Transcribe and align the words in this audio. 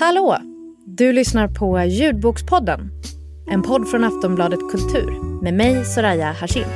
Hallå! 0.00 0.38
Du 0.84 1.12
lyssnar 1.12 1.48
på 1.48 1.84
Ljudbokspodden. 1.84 2.90
En 3.50 3.62
podd 3.62 3.88
från 3.88 4.04
Aftonbladet 4.04 4.58
Kultur 4.70 5.42
med 5.42 5.54
mig, 5.54 5.84
Soraya 5.84 6.32
Hashim. 6.32 6.68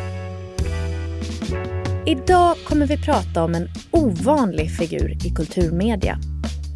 Idag 2.06 2.56
kommer 2.64 2.86
vi 2.86 2.96
prata 2.96 3.44
om 3.44 3.54
en 3.54 3.68
ovanlig 3.90 4.70
figur 4.76 5.26
i 5.26 5.30
kulturmedia. 5.30 6.18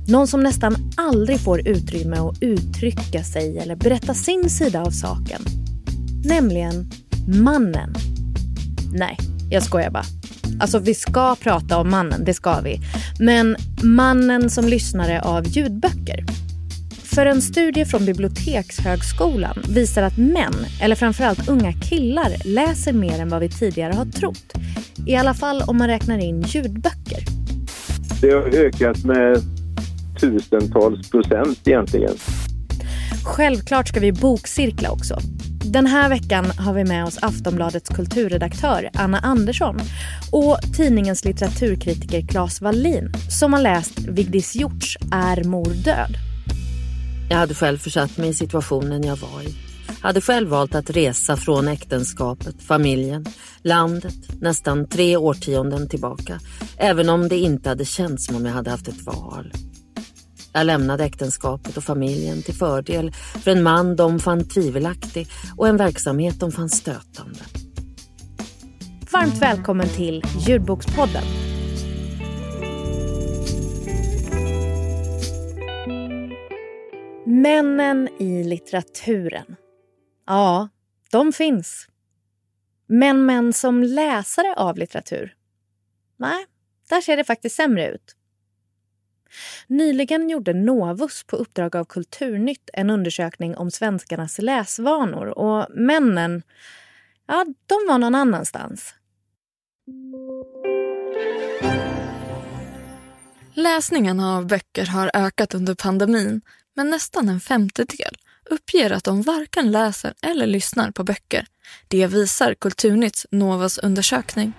Någon 0.08 0.28
som 0.28 0.42
nästan 0.42 0.76
aldrig 0.96 1.40
får 1.40 1.68
utrymme 1.68 2.16
att 2.16 2.42
uttrycka 2.42 3.22
sig 3.22 3.58
eller 3.58 3.76
berätta 3.76 4.14
sin 4.14 4.50
sida 4.50 4.82
av 4.82 4.90
saken. 4.90 5.40
Nämligen 6.24 6.90
mannen. 7.42 7.94
Nej, 8.92 9.18
jag 9.50 9.62
skojar 9.62 9.90
bara. 9.90 10.04
Alltså 10.60 10.78
vi 10.78 10.94
ska 10.94 11.36
prata 11.36 11.78
om 11.78 11.90
mannen, 11.90 12.24
det 12.24 12.34
ska 12.34 12.60
vi. 12.60 12.80
Men 13.18 13.56
mannen 13.82 14.50
som 14.50 14.68
lyssnare 14.68 15.20
av 15.20 15.46
ljudböcker. 15.46 16.24
För 17.02 17.26
en 17.26 17.42
studie 17.42 17.84
från 17.84 18.04
Bibliotekshögskolan 18.04 19.62
visar 19.68 20.02
att 20.02 20.16
män, 20.16 20.54
eller 20.80 20.94
framförallt 20.94 21.48
unga 21.48 21.72
killar, 21.72 22.32
läser 22.44 22.92
mer 22.92 23.20
än 23.20 23.28
vad 23.28 23.40
vi 23.40 23.48
tidigare 23.48 23.92
har 23.92 24.04
trott. 24.04 24.52
I 25.06 25.16
alla 25.16 25.34
fall 25.34 25.62
om 25.66 25.78
man 25.78 25.88
räknar 25.88 26.18
in 26.18 26.42
ljudböcker. 26.42 27.18
Det 28.20 28.30
har 28.30 28.42
ökat 28.42 29.04
med 29.04 29.42
tusentals 30.20 31.10
procent 31.10 31.68
egentligen. 31.68 32.14
Självklart 33.24 33.88
ska 33.88 34.00
vi 34.00 34.12
bokcirkla 34.12 34.90
också. 34.90 35.18
Den 35.72 35.86
här 35.86 36.08
veckan 36.08 36.44
har 36.44 36.74
vi 36.74 36.84
med 36.84 37.04
oss 37.04 37.18
Aftonbladets 37.22 37.88
kulturredaktör 37.88 38.90
Anna 38.94 39.18
Andersson 39.18 39.80
och 40.30 40.58
tidningens 40.76 41.24
litteraturkritiker 41.24 42.26
Claes 42.26 42.60
Wallin 42.60 43.12
som 43.30 43.52
har 43.52 43.60
läst 43.60 43.98
Vigdis 43.98 44.56
Hjorts 44.56 44.96
Är 45.12 45.44
mor 45.44 45.74
död? 45.84 46.16
Jag 47.30 47.36
hade 47.36 47.54
själv 47.54 47.78
försatt 47.78 48.16
mig 48.16 48.28
i 48.28 48.34
situationen 48.34 49.02
jag 49.02 49.16
var 49.16 49.42
i. 49.42 49.54
Hade 50.00 50.20
själv 50.20 50.48
valt 50.48 50.74
att 50.74 50.90
resa 50.90 51.36
från 51.36 51.68
äktenskapet, 51.68 52.62
familjen, 52.62 53.26
landet 53.62 54.40
nästan 54.40 54.88
tre 54.88 55.16
årtionden 55.16 55.88
tillbaka. 55.88 56.40
Även 56.76 57.08
om 57.08 57.28
det 57.28 57.38
inte 57.38 57.68
hade 57.68 57.84
känts 57.84 58.26
som 58.26 58.36
om 58.36 58.46
jag 58.46 58.52
hade 58.52 58.70
haft 58.70 58.88
ett 58.88 59.02
val. 59.02 59.52
Jag 60.56 60.66
lämnade 60.66 61.04
äktenskapet 61.04 61.76
och 61.76 61.84
familjen 61.84 62.42
till 62.42 62.54
fördel 62.54 63.12
för 63.12 63.50
en 63.50 63.62
man 63.62 63.96
de 63.96 64.20
fann 64.20 64.48
tvivelaktig 64.48 65.28
och 65.56 65.68
en 65.68 65.76
verksamhet 65.76 66.40
de 66.40 66.52
fann 66.52 66.68
stötande. 66.68 67.40
Varmt 69.12 69.42
välkommen 69.42 69.88
till 69.88 70.22
Ljudbokspodden. 70.46 71.22
Männen 77.26 78.08
i 78.18 78.44
litteraturen. 78.44 79.56
Ja, 80.26 80.68
de 81.10 81.32
finns. 81.32 81.88
Men 82.86 83.26
män 83.26 83.52
som 83.52 83.82
läsare 83.82 84.54
av 84.56 84.78
litteratur? 84.78 85.34
Nej, 86.16 86.46
där 86.88 87.00
ser 87.00 87.16
det 87.16 87.24
faktiskt 87.24 87.56
sämre 87.56 87.90
ut. 87.90 88.15
Nyligen 89.66 90.30
gjorde 90.30 90.52
Novus 90.52 91.24
på 91.24 91.36
uppdrag 91.36 91.76
av 91.76 91.84
Kulturnytt 91.84 92.70
en 92.72 92.90
undersökning 92.90 93.56
om 93.56 93.70
svenskarnas 93.70 94.38
läsvanor 94.38 95.38
och 95.38 95.66
männen, 95.70 96.42
ja, 97.26 97.46
de 97.66 97.74
var 97.88 97.98
någon 97.98 98.14
annanstans. 98.14 98.94
Läsningen 103.54 104.20
av 104.20 104.46
böcker 104.46 104.86
har 104.86 105.10
ökat 105.14 105.54
under 105.54 105.74
pandemin 105.74 106.40
men 106.74 106.90
nästan 106.90 107.28
en 107.28 107.40
femtedel 107.40 108.16
uppger 108.50 108.90
att 108.90 109.04
de 109.04 109.22
varken 109.22 109.72
läser 109.72 110.14
eller 110.22 110.46
lyssnar 110.46 110.90
på 110.90 111.04
böcker. 111.04 111.46
Det 111.88 112.06
visar 112.06 112.54
Kulturnytts 112.54 113.26
Novas 113.30 113.78
undersökning. 113.78 114.52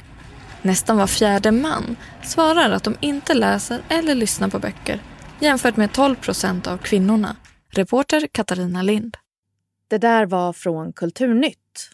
Nästan 0.61 0.97
var 0.97 1.07
fjärde 1.07 1.51
man 1.51 1.95
svarar 2.23 2.71
att 2.71 2.83
de 2.83 2.95
inte 2.99 3.33
läser 3.33 3.81
eller 3.89 4.15
lyssnar 4.15 4.49
på 4.49 4.59
böcker 4.59 5.01
jämfört 5.39 5.77
med 5.77 5.93
12 5.93 6.15
procent 6.15 6.67
av 6.67 6.77
kvinnorna. 6.77 7.35
Reporter 7.69 8.27
Katarina 8.31 8.81
Lind. 8.81 9.17
Det 9.87 9.97
där 9.97 10.25
var 10.25 10.53
från 10.53 10.93
Kulturnytt. 10.93 11.89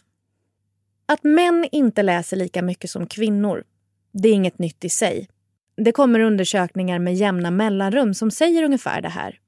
Att 1.06 1.24
män 1.24 1.68
inte 1.72 2.02
läser 2.02 2.36
lika 2.36 2.62
mycket 2.62 2.90
som 2.90 3.06
kvinnor, 3.06 3.64
det 4.12 4.28
är 4.28 4.32
inget 4.32 4.58
nytt 4.58 4.84
i 4.84 4.88
sig. 4.88 5.28
Det 5.76 5.92
kommer 5.92 6.20
undersökningar 6.20 6.98
med 6.98 7.14
jämna 7.14 7.50
mellanrum 7.50 8.14
som 8.14 8.30
säger 8.30 8.62
ungefär 8.62 9.00
det 9.00 9.08
här. 9.08 9.38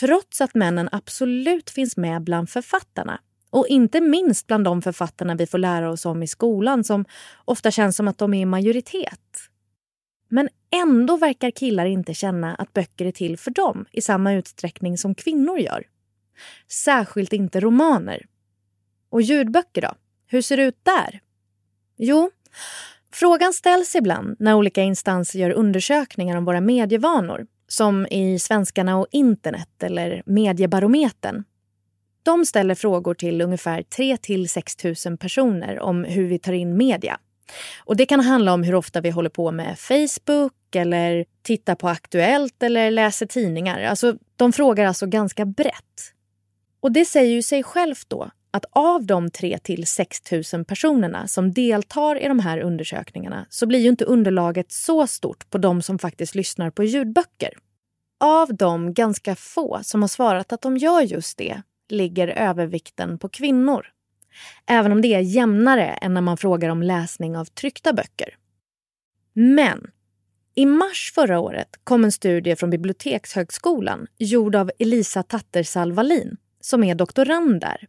Trots 0.00 0.40
att 0.40 0.54
männen 0.54 0.88
absolut 0.92 1.70
finns 1.70 1.96
med 1.96 2.22
bland 2.22 2.50
författarna 2.50 3.20
och 3.50 3.66
inte 3.68 4.00
minst 4.00 4.46
bland 4.46 4.64
de 4.64 4.82
författarna 4.82 5.34
vi 5.34 5.46
får 5.46 5.58
lära 5.58 5.90
oss 5.90 6.06
om 6.06 6.22
i 6.22 6.26
skolan 6.26 6.84
som 6.84 7.04
ofta 7.44 7.70
känns 7.70 7.96
som 7.96 8.08
att 8.08 8.18
de 8.18 8.34
är 8.34 8.42
i 8.42 8.44
majoritet. 8.44 9.48
Men 10.28 10.48
ändå 10.70 11.16
verkar 11.16 11.50
killar 11.50 11.86
inte 11.86 12.14
känna 12.14 12.54
att 12.54 12.72
böcker 12.72 13.04
är 13.04 13.12
till 13.12 13.38
för 13.38 13.50
dem 13.50 13.86
i 13.92 14.00
samma 14.00 14.32
utsträckning 14.32 14.98
som 14.98 15.14
kvinnor 15.14 15.58
gör. 15.58 15.86
Särskilt 16.68 17.32
inte 17.32 17.60
romaner. 17.60 18.26
Och 19.10 19.22
ljudböcker 19.22 19.82
då? 19.82 19.94
Hur 20.26 20.42
ser 20.42 20.56
det 20.56 20.62
ut 20.62 20.80
där? 20.82 21.20
Jo, 21.96 22.30
frågan 23.12 23.52
ställs 23.52 23.94
ibland 23.94 24.36
när 24.38 24.54
olika 24.54 24.82
instanser 24.82 25.38
gör 25.38 25.50
undersökningar 25.50 26.36
om 26.36 26.44
våra 26.44 26.60
medievanor 26.60 27.46
som 27.68 28.06
i 28.06 28.38
Svenskarna 28.38 28.96
och 28.96 29.06
internet 29.10 29.82
eller 29.82 30.22
Mediebarometern 30.26 31.44
de 32.28 32.46
ställer 32.46 32.74
frågor 32.74 33.14
till 33.14 33.40
ungefär 33.40 33.82
3 33.82 34.16
till 34.16 34.48
6 34.48 34.84
000 35.06 35.16
personer 35.16 35.80
om 35.80 36.04
hur 36.04 36.26
vi 36.26 36.38
tar 36.38 36.52
in 36.52 36.76
media. 36.76 37.18
Och 37.84 37.96
Det 37.96 38.06
kan 38.06 38.20
handla 38.20 38.52
om 38.52 38.62
hur 38.62 38.74
ofta 38.74 39.00
vi 39.00 39.10
håller 39.10 39.30
på 39.30 39.50
med 39.50 39.78
Facebook 39.78 40.74
eller 40.74 41.24
tittar 41.42 41.74
på 41.74 41.88
Aktuellt 41.88 42.62
eller 42.62 42.90
läser 42.90 43.26
tidningar. 43.26 43.82
Alltså, 43.82 44.16
de 44.36 44.52
frågar 44.52 44.86
alltså 44.86 45.06
ganska 45.06 45.44
brett. 45.44 46.12
Och 46.80 46.92
det 46.92 47.04
säger 47.04 47.32
ju 47.32 47.42
sig 47.42 47.62
självt 47.62 48.04
då 48.08 48.30
att 48.50 48.64
av 48.72 49.06
de 49.06 49.30
3 49.30 49.58
till 49.58 49.86
6 49.86 50.32
000 50.52 50.64
personerna 50.64 51.28
som 51.28 51.52
deltar 51.52 52.22
i 52.22 52.28
de 52.28 52.38
här 52.38 52.58
undersökningarna 52.58 53.46
så 53.50 53.66
blir 53.66 53.80
ju 53.80 53.88
inte 53.88 54.04
underlaget 54.04 54.72
så 54.72 55.06
stort 55.06 55.50
på 55.50 55.58
de 55.58 55.82
som 55.82 55.98
faktiskt 55.98 56.34
lyssnar 56.34 56.70
på 56.70 56.84
ljudböcker. 56.84 57.52
Av 58.20 58.54
de 58.54 58.94
ganska 58.94 59.34
få 59.34 59.80
som 59.82 60.02
har 60.02 60.08
svarat 60.08 60.52
att 60.52 60.62
de 60.62 60.76
gör 60.76 61.00
just 61.00 61.38
det 61.38 61.62
ligger 61.92 62.28
övervikten 62.28 63.18
på 63.18 63.28
kvinnor. 63.28 63.86
Även 64.66 64.92
om 64.92 65.02
det 65.02 65.14
är 65.14 65.20
jämnare 65.20 65.86
än 65.86 66.14
när 66.14 66.20
man 66.20 66.36
frågar 66.36 66.68
om 66.68 66.82
läsning 66.82 67.36
av 67.36 67.44
tryckta 67.44 67.92
böcker. 67.92 68.36
Men 69.32 69.90
i 70.54 70.66
mars 70.66 71.12
förra 71.14 71.40
året 71.40 71.76
kom 71.84 72.04
en 72.04 72.12
studie 72.12 72.56
från 72.56 72.70
Bibliotekshögskolan 72.70 74.06
gjord 74.18 74.54
av 74.54 74.70
Elisa 74.78 75.22
Tattersall 75.22 75.92
Wallin, 75.92 76.36
som 76.60 76.84
är 76.84 76.94
doktorand 76.94 77.60
där. 77.60 77.88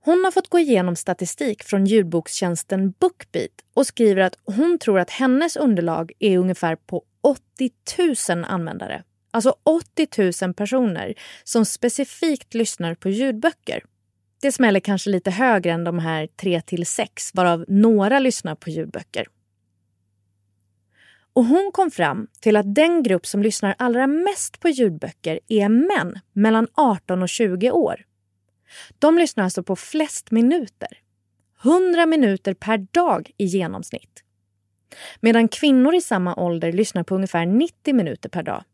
Hon 0.00 0.24
har 0.24 0.30
fått 0.30 0.48
gå 0.48 0.58
igenom 0.58 0.96
statistik 0.96 1.62
från 1.62 1.86
ljudbokstjänsten 1.86 2.94
Bookbeat 2.98 3.50
och 3.74 3.86
skriver 3.86 4.22
att 4.22 4.36
hon 4.44 4.78
tror 4.78 4.98
att 4.98 5.10
hennes 5.10 5.56
underlag 5.56 6.12
är 6.18 6.38
ungefär 6.38 6.76
på 6.76 7.02
80 7.20 7.70
000 8.34 8.44
användare. 8.44 9.02
Alltså 9.38 9.54
80 9.62 10.44
000 10.44 10.54
personer 10.54 11.14
som 11.44 11.64
specifikt 11.64 12.54
lyssnar 12.54 12.94
på 12.94 13.08
ljudböcker. 13.08 13.82
Det 14.40 14.52
smäller 14.52 14.80
kanske 14.80 15.10
lite 15.10 15.30
högre 15.30 15.72
än 15.72 15.84
de 15.84 15.98
här 15.98 16.26
3 16.26 16.60
till 16.60 16.86
6 16.86 17.34
varav 17.34 17.64
några 17.68 18.18
lyssnar 18.18 18.54
på 18.54 18.70
ljudböcker. 18.70 19.26
Och 21.32 21.44
hon 21.44 21.70
kom 21.72 21.90
fram 21.90 22.26
till 22.40 22.56
att 22.56 22.74
den 22.74 23.02
grupp 23.02 23.26
som 23.26 23.42
lyssnar 23.42 23.74
allra 23.78 24.06
mest 24.06 24.60
på 24.60 24.68
ljudböcker 24.68 25.40
är 25.48 25.68
män 25.68 26.20
mellan 26.32 26.68
18 26.74 27.22
och 27.22 27.28
20 27.28 27.70
år. 27.70 28.04
De 28.98 29.18
lyssnar 29.18 29.44
alltså 29.44 29.62
på 29.62 29.76
flest 29.76 30.30
minuter. 30.30 30.88
100 31.64 32.06
minuter 32.06 32.54
per 32.54 32.78
dag 32.78 33.30
i 33.36 33.44
genomsnitt. 33.44 34.24
Medan 35.20 35.48
kvinnor 35.48 35.94
i 35.94 36.00
samma 36.00 36.34
ålder 36.34 36.72
lyssnar 36.72 37.02
på 37.02 37.14
ungefär 37.14 37.46
90 37.46 37.94
minuter 37.94 38.28
per 38.28 38.42
dag. 38.42 38.64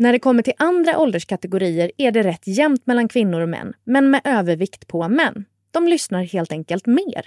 När 0.00 0.12
det 0.12 0.18
kommer 0.18 0.42
till 0.42 0.52
andra 0.58 0.98
ålderskategorier 0.98 1.90
är 1.96 2.10
det 2.12 2.22
rätt 2.22 2.46
jämnt 2.46 2.86
mellan 2.86 3.08
kvinnor 3.08 3.40
och 3.40 3.48
män, 3.48 3.72
men 3.84 4.10
med 4.10 4.20
övervikt 4.24 4.88
på 4.88 5.08
män. 5.08 5.44
De 5.70 5.88
lyssnar 5.88 6.22
helt 6.22 6.52
enkelt 6.52 6.86
mer. 6.86 7.26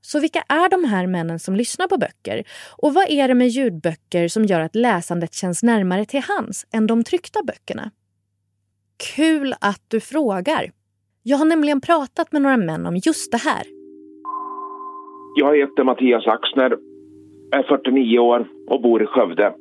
Så 0.00 0.20
vilka 0.20 0.42
är 0.48 0.68
de 0.68 0.84
här 0.84 1.06
männen 1.06 1.38
som 1.38 1.56
lyssnar 1.56 1.88
på 1.88 1.96
böcker? 1.96 2.44
Och 2.78 2.94
vad 2.94 3.10
är 3.10 3.28
det 3.28 3.34
med 3.34 3.48
ljudböcker 3.48 4.28
som 4.28 4.44
gör 4.44 4.60
att 4.60 4.74
läsandet 4.74 5.34
känns 5.34 5.62
närmare 5.62 6.04
till 6.04 6.22
hands 6.22 6.66
än 6.72 6.86
de 6.86 7.04
tryckta 7.04 7.42
böckerna? 7.42 7.90
Kul 9.16 9.54
att 9.60 9.82
du 9.88 10.00
frågar. 10.00 10.70
Jag 11.22 11.36
har 11.36 11.44
nämligen 11.44 11.80
pratat 11.80 12.32
med 12.32 12.42
några 12.42 12.56
män 12.56 12.86
om 12.86 12.96
just 12.96 13.32
det 13.32 13.38
här. 13.38 13.62
Jag 15.36 15.56
heter 15.56 15.84
Mattias 15.84 16.26
Axner, 16.26 16.76
är 17.52 17.62
49 17.62 18.18
år 18.18 18.48
och 18.68 18.82
bor 18.82 19.02
i 19.02 19.06
Skövde. 19.06 19.54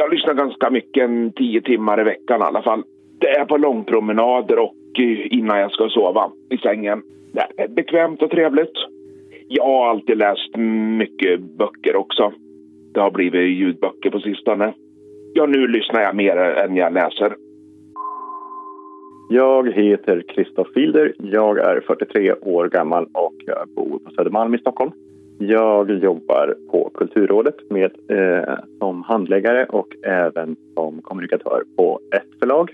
Jag 0.00 0.10
lyssnar 0.10 0.34
ganska 0.34 0.70
mycket, 0.70 1.04
en 1.04 1.32
tio 1.32 1.60
timmar 1.60 2.00
i 2.00 2.04
veckan 2.04 2.40
i 2.40 2.44
alla 2.44 2.62
fall. 2.62 2.82
Det 3.18 3.28
är 3.28 3.44
på 3.44 3.56
långpromenader 3.56 4.58
och 4.58 4.74
eh, 4.98 5.38
innan 5.38 5.58
jag 5.58 5.72
ska 5.72 5.88
sova 5.88 6.30
i 6.50 6.58
sängen. 6.58 7.02
Det 7.32 7.62
är 7.62 7.68
bekvämt 7.68 8.22
och 8.22 8.30
trevligt. 8.30 8.72
Jag 9.48 9.64
har 9.64 9.90
alltid 9.90 10.18
läst 10.18 10.56
mycket 10.98 11.40
böcker 11.40 11.96
också. 11.96 12.32
Det 12.94 13.00
har 13.00 13.10
blivit 13.10 13.58
ljudböcker 13.58 14.10
på 14.10 14.20
sistone. 14.20 14.72
Ja, 15.34 15.46
nu 15.46 15.66
lyssnar 15.66 16.00
jag 16.00 16.16
mer 16.16 16.36
än 16.36 16.76
jag 16.76 16.92
läser. 16.92 17.34
Jag 19.30 19.72
heter 19.72 20.22
Kristoff 20.34 20.68
Filder. 20.74 21.14
Jag 21.18 21.58
är 21.58 21.80
43 21.80 22.32
år 22.32 22.68
gammal 22.68 23.06
och 23.14 23.34
jag 23.46 23.68
bor 23.76 23.98
på 23.98 24.10
Södermalm 24.10 24.54
i 24.54 24.58
Stockholm. 24.58 24.92
Jag 25.40 25.90
jobbar 25.90 26.54
på 26.70 26.90
Kulturrådet 26.94 27.70
med, 27.70 27.90
eh, 28.08 28.54
som 28.78 29.02
handläggare 29.02 29.64
och 29.64 29.96
även 30.02 30.56
som 30.74 31.02
kommunikatör 31.02 31.62
på 31.76 32.00
ett 32.16 32.38
förlag. 32.40 32.70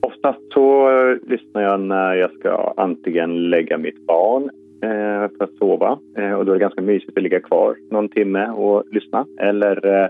Oftast 0.00 0.52
så 0.54 0.90
eh, 0.90 1.16
lyssnar 1.26 1.62
jag 1.62 1.80
när 1.80 2.14
jag 2.14 2.32
ska 2.32 2.74
antingen 2.76 3.50
lägga 3.50 3.78
mitt 3.78 4.06
barn 4.06 4.50
eh, 4.82 5.30
för 5.36 5.44
att 5.44 5.56
sova 5.58 5.98
eh, 6.16 6.32
och 6.32 6.44
då 6.44 6.52
är 6.52 6.56
det 6.56 6.60
ganska 6.60 6.82
mysigt 6.82 7.16
att 7.16 7.22
ligga 7.22 7.40
kvar 7.40 7.76
någon 7.90 8.08
timme 8.08 8.48
och 8.48 8.84
lyssna. 8.90 9.26
Eller 9.40 9.86
eh, 9.86 10.08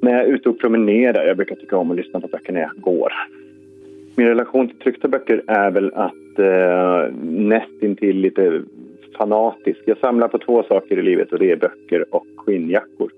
när 0.00 0.12
jag 0.12 0.20
är 0.20 0.26
ute 0.26 0.48
och 0.48 0.58
promenerar. 0.58 1.26
Jag 1.26 1.36
brukar 1.36 1.56
tycka 1.56 1.76
om 1.76 1.90
att 1.90 1.96
lyssna 1.96 2.20
på 2.20 2.28
böcker 2.28 2.52
när 2.52 2.60
jag 2.60 2.76
går. 2.76 3.12
Min 4.16 4.26
relation 4.26 4.68
till 4.68 4.78
tryckta 4.78 5.08
böcker 5.08 5.42
är 5.46 5.70
väl 5.70 5.92
att 5.94 6.38
eh, 6.38 7.14
nästintill 7.22 8.16
lite 8.16 8.62
fanatisk. 9.16 9.80
Jag 9.84 9.98
samlar 9.98 10.28
på 10.28 10.38
två 10.38 10.62
saker 10.62 10.98
i 10.98 11.02
livet 11.02 11.32
och 11.32 11.38
det 11.38 11.50
är 11.50 11.56
böcker 11.56 12.14
och 12.14 12.26
skinnjackor. 12.36 13.10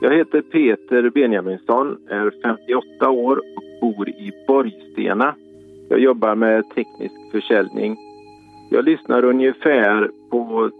Jag 0.00 0.16
heter 0.16 0.42
Peter 0.42 1.10
Benjaminsson, 1.10 1.98
är 2.08 2.32
58 2.42 3.10
år 3.10 3.36
och 3.36 3.64
bor 3.80 4.08
i 4.08 4.32
Borgstena. 4.46 5.34
Jag 5.88 5.98
jobbar 5.98 6.34
med 6.34 6.64
teknisk 6.74 7.14
försäljning. 7.32 7.96
Jag 8.70 8.84
lyssnar 8.84 9.24
ungefär 9.24 10.10
på 10.30 10.70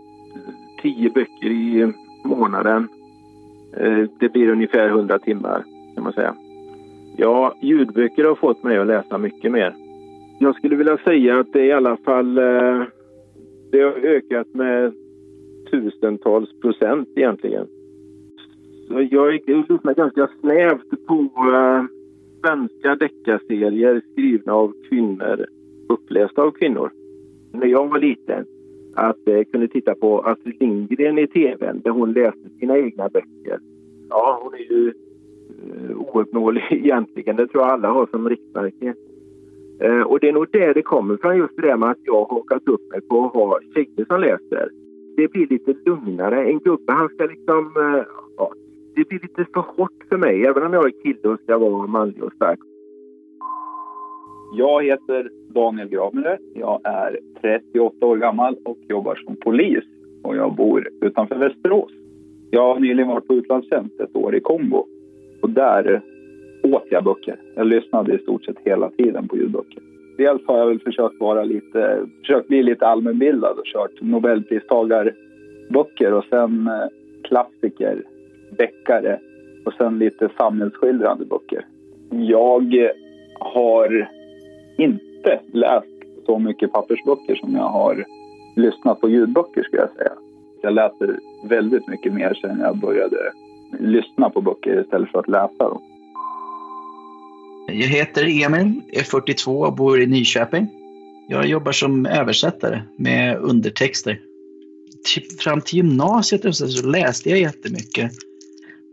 10 0.82 1.10
böcker 1.10 1.46
i 1.50 1.92
månaden. 2.24 2.88
Eh, 3.76 4.08
det 4.18 4.28
blir 4.28 4.48
ungefär 4.48 4.88
100 4.88 5.18
timmar 5.18 5.64
kan 5.94 6.04
man 6.04 6.12
säga. 6.12 6.34
Ja, 7.16 7.54
ljudböcker 7.60 8.24
har 8.24 8.34
fått 8.34 8.62
mig 8.62 8.78
att 8.78 8.86
läsa 8.86 9.18
mycket 9.18 9.52
mer. 9.52 9.74
Jag 10.38 10.56
skulle 10.56 10.76
vilja 10.76 10.98
säga 10.98 11.40
att 11.40 11.52
det 11.52 11.64
i 11.64 11.72
alla 11.72 11.96
fall 11.96 12.38
eh, 12.38 12.82
det 13.70 13.80
har 13.80 13.92
ökat 13.92 14.54
med 14.54 14.92
tusentals 15.70 16.60
procent 16.60 17.08
egentligen. 17.16 17.66
Så 18.88 19.08
jag 19.10 19.32
lyssnar 19.32 19.94
ganska 19.94 20.28
snävt 20.40 21.06
på 21.06 21.28
eh, 21.54 21.84
svenska 22.40 22.96
deckarserier 22.96 24.02
skrivna 24.12 24.52
av 24.52 24.72
kvinnor, 24.88 25.46
upplästa 25.88 26.42
av 26.42 26.50
kvinnor. 26.50 26.90
När 27.52 27.66
jag 27.66 27.88
var 27.88 27.98
liten, 27.98 28.44
att 28.94 29.18
jag 29.24 29.50
kunde 29.50 29.68
titta 29.68 29.94
på 29.94 30.20
Astrid 30.20 30.56
Lindgren 30.60 31.18
i 31.18 31.26
tv 31.26 31.72
där 31.84 31.90
hon 31.90 32.12
läste 32.12 32.48
sina 32.60 32.78
egna 32.78 33.08
böcker. 33.08 33.58
Ja, 34.08 34.40
hon 34.42 34.54
är 34.54 34.72
ju 34.72 34.92
ouppnåelig 35.94 36.64
egentligen. 36.70 37.36
Det 37.36 37.46
tror 37.46 37.62
jag 37.62 37.72
alla 37.72 37.88
har 37.88 38.06
som 38.06 38.28
riktmärke. 38.28 38.94
Eh, 39.80 40.00
och 40.00 40.20
det 40.20 40.28
är 40.28 40.32
nog 40.32 40.46
där 40.52 40.74
det 40.74 40.82
kommer 40.82 41.16
från, 41.16 41.36
just 41.36 41.56
det 41.56 41.62
där 41.62 41.76
med 41.76 41.90
att 41.90 41.98
jag 42.02 42.14
har 42.14 42.28
hakat 42.28 42.68
upp 42.68 42.90
mig 42.90 43.00
på 43.00 43.24
att 43.24 43.32
ha 43.32 43.60
tjejer 43.74 44.04
som 44.08 44.20
läser. 44.20 44.68
Det 45.16 45.32
blir 45.32 45.46
lite 45.46 45.74
lugnare. 45.84 46.44
En 46.44 46.58
gubbe, 46.58 46.92
han 46.92 47.08
ska 47.08 47.24
liksom... 47.24 47.72
Eh, 47.76 48.04
ja, 48.36 48.52
det 48.94 49.08
blir 49.08 49.20
lite 49.22 49.46
för 49.54 49.60
hårt 49.60 50.04
för 50.08 50.16
mig, 50.16 50.46
även 50.46 50.62
om 50.62 50.72
jag 50.72 50.86
är 50.86 51.02
kille 51.02 51.28
och 51.28 51.40
ska 51.40 51.58
vara 51.58 51.86
manlig 51.86 52.24
och 52.24 52.32
stark. 52.32 52.58
Jag 54.56 54.84
heter 54.84 55.30
Daniel 55.48 55.88
Gravmüller. 55.88 56.38
Jag 56.54 56.80
är 56.84 57.18
38 57.40 58.06
år 58.06 58.16
gammal 58.16 58.56
och 58.64 58.78
jobbar 58.88 59.14
som 59.14 59.36
polis. 59.36 59.84
Och 60.22 60.36
jag 60.36 60.54
bor 60.54 60.88
utanför 61.00 61.36
Västerås. 61.36 61.92
Jag 62.50 62.74
har 62.74 62.80
nyligen 62.80 63.08
varit 63.08 63.26
på 63.26 63.34
utlandstjänst 63.34 64.00
ett 64.00 64.16
år 64.16 64.34
i 64.34 64.40
Kongo. 64.40 64.86
Och 65.42 65.50
där 65.50 66.02
åt 66.64 66.86
jag 66.90 67.04
böcker. 67.04 67.36
Jag 67.54 67.66
lyssnade 67.66 68.14
i 68.14 68.18
stort 68.18 68.44
sett 68.44 68.56
hela 68.64 68.90
tiden 68.90 69.28
på 69.28 69.36
ljudböcker. 69.36 69.82
Dels 70.16 70.46
har 70.46 70.58
jag 70.58 70.66
väl 70.66 70.80
försökt 70.80 71.20
vara 71.20 71.44
lite, 71.44 72.06
försökt 72.20 72.48
bli 72.48 72.62
lite 72.62 72.86
allmänbildad 72.86 73.58
och 73.58 73.64
kört 73.64 74.00
nobelpristagarböcker 74.00 76.12
och 76.12 76.24
sen 76.30 76.66
eh, 76.66 76.86
klassiker, 77.22 78.02
deckare 78.58 79.18
och 79.64 79.72
sen 79.72 79.98
lite 79.98 80.28
samhällsskildrande 80.36 81.24
böcker. 81.24 81.66
Jag 82.10 82.90
har 83.40 84.08
inte 84.78 85.40
läst 85.52 85.86
så 86.26 86.38
mycket 86.38 86.72
pappersböcker 86.72 87.34
som 87.34 87.54
jag 87.54 87.68
har 87.68 88.04
lyssnat 88.56 89.00
på 89.00 89.08
ljudböcker 89.08 89.62
skulle 89.62 89.82
jag 89.82 89.96
säga. 89.96 90.12
Jag 90.62 90.74
läser 90.74 91.18
väldigt 91.48 91.88
mycket 91.88 92.12
mer 92.12 92.34
sen 92.34 92.60
jag 92.60 92.76
började 92.76 93.32
lyssna 93.78 94.30
på 94.30 94.40
böcker 94.40 94.80
istället 94.80 95.10
för 95.10 95.18
att 95.18 95.28
läsa 95.28 95.68
dem. 95.68 95.82
Jag 97.66 97.74
heter 97.86 98.44
Emil, 98.44 98.80
är 98.92 99.02
42 99.02 99.60
och 99.60 99.74
bor 99.74 100.00
i 100.00 100.06
Nyköping. 100.06 100.68
Jag 101.28 101.46
jobbar 101.46 101.72
som 101.72 102.06
översättare 102.06 102.82
med 102.98 103.38
undertexter. 103.38 104.20
Typ 105.14 105.40
fram 105.40 105.60
till 105.60 105.76
gymnasiet 105.76 106.56
så 106.56 106.86
läste 106.86 107.30
jag 107.30 107.40
jättemycket. 107.40 108.12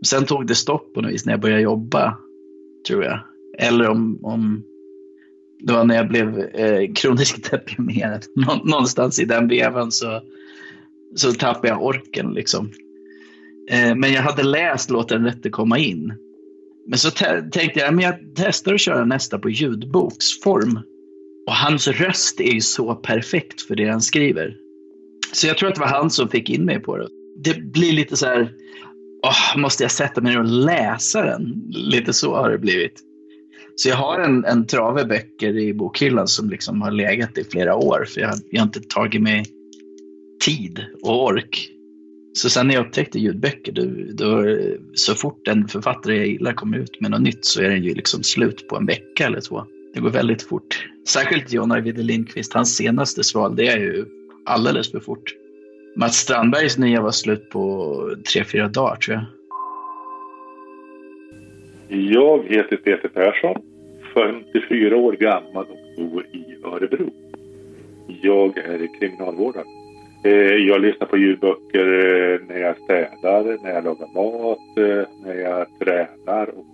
Sen 0.06 0.24
tog 0.24 0.46
det 0.46 0.54
stopp 0.54 0.94
på 0.94 1.00
något 1.00 1.12
vis 1.12 1.26
när 1.26 1.32
jag 1.32 1.40
började 1.40 1.62
jobba, 1.62 2.18
tror 2.86 3.04
jag. 3.04 3.20
Eller 3.58 3.88
om, 3.88 4.18
om 4.22 4.64
det 5.60 5.72
var 5.72 5.84
när 5.84 5.96
jag 5.96 6.08
blev 6.08 6.38
eh, 6.38 6.92
kroniskt 6.94 7.50
deprimerad. 7.50 8.24
Någonstans 8.64 9.18
i 9.18 9.24
den 9.24 9.48
vevan 9.48 9.92
så, 9.92 10.20
så 11.16 11.32
tappade 11.32 11.68
jag 11.68 11.82
orken. 11.82 12.32
Liksom. 12.34 12.70
Eh, 13.70 13.94
men 13.94 14.12
jag 14.12 14.22
hade 14.22 14.42
läst 14.42 14.90
Låt 14.90 15.08
den 15.08 15.24
rätte 15.24 15.50
komma 15.50 15.78
in. 15.78 16.12
Men 16.86 16.98
så 16.98 17.10
tänkte 17.10 17.80
jag, 17.80 17.94
men 17.94 18.04
jag 18.04 18.14
testar 18.36 18.74
att 18.74 18.80
köra 18.80 19.04
nästa 19.04 19.38
på 19.38 19.50
ljudboksform. 19.50 20.80
Och 21.46 21.54
hans 21.54 21.88
röst 21.88 22.40
är 22.40 22.52
ju 22.52 22.60
så 22.60 22.94
perfekt 22.94 23.62
för 23.62 23.76
det 23.76 23.88
han 23.88 24.00
skriver. 24.00 24.56
Så 25.32 25.46
jag 25.46 25.58
tror 25.58 25.68
att 25.68 25.74
det 25.74 25.80
var 25.80 25.88
han 25.88 26.10
som 26.10 26.28
fick 26.28 26.50
in 26.50 26.64
mig 26.64 26.80
på 26.80 26.96
det. 26.96 27.08
Det 27.44 27.62
blir 27.62 27.92
lite 27.92 28.16
så 28.16 28.26
här, 28.26 28.52
åh, 29.26 29.60
måste 29.60 29.84
jag 29.84 29.90
sätta 29.90 30.20
mig 30.20 30.32
ner 30.32 30.40
och 30.40 30.46
läsa 30.46 31.22
den? 31.22 31.62
Lite 31.70 32.12
så 32.12 32.34
har 32.34 32.50
det 32.50 32.58
blivit. 32.58 33.00
Så 33.76 33.88
jag 33.88 33.96
har 33.96 34.20
en, 34.20 34.44
en 34.44 34.66
trave 34.66 35.04
böcker 35.04 35.58
i 35.58 35.74
bokhyllan 35.74 36.28
som 36.28 36.50
liksom 36.50 36.82
har 36.82 36.90
legat 36.90 37.38
i 37.38 37.44
flera 37.44 37.76
år 37.76 38.04
för 38.08 38.20
jag, 38.20 38.34
jag 38.50 38.60
har 38.60 38.66
inte 38.66 38.80
tagit 38.80 39.22
mig 39.22 39.44
tid 40.44 40.84
och 41.02 41.24
ork 41.24 41.68
så 42.32 42.50
sen 42.50 42.66
när 42.66 42.74
jag 42.74 42.86
upptäckte 42.86 43.18
ljudböcker, 43.18 43.72
då, 43.72 43.82
då, 44.12 44.56
så 44.94 45.14
fort 45.14 45.48
en 45.48 45.68
författare 45.68 46.16
jag 46.16 46.26
gillar 46.26 46.52
kommer 46.52 46.78
ut 46.78 47.00
med 47.00 47.10
något 47.10 47.20
nytt 47.20 47.44
så 47.44 47.62
är 47.62 47.68
den 47.68 47.82
ju 47.82 47.94
liksom 47.94 48.22
slut 48.22 48.68
på 48.68 48.76
en 48.76 48.86
vecka 48.86 49.26
eller 49.26 49.40
två. 49.40 49.64
Det 49.94 50.00
går 50.00 50.10
väldigt 50.10 50.42
fort. 50.42 50.88
Särskilt 51.08 51.52
John 51.52 51.72
Ajvide 51.72 52.02
Lindqvist, 52.02 52.52
hans 52.52 52.76
senaste 52.76 53.24
sval, 53.24 53.56
det 53.56 53.66
är 53.66 53.78
ju 53.78 54.04
alldeles 54.44 54.90
för 54.90 55.00
fort. 55.00 55.34
Mats 55.96 56.16
Strandbergs 56.16 56.78
nya 56.78 57.00
var 57.00 57.10
slut 57.10 57.50
på 57.50 58.16
tre, 58.32 58.44
fyra 58.44 58.68
dagar 58.68 58.96
tror 58.96 59.16
jag. 59.16 59.24
Jag 61.88 62.44
heter 62.48 62.76
Peter 62.76 63.08
Persson, 63.08 63.62
54 64.14 64.96
år 64.96 65.12
gammal 65.12 65.66
och 65.66 66.04
bor 66.10 66.26
i 66.32 66.44
Örebro. 66.64 67.10
Jag 68.22 68.58
är 68.58 69.00
kriminalvårdare. 69.00 69.81
Eh, 70.24 70.54
jag 70.54 70.80
lyssnar 70.80 71.06
på 71.06 71.18
ljudböcker 71.18 71.88
eh, 71.88 72.40
när 72.48 72.58
jag 72.58 72.76
städar, 72.76 73.62
när 73.62 73.74
jag 73.74 73.84
lagar 73.84 74.08
mat, 74.14 74.76
eh, 74.76 75.08
när 75.24 75.34
jag 75.34 75.66
tränar 75.78 76.48
och 76.48 76.66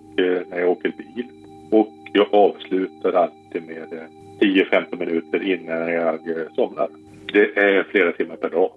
när 0.49 0.59
jag 0.59 0.69
åker 0.69 0.93
bil. 0.97 1.25
Och 1.71 1.93
jag 2.13 2.27
avslutar 2.31 3.13
alltid 3.13 3.63
med 3.67 4.07
10-15 4.39 4.99
minuter 4.99 5.43
innan 5.43 5.91
jag 5.93 6.19
somnar. 6.55 6.87
Det 7.33 7.57
är 7.57 7.83
flera 7.83 8.11
timmar 8.11 8.35
per 8.35 8.49
dag. 8.49 8.71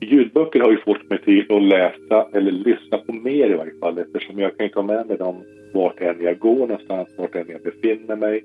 Ljudböcker 0.00 0.60
har 0.60 0.70
ju 0.70 0.80
fått 0.80 1.10
mig 1.10 1.22
till 1.22 1.46
att 1.52 1.62
läsa 1.62 2.28
eller 2.32 2.52
lyssna 2.52 2.98
på 2.98 3.12
mer 3.12 3.50
i 3.50 3.54
varje 3.54 3.78
fall 3.80 3.98
eftersom 3.98 4.38
jag 4.38 4.58
kan 4.58 4.68
ta 4.68 4.82
med 4.82 5.06
mig 5.06 5.16
dem 5.16 5.44
vart 5.72 6.00
än 6.00 6.22
jag 6.22 6.38
går 6.38 6.66
någonstans, 6.66 7.08
vart 7.18 7.34
än 7.34 7.46
jag 7.48 7.62
befinner 7.62 8.16
mig. 8.16 8.44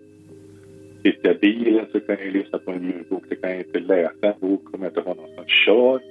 Sitter 1.05 1.27
jag 1.27 1.35
i 1.35 1.39
bilen 1.39 1.85
så 1.91 1.99
kan 1.99 2.17
jag 2.19 2.33
lyssna 2.33 2.59
på 2.59 2.71
en 2.71 2.83
ljudbok. 2.83 3.23
Det 3.29 3.35
kan 3.35 3.49
jag 3.49 3.59
inte 3.59 3.79
läsa 3.79 4.27
en 4.33 4.39
bok 4.39 4.73
om 4.73 4.81
jag 4.81 4.89
inte 4.89 5.01
har 5.01 5.15
någon 5.15 5.35
som 5.35 5.45
kör. 5.47 6.01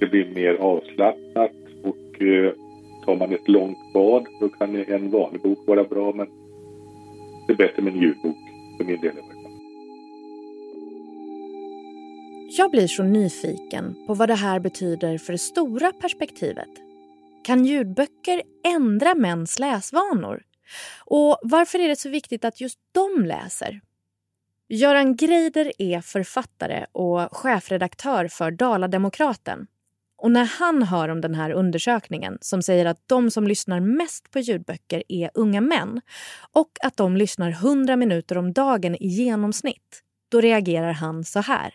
Det 0.00 0.06
blir 0.06 0.34
mer 0.34 0.54
avslappnat 0.54 1.52
och 1.82 2.22
eh, 2.22 2.52
tar 3.04 3.16
man 3.16 3.32
ett 3.32 3.48
långt 3.48 3.92
bad 3.94 4.26
då 4.40 4.48
kan 4.48 4.76
en 4.76 5.10
vanlig 5.10 5.40
bok 5.42 5.58
vara 5.66 5.84
bra 5.84 6.12
men 6.12 6.26
det 7.46 7.52
är 7.52 7.56
bättre 7.56 7.82
med 7.82 7.92
en 7.92 8.00
ljudbok 8.00 8.36
för 8.76 8.84
min 8.84 9.00
del 9.00 9.12
Jag 12.58 12.70
blir 12.70 12.86
så 12.86 13.02
nyfiken 13.02 14.06
på 14.06 14.14
vad 14.14 14.28
det 14.28 14.34
här 14.34 14.60
betyder 14.60 15.18
för 15.18 15.32
det 15.32 15.38
stora 15.38 15.92
perspektivet. 15.92 16.70
Kan 17.44 17.64
ljudböcker 17.64 18.42
ändra 18.76 19.14
mäns 19.14 19.58
läsvanor? 19.58 20.42
Och 21.06 21.38
varför 21.42 21.78
är 21.78 21.88
det 21.88 21.96
så 21.96 22.08
viktigt 22.08 22.44
att 22.44 22.60
just 22.60 22.78
de 22.92 23.24
läser? 23.24 23.80
Göran 24.68 25.16
Greider 25.16 25.72
är 25.78 26.00
författare 26.00 26.86
och 26.92 27.36
chefredaktör 27.36 28.28
för 28.28 28.50
Dala-Demokraten. 28.50 29.66
Och 30.16 30.30
när 30.30 30.44
han 30.44 30.82
hör 30.82 31.08
om 31.08 31.20
den 31.20 31.34
här 31.34 31.50
undersökningen 31.50 32.38
som 32.40 32.62
säger 32.62 32.86
att 32.86 33.02
de 33.06 33.30
som 33.30 33.46
lyssnar 33.46 33.80
mest 33.80 34.30
på 34.30 34.38
ljudböcker 34.38 35.02
är 35.08 35.30
unga 35.34 35.60
män 35.60 36.00
och 36.52 36.70
att 36.82 36.96
de 36.96 37.16
lyssnar 37.16 37.50
100 37.50 37.96
minuter 37.96 38.38
om 38.38 38.52
dagen 38.52 38.94
i 38.94 39.06
genomsnitt, 39.06 40.02
då 40.28 40.40
reagerar 40.40 40.92
han 40.92 41.24
så 41.24 41.40
här. 41.40 41.74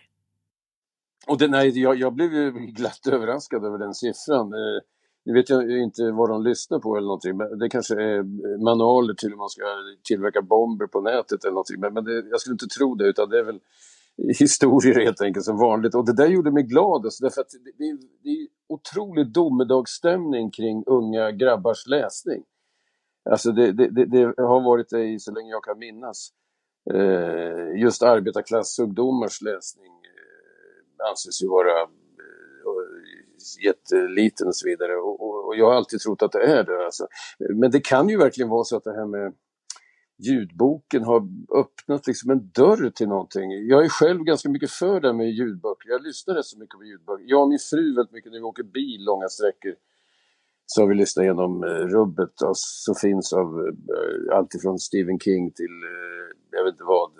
Och 1.26 1.38
det, 1.38 1.48
nej, 1.48 1.80
jag, 1.82 1.96
jag 1.96 2.14
blev 2.14 2.32
ju 2.32 2.50
glatt 2.50 3.06
överraskad 3.06 3.64
över 3.64 3.78
den 3.78 3.94
siffran. 3.94 4.52
Eh, 4.52 4.80
nu 5.24 5.32
vet 5.32 5.50
jag 5.50 5.70
inte 5.70 6.10
vad 6.10 6.28
de 6.30 6.42
lyssnar 6.42 6.78
på 6.78 6.96
eller 6.96 7.06
någonting, 7.06 7.36
men 7.36 7.58
det 7.58 7.68
kanske 7.68 7.94
är 7.94 8.22
manualer 8.64 9.14
till 9.14 9.28
hur 9.28 9.36
man 9.36 9.48
ska 9.48 9.62
tillverka 10.04 10.42
bomber 10.42 10.86
på 10.86 11.00
nätet 11.00 11.44
eller 11.44 11.52
någonting. 11.52 11.80
Men, 11.80 11.94
men 11.94 12.04
det, 12.04 12.28
jag 12.30 12.40
skulle 12.40 12.54
inte 12.54 12.66
tro 12.66 12.94
det, 12.94 13.04
utan 13.04 13.28
det 13.28 13.38
är 13.38 13.44
väl 13.44 13.60
historier 14.38 15.00
helt 15.04 15.20
enkelt 15.20 15.44
som 15.44 15.58
vanligt. 15.58 15.94
Och 15.94 16.06
det 16.06 16.16
där 16.16 16.26
gjorde 16.26 16.50
mig 16.50 16.62
glad, 16.62 17.04
alltså, 17.04 17.24
därför 17.24 17.40
att 17.40 17.50
det, 17.50 17.84
det, 17.84 17.98
det 18.22 18.28
är 18.28 18.48
otrolig 18.68 19.32
domedagsstämning 19.32 20.50
kring 20.50 20.84
unga 20.86 21.30
grabbars 21.30 21.86
läsning. 21.86 22.42
Alltså 23.30 23.52
det, 23.52 23.72
det, 23.72 24.04
det, 24.06 24.42
har 24.42 24.60
varit 24.60 24.88
det 24.88 25.20
så 25.20 25.32
länge 25.32 25.50
jag 25.50 25.64
kan 25.64 25.78
minnas. 25.78 26.30
Eh, 26.94 27.80
just 27.80 28.02
arbetarklassungdomars 28.02 29.42
läsning 29.42 29.92
eh, 29.92 31.10
anses 31.10 31.42
ju 31.42 31.48
vara 31.48 31.88
jätteliten 33.64 34.46
och 34.46 34.56
så 34.56 34.68
vidare. 34.68 34.96
Och, 34.96 35.20
och, 35.20 35.46
och, 35.46 35.56
jag 35.56 35.66
har 35.66 35.74
alltid 35.74 36.00
trott 36.00 36.22
att 36.22 36.32
det 36.32 36.42
är 36.42 36.64
det. 36.64 36.84
Alltså. 36.84 37.06
Men 37.38 37.70
det 37.70 37.80
kan 37.80 38.08
ju 38.08 38.18
verkligen 38.18 38.48
vara 38.48 38.64
så 38.64 38.76
att 38.76 38.84
det 38.84 38.92
här 38.92 39.06
med 39.06 39.34
ljudboken 40.18 41.04
har 41.04 41.28
öppnat 41.60 42.06
liksom 42.06 42.30
en 42.30 42.50
dörr 42.54 42.90
till 42.90 43.08
någonting. 43.08 43.50
Jag 43.68 43.84
är 43.84 43.88
själv 43.88 44.22
ganska 44.22 44.48
mycket 44.48 44.70
för 44.70 45.00
det 45.00 45.08
här 45.08 45.14
med 45.14 45.30
ljudböcker. 45.30 45.90
Jag 45.90 46.02
lyssnar 46.02 46.34
rätt 46.34 46.44
så 46.44 46.58
mycket 46.58 46.78
på 46.78 46.84
ljudböcker. 46.84 47.24
Jag 47.26 47.42
och 47.42 47.48
min 47.48 47.58
fru 47.70 47.94
väldigt 47.94 48.12
mycket 48.12 48.32
när 48.32 48.38
vi 48.38 48.44
åker 48.44 48.62
bil 48.62 49.04
långa 49.04 49.28
sträckor. 49.28 49.74
Så 50.66 50.80
har 50.80 50.88
vi 50.88 50.94
lyssnat 50.94 51.22
igenom 51.22 51.64
eh, 51.64 51.68
rubbet 51.68 51.92
rubbet 51.92 52.32
som 52.54 52.94
finns 52.94 53.32
av 53.32 53.46
alltifrån 53.46 54.38
allt 54.38 54.54
ifrån 54.54 54.78
Stephen 54.78 55.18
King 55.18 55.50
till 55.50 55.76
eh, 55.92 56.10
jag 56.50 56.64
vet 56.64 56.72
inte 56.72 56.84
vad. 56.84 57.10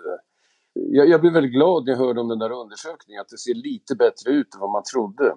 Jag, 0.73 1.09
jag 1.09 1.21
blev 1.21 1.33
väldigt 1.33 1.53
glad 1.53 1.85
när 1.85 1.93
jag 1.93 1.99
hörde 1.99 2.21
om 2.21 2.29
den 2.29 2.39
där 2.39 2.53
undersökningen, 2.53 3.21
att 3.21 3.29
det 3.29 3.39
ser 3.39 3.55
lite 3.55 3.95
bättre 3.95 4.31
ut 4.33 4.55
än 4.55 4.61
vad 4.61 4.71
man 4.71 4.83
trodde. 4.93 5.37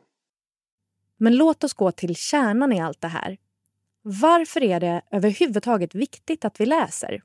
Men 1.23 1.35
låt 1.35 1.63
oss 1.63 1.73
gå 1.73 1.91
till 1.91 2.15
kärnan 2.15 2.73
i 2.73 2.81
allt 2.81 3.01
det 3.01 3.07
här. 3.07 3.37
Varför 4.01 4.63
är 4.63 4.79
det 4.79 5.01
överhuvudtaget 5.11 5.95
viktigt 5.95 6.45
att 6.45 6.59
vi 6.59 6.65
läser? 6.65 7.23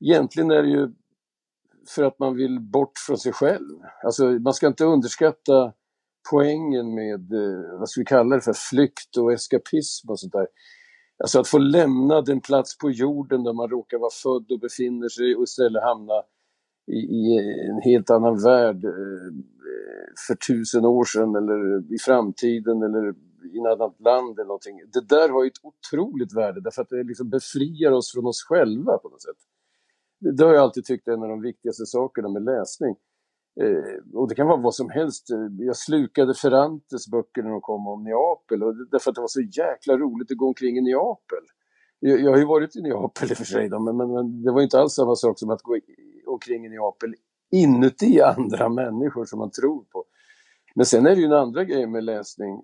Egentligen 0.00 0.50
är 0.50 0.62
det 0.62 0.68
ju 0.68 0.92
för 1.88 2.02
att 2.02 2.18
man 2.18 2.36
vill 2.36 2.60
bort 2.60 2.98
från 3.06 3.18
sig 3.18 3.32
själv. 3.32 3.80
Alltså, 4.04 4.24
man 4.24 4.54
ska 4.54 4.66
inte 4.66 4.84
underskatta 4.84 5.72
poängen 6.30 6.94
med, 6.94 7.32
eh, 7.32 7.78
vad 7.78 7.88
ska 7.88 8.00
vi 8.00 8.04
kalla 8.04 8.36
det 8.36 8.42
för, 8.42 8.52
flykt 8.52 9.16
och 9.16 9.32
eskapism 9.32 10.10
och 10.10 10.20
sånt 10.20 10.32
där. 10.32 10.46
Alltså 11.18 11.40
att 11.40 11.48
få 11.48 11.58
lämna 11.58 12.20
den 12.20 12.40
plats 12.40 12.78
på 12.78 12.90
jorden 12.90 13.44
där 13.44 13.52
man 13.52 13.70
råkar 13.70 13.98
vara 13.98 14.10
född 14.22 14.52
och 14.52 14.60
befinner 14.60 15.08
sig 15.08 15.36
och 15.36 15.42
istället 15.42 15.82
hamna 15.82 16.22
i, 16.86 16.96
i 16.96 17.38
en 17.70 17.82
helt 17.82 18.10
annan 18.10 18.42
värld 18.42 18.84
eh, 18.84 18.90
för 20.26 20.34
tusen 20.34 20.84
år 20.84 21.04
sedan 21.04 21.34
eller 21.34 21.92
i 21.94 21.98
framtiden 21.98 22.82
eller 22.82 23.14
i 23.54 23.58
ett 23.58 23.80
annat 23.80 24.00
land 24.00 24.38
eller 24.38 24.46
någonting. 24.46 24.80
Det 24.92 25.08
där 25.08 25.28
har 25.28 25.44
ju 25.44 25.48
ett 25.48 25.62
otroligt 25.62 26.36
värde 26.36 26.60
därför 26.60 26.82
att 26.82 26.88
det 26.88 27.02
liksom 27.02 27.30
befriar 27.30 27.92
oss 27.92 28.12
från 28.12 28.26
oss 28.26 28.42
själva 28.48 28.98
på 28.98 29.08
något 29.08 29.22
sätt. 29.22 29.40
Det 30.36 30.44
har 30.44 30.54
jag 30.54 30.62
alltid 30.62 30.84
tyckt 30.84 31.08
är 31.08 31.12
en 31.12 31.22
av 31.22 31.28
de 31.28 31.40
viktigaste 31.40 31.86
sakerna 31.86 32.28
med 32.28 32.44
läsning. 32.44 32.96
Eh, 33.60 34.18
och 34.18 34.28
det 34.28 34.34
kan 34.34 34.46
vara 34.46 34.60
vad 34.60 34.74
som 34.74 34.90
helst. 34.90 35.26
Jag 35.58 35.76
slukade 35.76 36.34
Ferrantes 36.34 37.08
böcker 37.08 37.42
när 37.42 37.50
de 37.50 37.60
kom 37.60 37.86
om 37.86 38.04
Neapel 38.04 38.62
och 38.62 38.74
därför 38.90 39.10
att 39.10 39.14
det 39.14 39.20
var 39.20 39.28
så 39.28 39.40
jäkla 39.40 39.96
roligt 39.96 40.30
att 40.30 40.36
gå 40.36 40.46
omkring 40.46 40.78
i 40.78 40.80
Neapel. 40.80 41.44
Jag, 42.00 42.20
jag 42.20 42.30
har 42.30 42.38
ju 42.38 42.44
varit 42.44 42.76
i 42.76 42.82
Neapel 42.82 43.30
i 43.30 43.32
och 43.32 43.36
för 43.36 43.44
sig 43.44 43.68
då, 43.68 43.78
men, 43.78 43.96
men, 43.96 44.12
men, 44.12 44.42
det 44.42 44.52
var 44.52 44.62
inte 44.62 44.78
alls 44.78 44.92
samma 44.92 45.14
sak 45.14 45.38
som 45.38 45.50
att 45.50 45.62
gå 45.62 45.78
omkring 46.26 46.66
i 46.66 46.68
Neapel 46.68 47.14
inuti 47.54 48.20
andra 48.36 48.68
människor 48.68 49.24
som 49.24 49.38
man 49.38 49.50
tror 49.50 49.84
på. 49.84 50.04
Men 50.74 50.86
sen 50.86 51.06
är 51.06 51.14
det 51.14 51.20
ju 51.20 51.26
en 51.26 51.32
andra 51.32 51.64
grej 51.64 51.86
med 51.86 52.04
läsning 52.04 52.62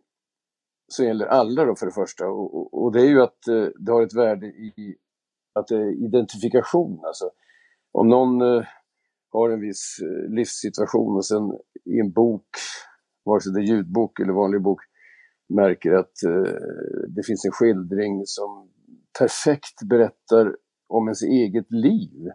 som 0.88 1.04
gäller 1.04 1.26
alla 1.26 1.64
då 1.64 1.74
för 1.74 1.86
det 1.86 1.92
första 1.92 2.26
och, 2.26 2.54
och, 2.54 2.82
och 2.82 2.92
det 2.92 3.00
är 3.00 3.08
ju 3.08 3.22
att 3.22 3.48
eh, 3.48 3.66
det 3.78 3.92
har 3.92 4.02
ett 4.02 4.16
värde 4.16 4.46
i 4.46 4.96
att 5.54 5.66
det 5.66 5.76
är 5.76 6.04
identifikation. 6.04 7.00
Alltså, 7.04 7.30
om 7.92 8.08
någon 8.08 8.42
eh, 8.42 8.64
har 9.32 9.50
en 9.50 9.60
viss 9.60 9.98
eh, 10.02 10.34
livssituation 10.34 11.16
och 11.16 11.26
sen 11.26 11.52
i 11.84 11.98
en 12.00 12.12
bok, 12.12 12.48
vare 13.24 13.40
sig 13.40 13.52
det 13.52 13.60
är 13.60 13.64
ljudbok 13.64 14.20
eller 14.20 14.32
vanlig 14.32 14.62
bok, 14.62 14.80
märker 15.48 15.92
att 15.92 16.22
eh, 16.26 16.54
det 17.08 17.22
finns 17.26 17.44
en 17.44 17.52
skildring 17.52 18.22
som 18.26 18.70
perfekt 19.18 19.82
berättar 19.82 20.56
om 20.88 21.08
ens 21.08 21.22
eget 21.22 21.70
liv. 21.72 22.28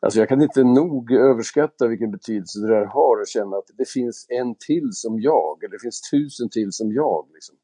Alltså 0.00 0.18
jag 0.18 0.28
kan 0.28 0.42
inte 0.42 0.64
nog 0.64 1.12
överskatta 1.12 1.86
vilken 1.86 2.10
betydelse 2.10 2.60
det 2.60 2.68
där 2.68 2.84
har 2.84 3.20
att 3.20 3.28
känna 3.28 3.56
att 3.56 3.70
det 3.78 3.88
finns 3.88 4.26
en 4.28 4.54
till 4.66 4.88
som 4.92 5.20
jag, 5.20 5.64
eller 5.64 5.72
det 5.72 5.82
finns 5.82 6.10
tusen 6.10 6.48
till 6.48 6.72
som 6.72 6.92
jag. 6.92 7.28
Liksom. 7.34 7.56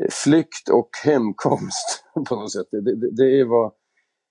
Eh, 0.00 0.10
flykt 0.10 0.68
och 0.68 0.90
hemkomst 1.04 2.04
på 2.28 2.36
något 2.36 2.52
sätt, 2.52 2.66
det, 2.70 2.80
det, 2.80 3.16
det 3.16 3.40
är 3.40 3.44
vad 3.44 3.72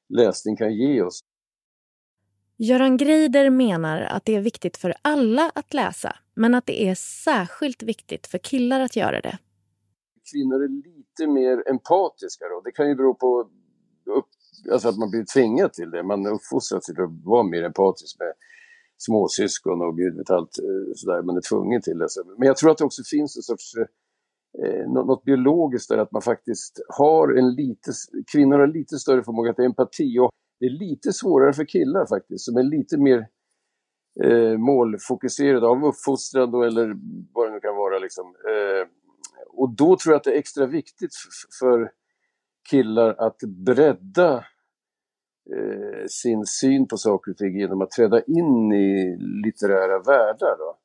läsning 0.10 0.56
kan 0.58 0.74
ge 0.74 1.02
oss. 1.02 1.24
Göran 2.58 2.98
Greider 2.98 3.50
menar 3.50 4.02
att 4.02 4.26
det 4.26 4.36
är 4.36 4.42
viktigt 4.42 4.78
för 4.78 4.94
alla 5.02 5.52
att 5.56 5.74
läsa, 5.74 6.16
men 6.34 6.56
att 6.56 6.66
det 6.66 6.84
är 6.84 6.96
särskilt 6.96 7.84
viktigt 7.84 8.28
för 8.28 8.38
killar 8.38 8.80
att 8.80 8.96
göra 8.96 9.22
det. 9.22 9.38
Kvinnor 10.32 10.64
är 10.64 10.68
lite 10.68 11.28
mer 11.28 11.70
empatiska 11.70 12.46
då. 12.46 12.62
Det 12.62 12.72
kan 12.72 12.90
ju 12.90 12.96
bero 12.96 13.14
på 13.14 13.50
upp, 14.06 14.30
alltså 14.72 14.90
att 14.90 14.98
man 14.98 15.10
blir 15.10 15.26
tvingad 15.34 15.74
till 15.74 15.92
det. 15.92 16.04
Man 16.04 16.28
uppfostras 16.28 16.86
till 16.86 17.02
att 17.02 17.26
vara 17.26 17.44
mer 17.44 17.64
empatisk 17.64 18.20
med 18.20 18.34
småsyskon 18.98 19.82
och 19.82 19.98
gud 19.98 20.18
vet 20.18 20.30
allt 20.30 20.60
eh, 20.60 20.94
sådär. 20.96 21.22
Man 21.22 21.38
är 21.38 21.42
tvungen 21.42 21.82
till 21.82 21.98
det. 21.98 22.08
Men 22.38 22.48
jag 22.48 22.58
tror 22.58 22.72
att 22.72 22.78
det 22.78 22.84
också 22.84 23.04
finns 23.12 23.38
en 23.38 23.44
sorts 23.44 23.76
eh, 23.76 23.86
eh 24.64 24.92
något 24.92 25.24
biologiskt 25.24 25.90
där 25.90 25.98
att 25.98 26.12
man 26.12 26.22
faktiskt 26.22 26.80
har 26.90 27.38
en 27.38 27.56
lite, 27.56 27.92
kvinnor 28.32 28.60
har 28.60 28.68
lite 28.68 28.98
större 28.98 29.24
förmåga 29.24 29.54
till 29.54 29.66
empati 29.66 30.20
och 30.20 30.32
det 30.60 30.66
är 30.66 30.70
lite 30.70 31.14
svårare 31.14 31.54
för 31.54 31.66
killar 31.66 32.06
faktiskt 32.06 32.46
som 32.46 32.58
är 32.58 32.64
lite 32.64 32.98
mer 32.98 33.28
eh, 34.24 34.58
målfokuserade 34.58 35.68
av 35.68 35.86
uppfostran 35.86 36.52
då, 36.52 36.64
eller 36.64 36.96
vad 37.34 37.48
det 37.48 37.54
nu 37.54 37.60
kan 37.60 37.76
vara 37.76 38.00
liksom. 38.00 38.26
Eh, 38.26 38.88
och 39.48 39.70
då 39.76 39.98
tror 39.98 40.14
jag 40.14 40.18
att 40.18 40.24
det 40.24 40.34
är 40.34 40.40
extra 40.40 40.66
viktigt 40.66 41.12
för 41.60 41.92
killar 42.70 43.16
att 43.18 43.38
bredda 43.66 44.46
eh, 45.50 46.06
sin 46.08 46.46
syn 46.46 46.88
på 46.88 46.98
saker 46.98 47.32
och 47.32 47.38
ting 47.38 47.60
genom 47.60 47.82
att 47.82 47.92
träda 47.92 48.22
in 48.22 48.74
i 48.74 49.18
litterära 49.46 50.00
världar. 50.00 50.58
Då. 50.58 50.78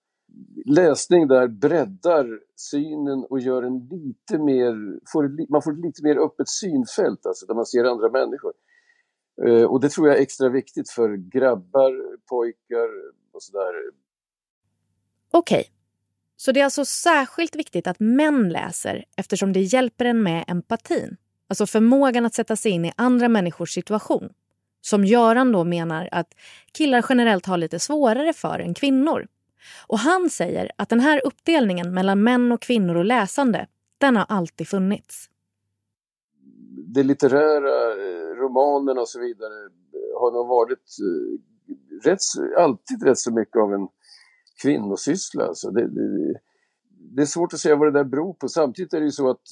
Läsning 0.65 1.29
där 1.29 1.49
breddar 1.49 2.41
synen 2.57 3.25
och 3.31 3.41
gör 3.41 3.63
en 3.63 3.79
lite 3.79 4.39
mer, 4.39 5.01
får, 5.13 5.51
man 5.53 5.63
får 5.63 5.73
ett 5.73 5.85
lite 5.85 6.03
mer 6.03 6.17
öppet 6.17 6.49
synfält, 6.49 7.27
alltså 7.27 7.47
där 7.47 7.55
man 7.55 7.67
ser 7.67 7.85
andra 7.85 8.11
människor. 8.11 8.53
Eh, 9.47 9.65
och 9.65 9.81
det 9.81 9.89
tror 9.89 10.09
jag 10.09 10.17
är 10.17 10.23
extra 10.23 10.49
viktigt 10.49 10.91
för 10.91 11.17
grabbar, 11.17 12.19
pojkar 12.27 12.89
och 13.33 13.43
sådär. 13.43 13.75
Okej, 15.31 15.61
okay. 15.61 15.73
så 16.37 16.53
det 16.53 16.61
är 16.61 16.65
alltså 16.65 16.85
särskilt 16.85 17.57
viktigt 17.57 17.87
att 17.87 18.01
män 18.01 18.49
läser 18.49 19.05
eftersom 19.17 19.53
det 19.53 19.61
hjälper 19.61 20.05
en 20.05 20.23
med 20.23 20.45
empatin? 20.49 21.17
Alltså 21.49 21.67
förmågan 21.67 22.27
att 22.27 22.35
sätta 22.35 22.57
sig 22.57 22.73
in 22.73 22.85
i 22.85 22.93
andra 22.97 23.29
människors 23.29 23.75
situation. 23.75 24.33
Som 24.81 25.05
Göran 25.05 25.53
då 25.53 25.65
menar 25.65 26.09
att 26.13 26.35
killar 26.73 27.07
generellt 27.09 27.47
har 27.47 27.59
lite 27.59 27.79
svårare 27.79 28.33
för 28.33 28.59
än 28.59 28.75
kvinnor. 28.75 29.27
Och 29.87 29.99
han 29.99 30.31
säger 30.31 30.73
att 30.77 30.89
den 30.89 31.01
här 31.01 31.21
uppdelningen 31.25 31.95
mellan 31.95 32.23
män 32.23 32.53
och 32.53 32.63
kvinnor 32.63 32.95
och 32.95 33.05
läsande, 33.05 33.67
den 33.99 34.17
har 34.17 34.27
alltid 34.29 34.69
funnits. 34.69 35.31
Det 36.95 37.03
litterära, 37.03 37.95
romanen 38.35 38.39
romanerna 38.39 39.01
och 39.01 39.09
så 39.09 39.21
vidare 39.21 39.65
eh, 39.65 40.21
har 40.21 40.33
nog 40.33 40.49
varit 40.49 40.97
eh, 41.01 42.11
rätt, 42.11 42.19
alltid 42.59 43.03
rätt 43.03 43.19
så 43.19 43.33
mycket 43.33 43.57
av 43.57 43.75
en 43.75 43.89
kvinnosyssla. 44.63 45.45
Alltså 45.45 45.71
det, 45.71 45.89
det, 45.89 46.35
det 46.89 47.23
är 47.23 47.27
svårt 47.27 47.53
att 47.53 47.61
säga 47.61 47.77
vad 47.77 47.89
det 47.89 47.99
där 47.99 48.05
beror 48.05 48.33
på. 48.33 48.49
Samtidigt 48.49 48.95
är 48.95 49.01
det 49.01 49.05
ju 49.05 49.13
så 49.13 49.31
att 49.31 49.49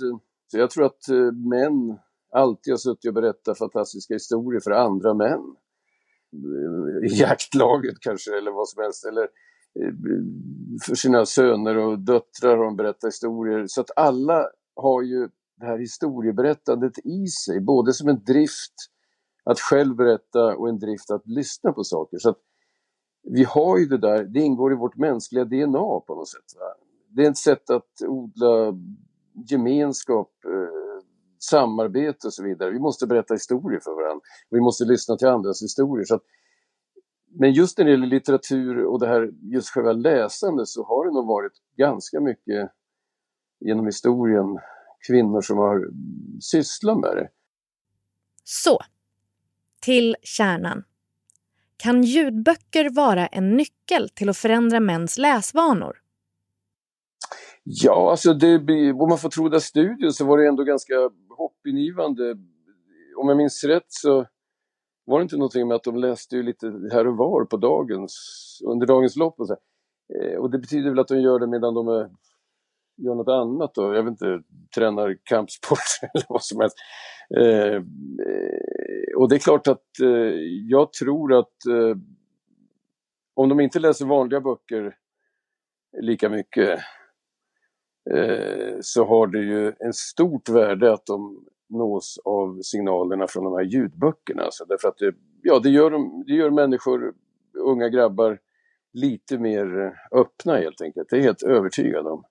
så 0.46 0.58
jag 0.58 0.70
tror 0.70 0.86
att 0.86 1.08
män 1.32 1.98
alltid 2.34 2.72
har 2.72 2.78
suttit 2.78 3.08
och 3.08 3.14
berättat 3.14 3.58
fantastiska 3.58 4.14
historier 4.14 4.60
för 4.60 4.70
andra 4.70 5.14
män. 5.14 5.56
I 7.02 7.20
jaktlaget 7.20 7.94
kanske, 8.00 8.38
eller 8.38 8.50
vad 8.50 8.68
som 8.68 8.82
helst. 8.82 9.04
Eller 9.04 9.22
eh, 9.22 9.94
för 10.86 10.94
sina 10.94 11.26
söner 11.26 11.76
och 11.76 11.98
döttrar 11.98 12.56
har 12.56 12.64
de 12.64 12.76
berättat 12.76 13.08
historier. 13.08 13.64
Så 13.66 13.80
att 13.80 13.90
alla 13.96 14.48
har 14.76 15.02
ju 15.02 15.28
det 15.56 15.66
här 15.66 15.78
historieberättandet 15.78 16.98
i 16.98 17.26
sig, 17.26 17.60
både 17.60 17.92
som 17.92 18.08
en 18.08 18.24
drift 18.24 18.74
att 19.44 19.60
själv 19.60 19.96
berätta 19.96 20.56
och 20.56 20.68
en 20.68 20.78
drift 20.78 21.10
att 21.10 21.26
lyssna 21.26 21.72
på 21.72 21.84
saker. 21.84 22.18
Så 22.18 22.30
att 22.30 22.38
vi 23.22 23.44
har 23.44 23.78
ju 23.78 23.86
det 23.86 23.98
där, 23.98 24.24
det 24.24 24.40
ingår 24.40 24.72
i 24.72 24.76
vårt 24.76 24.96
mänskliga 24.96 25.44
DNA 25.44 26.00
på 26.06 26.14
något 26.14 26.28
sätt. 26.28 26.58
Va? 26.58 26.74
Det 27.08 27.26
är 27.26 27.30
ett 27.30 27.36
sätt 27.36 27.70
att 27.70 28.02
odla 28.06 28.78
gemenskap, 29.50 30.30
eh, 30.44 30.83
samarbete 31.48 32.26
och 32.26 32.34
så 32.34 32.44
vidare. 32.44 32.70
Vi 32.70 32.78
måste 32.78 33.06
berätta 33.06 33.34
historier 33.34 33.80
för 33.80 33.94
varandra. 33.94 34.20
Vi 34.50 34.60
måste 34.60 34.84
lyssna 34.84 35.16
till 35.16 35.28
andras 35.28 35.62
historier. 35.62 36.04
Så 36.04 36.14
att, 36.14 36.22
men 37.38 37.52
just 37.52 37.78
när 37.78 37.84
det 37.84 37.90
gäller 37.90 38.06
litteratur 38.06 38.84
och 38.84 39.00
det 39.00 39.06
här 39.06 39.30
just 39.42 39.68
själva 39.68 39.92
läsandet 39.92 40.68
så 40.68 40.84
har 40.84 41.06
det 41.06 41.12
nog 41.14 41.26
varit 41.26 41.52
ganska 41.76 42.20
mycket 42.20 42.70
genom 43.60 43.86
historien 43.86 44.58
kvinnor 45.06 45.40
som 45.40 45.58
har 45.58 45.90
sysslat 46.40 46.98
med 46.98 47.16
det. 47.16 47.28
Så, 48.44 48.78
till 49.80 50.16
kärnan. 50.22 50.84
Kan 51.76 52.02
ljudböcker 52.02 52.90
vara 52.90 53.26
en 53.26 53.56
nyckel 53.56 54.08
till 54.08 54.28
att 54.28 54.36
förändra 54.36 54.80
mäns 54.80 55.18
läsvanor? 55.18 56.03
Ja, 57.64 58.10
alltså 58.10 58.34
det, 58.34 58.92
om 58.92 59.08
man 59.08 59.18
får 59.18 59.28
tro 59.28 59.48
där 59.48 59.58
studien 59.58 60.12
så 60.12 60.24
var 60.26 60.38
det 60.38 60.48
ändå 60.48 60.64
ganska 60.64 60.94
hoppingivande. 61.36 62.30
Om 63.16 63.28
jag 63.28 63.36
minns 63.36 63.64
rätt 63.64 63.86
så 63.88 64.26
var 65.04 65.18
det 65.18 65.22
inte 65.22 65.36
någonting 65.36 65.68
med 65.68 65.74
att 65.74 65.84
de 65.84 65.96
läste 65.96 66.36
ju 66.36 66.42
lite 66.42 66.66
här 66.92 67.06
och 67.06 67.16
var 67.16 67.44
på 67.44 67.56
dagens, 67.56 68.14
under 68.66 68.86
dagens 68.86 69.16
lopp. 69.16 69.40
Och, 69.40 69.46
så. 69.46 69.56
Eh, 70.14 70.38
och 70.38 70.50
det 70.50 70.58
betyder 70.58 70.90
väl 70.90 70.98
att 70.98 71.08
de 71.08 71.20
gör 71.20 71.38
det 71.38 71.46
medan 71.46 71.74
de 71.74 71.88
är, 71.88 72.10
gör 72.96 73.14
något 73.14 73.28
annat 73.28 73.74
då. 73.74 73.94
Jag 73.94 74.02
vet 74.02 74.10
inte, 74.10 74.42
tränar 74.74 75.16
kampsport 75.22 75.78
eller 76.14 76.26
vad 76.28 76.42
som 76.42 76.60
helst. 76.60 76.76
Eh, 77.36 77.74
eh, 77.74 79.16
och 79.16 79.28
det 79.28 79.34
är 79.34 79.38
klart 79.38 79.68
att 79.68 80.00
eh, 80.02 80.34
jag 80.68 80.92
tror 80.92 81.38
att 81.38 81.66
eh, 81.70 81.96
om 83.34 83.48
de 83.48 83.60
inte 83.60 83.78
läser 83.78 84.06
vanliga 84.06 84.40
böcker 84.40 84.96
lika 86.02 86.28
mycket 86.28 86.80
Eh, 88.10 88.76
så 88.80 89.04
har 89.04 89.26
det 89.26 89.38
ju 89.38 89.72
en 89.78 89.92
stort 89.92 90.48
värde 90.48 90.92
att 90.92 91.06
de 91.06 91.44
nås 91.68 92.18
av 92.24 92.60
signalerna 92.62 93.26
från 93.26 93.44
de 93.44 93.52
här 93.52 93.62
ljudböckerna. 93.62 94.42
Alltså 94.42 94.64
därför 94.64 94.88
att 94.88 94.98
det, 94.98 95.14
ja, 95.42 95.58
det, 95.58 95.70
gör 95.70 95.90
de, 95.90 96.24
det 96.26 96.32
gör 96.32 96.50
människor, 96.50 97.14
unga 97.58 97.88
grabbar, 97.88 98.38
lite 98.92 99.38
mer 99.38 99.80
eh, 99.80 100.20
öppna 100.20 100.56
helt 100.56 100.80
enkelt. 100.80 101.08
Det 101.10 101.16
är 101.16 101.18
jag 101.18 101.24
helt 101.24 101.42
övertygad 101.42 102.06
om. 102.06 102.24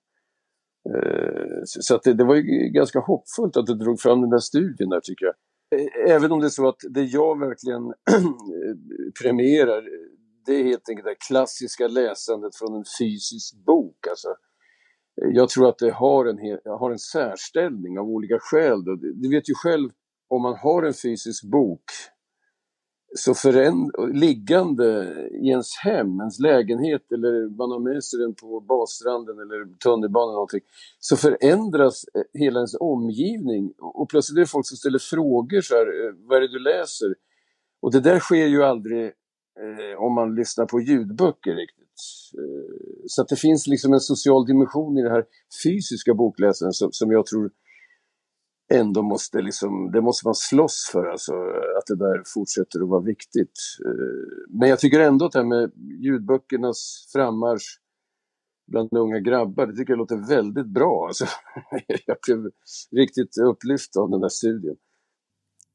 Eh, 0.94 1.60
så 1.64 1.94
att 1.94 2.02
det, 2.02 2.14
det 2.14 2.24
var 2.24 2.34
ju 2.34 2.42
ganska 2.68 3.00
hoppfullt 3.00 3.56
att 3.56 3.66
du 3.66 3.74
drog 3.74 4.00
fram 4.00 4.20
den 4.20 4.30
där 4.30 4.38
studien 4.38 4.90
där 4.90 5.00
tycker 5.00 5.26
jag. 5.26 5.34
Även 6.08 6.32
om 6.32 6.40
det 6.40 6.46
är 6.46 6.50
så 6.50 6.68
att 6.68 6.80
det 6.90 7.02
jag 7.02 7.40
verkligen 7.40 7.94
premierar 9.22 9.84
det 10.46 10.52
är 10.52 10.64
helt 10.64 10.88
enkelt 10.88 11.06
det 11.06 11.26
klassiska 11.28 11.88
läsandet 11.88 12.56
från 12.56 12.74
en 12.74 12.84
fysisk 12.98 13.54
bok. 13.66 14.06
Alltså, 14.10 14.28
jag 15.14 15.48
tror 15.48 15.68
att 15.68 15.78
det 15.78 15.90
har 15.90 16.26
en, 16.26 16.58
har 16.64 16.90
en 16.90 16.98
särställning 16.98 17.98
av 17.98 18.08
olika 18.08 18.38
skäl. 18.40 18.84
Du 19.14 19.28
vet 19.30 19.48
ju 19.48 19.54
själv, 19.54 19.90
om 20.28 20.42
man 20.42 20.56
har 20.56 20.82
en 20.82 20.94
fysisk 20.94 21.44
bok 21.44 21.84
så 23.16 23.34
föränd- 23.34 23.90
liggande 24.12 25.14
i 25.30 25.48
ens 25.48 25.76
hem, 25.76 26.20
ens 26.20 26.38
lägenhet 26.38 27.12
eller 27.12 27.56
man 27.56 27.70
har 27.70 27.78
med 27.78 28.04
sig 28.04 28.18
den 28.20 28.34
på 28.34 28.60
basstranden 28.60 29.38
eller 29.38 29.78
tunnelbanan 29.78 30.28
eller 30.28 30.34
någonting, 30.34 30.60
så 30.98 31.16
förändras 31.16 32.04
eh, 32.14 32.40
hela 32.40 32.58
ens 32.58 32.76
omgivning 32.80 33.72
och 33.78 34.08
plötsligt 34.08 34.36
är 34.36 34.40
det 34.40 34.46
folk 34.46 34.66
som 34.66 34.76
ställer 34.76 34.98
frågor 34.98 35.60
så 35.60 35.74
här, 35.74 35.86
eh, 35.86 36.14
vad 36.16 36.36
är 36.36 36.40
det 36.40 36.52
du 36.52 36.58
läser? 36.58 37.14
Och 37.82 37.92
det 37.92 38.00
där 38.00 38.18
sker 38.18 38.46
ju 38.46 38.64
aldrig 38.64 39.04
eh, 39.04 39.98
om 39.98 40.14
man 40.14 40.34
lyssnar 40.34 40.66
på 40.66 40.80
ljudböcker 40.80 41.54
riktigt. 41.54 41.83
Eh, 42.38 43.04
så 43.06 43.22
att 43.22 43.28
det 43.28 43.36
finns 43.36 43.66
liksom 43.66 43.92
en 43.92 44.00
social 44.00 44.46
dimension 44.46 44.98
i 44.98 45.02
det 45.02 45.10
här 45.10 45.24
fysiska 45.64 46.14
bokläsandet 46.14 46.74
som, 46.74 46.92
som 46.92 47.10
jag 47.10 47.26
tror 47.26 47.50
ändå 48.72 49.02
måste 49.02 49.42
liksom, 49.42 49.90
det 49.92 50.00
måste 50.00 50.26
man 50.26 50.34
slåss 50.34 50.88
för 50.92 51.06
alltså, 51.06 51.32
att 51.78 51.86
det 51.86 51.96
där 51.96 52.22
fortsätter 52.34 52.82
att 52.82 52.88
vara 52.88 53.02
viktigt. 53.02 53.58
Eh, 53.86 54.48
men 54.48 54.68
jag 54.68 54.78
tycker 54.78 55.00
ändå 55.00 55.24
att 55.24 55.32
det 55.32 55.38
här 55.38 55.46
med 55.46 55.72
ljudböckernas 56.02 57.08
frammarsch 57.12 57.80
bland 58.66 58.92
unga 58.92 59.20
grabbar, 59.20 59.66
det 59.66 59.76
tycker 59.76 59.92
jag 59.92 59.98
låter 59.98 60.28
väldigt 60.28 60.66
bra. 60.66 61.06
Alltså, 61.06 61.26
jag 62.06 62.16
blev 62.26 62.50
riktigt 62.92 63.38
upplyft 63.38 63.96
av 63.96 64.10
den 64.10 64.20
där 64.20 64.28
studien. 64.28 64.76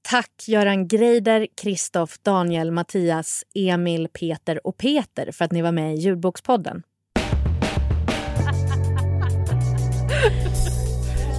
Tack 0.10 0.48
Göran 0.48 0.88
Greider, 0.88 1.48
Kristoff, 1.62 2.20
Daniel, 2.24 2.72
Mattias, 2.72 3.44
Emil, 3.56 4.08
Peter 4.20 4.68
och 4.68 4.78
Peter 4.78 5.32
för 5.32 5.46
att 5.46 5.52
ni 5.52 5.62
var 5.62 5.72
med 5.72 5.96
i 5.96 5.98
Ljudbokspodden. 5.98 6.84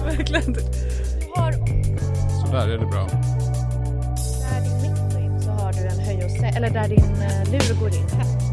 Verkligen 0.05 0.55
har... 1.35 1.51
Så 2.41 2.51
där 2.51 2.67
är 2.67 2.77
det 2.77 2.85
bra. 2.85 3.07
Där 4.41 4.61
din 4.63 4.81
mick 4.81 4.99
går 5.13 5.21
in 5.21 5.41
så 5.41 5.49
har 5.49 5.73
du 5.73 5.79
en 5.87 5.99
höj 5.99 6.25
och 6.25 6.31
sä- 6.31 6.55
eller 6.57 6.69
där 6.69 6.87
din 6.87 6.99
uh, 6.99 7.51
lur 7.51 7.79
går 7.79 7.89
in. 7.89 8.50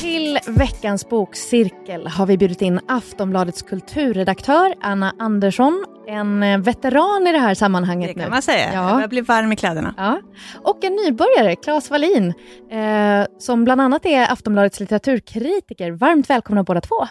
Till 0.00 0.38
veckans 0.46 1.08
bokcirkel 1.08 2.06
har 2.06 2.26
vi 2.26 2.36
bjudit 2.38 2.62
in 2.62 2.80
Aftonbladets 2.88 3.62
kulturredaktör 3.62 4.74
Anna 4.80 5.14
Andersson, 5.18 5.84
en 6.08 6.62
veteran 6.62 7.26
i 7.26 7.32
det 7.32 7.38
här 7.38 7.54
sammanhanget 7.54 8.08
Det 8.08 8.14
kan 8.14 8.22
nu. 8.22 8.30
man 8.30 8.42
säga. 8.42 8.72
Ja. 8.74 8.82
Jag 8.86 8.94
börjar 8.94 9.08
bli 9.08 9.20
varm 9.20 9.52
i 9.52 9.56
kläderna. 9.56 9.94
Ja. 9.96 10.20
Och 10.64 10.84
en 10.84 10.92
nybörjare, 10.92 11.56
Claes 11.56 11.90
Wallin, 11.90 12.34
eh, 12.70 13.26
som 13.38 13.64
bland 13.64 13.80
annat 13.80 14.06
är 14.06 14.32
Aftonbladets 14.32 14.80
litteraturkritiker. 14.80 15.90
Varmt 15.90 16.30
välkomna 16.30 16.62
båda 16.64 16.80
två. 16.80 17.06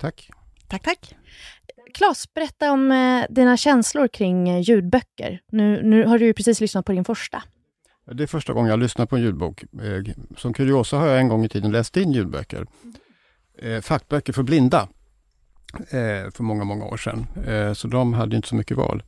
Tack. 0.00 0.30
Tack, 0.68 0.82
tack. 0.82 1.14
Klas, 1.94 2.34
berätta 2.34 2.72
om 2.72 2.92
eh, 2.92 3.24
dina 3.30 3.56
känslor 3.56 4.08
kring 4.08 4.48
eh, 4.48 4.60
ljudböcker. 4.60 5.40
Nu, 5.52 5.82
nu 5.82 6.04
har 6.06 6.18
du 6.18 6.24
ju 6.24 6.32
precis 6.34 6.60
lyssnat 6.60 6.84
på 6.86 6.92
din 6.92 7.04
första. 7.04 7.42
Det 8.12 8.22
är 8.22 8.26
första 8.26 8.52
gången 8.52 8.70
jag 8.70 8.78
lyssnar 8.78 9.06
på 9.06 9.16
en 9.16 9.22
ljudbok. 9.22 9.62
Eh, 9.62 10.14
Som 10.36 10.52
kuriosa 10.54 10.96
har 10.96 11.06
jag 11.06 11.18
en 11.20 11.28
gång 11.28 11.44
i 11.44 11.48
tiden 11.48 11.72
läst 11.72 11.96
in 11.96 12.12
ljudböcker. 12.12 12.66
Eh, 13.58 13.80
fackböcker 13.80 14.32
för 14.32 14.42
blinda. 14.42 14.88
Eh, 15.78 16.30
för 16.34 16.42
många, 16.42 16.64
många 16.64 16.84
år 16.84 16.96
sedan. 16.96 17.26
Så 17.74 17.88
de 17.88 18.14
hade 18.14 18.36
inte 18.36 18.48
så 18.48 18.54
mycket 18.54 18.76
val. 18.76 19.02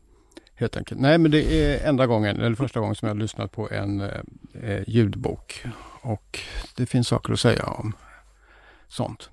Helt 0.55 0.77
enkelt. 0.77 1.01
Nej, 1.01 1.19
men 1.19 1.31
det 1.31 1.43
är 1.55 1.89
enda 1.89 2.07
gången, 2.07 2.41
eller 2.41 2.57
första 2.57 2.81
gången 2.81 2.95
som 2.95 3.09
jag 3.09 3.15
har 3.15 3.21
lyssnat 3.21 3.53
på 3.53 3.71
en 3.71 4.03
ljudbok. 4.87 5.65
Och 6.03 6.39
det 6.77 6.87
finns 6.87 7.09
saker 7.09 7.33
att 7.33 7.41
säga 7.41 7.65
om 7.65 7.93
sånt. 8.89 9.31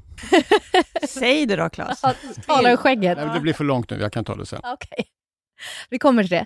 Säg 1.09 1.45
det 1.45 1.55
då, 1.55 1.69
Claes. 1.69 2.01
Tala 2.45 2.71
ur 2.71 2.77
skägget. 2.77 3.17
Nej, 3.17 3.25
men 3.25 3.35
det 3.35 3.41
blir 3.41 3.53
för 3.53 3.63
långt 3.63 3.89
nu, 3.89 3.97
jag 3.99 4.11
kan 4.13 4.25
ta 4.25 4.35
det 4.35 4.45
sen. 4.45 4.61
Okej. 4.63 5.05
Vi 5.89 5.99
kommer 5.99 6.23
till 6.23 6.29
det. 6.29 6.45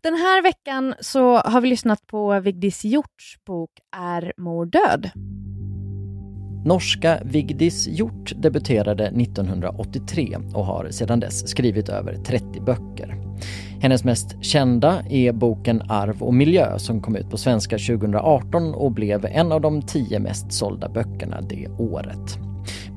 Den 0.00 0.14
här 0.14 0.42
veckan 0.42 0.94
så 1.00 1.36
har 1.36 1.60
vi 1.60 1.68
lyssnat 1.68 2.06
på 2.06 2.40
Vigdis 2.40 2.84
Hjorts 2.84 3.36
bok 3.46 3.70
Är 3.96 4.32
mor 4.36 4.66
död? 4.66 5.10
Norska 6.66 7.18
Vigdis 7.24 7.86
Hjort 7.88 8.32
debuterade 8.36 9.06
1983 9.06 10.38
och 10.54 10.64
har 10.64 10.90
sedan 10.90 11.20
dess 11.20 11.48
skrivit 11.48 11.88
över 11.88 12.14
30 12.14 12.60
böcker. 12.60 13.16
Hennes 13.80 14.04
mest 14.04 14.44
kända 14.44 15.02
är 15.10 15.32
boken 15.32 15.82
Arv 15.88 16.22
och 16.22 16.34
miljö 16.34 16.78
som 16.78 17.02
kom 17.02 17.16
ut 17.16 17.30
på 17.30 17.36
svenska 17.36 17.78
2018 17.78 18.74
och 18.74 18.92
blev 18.92 19.24
en 19.24 19.52
av 19.52 19.60
de 19.60 19.82
tio 19.82 20.18
mest 20.18 20.52
sålda 20.52 20.88
böckerna 20.88 21.40
det 21.40 21.68
året. 21.68 22.38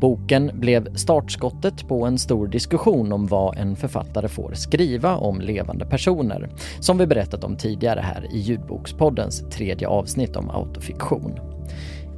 Boken 0.01 0.51
blev 0.53 0.95
startskottet 0.95 1.87
på 1.87 2.05
en 2.05 2.17
stor 2.17 2.47
diskussion 2.47 3.11
om 3.11 3.27
vad 3.27 3.57
en 3.57 3.75
författare 3.75 4.27
får 4.27 4.53
skriva 4.53 5.15
om 5.15 5.41
levande 5.41 5.85
personer, 5.85 6.49
som 6.79 6.97
vi 6.97 7.07
berättat 7.07 7.43
om 7.43 7.57
tidigare 7.57 7.99
här 7.99 8.27
i 8.33 8.39
ljudbokspoddens 8.39 9.49
tredje 9.49 9.87
avsnitt 9.87 10.35
om 10.35 10.49
autofiktion. 10.49 11.39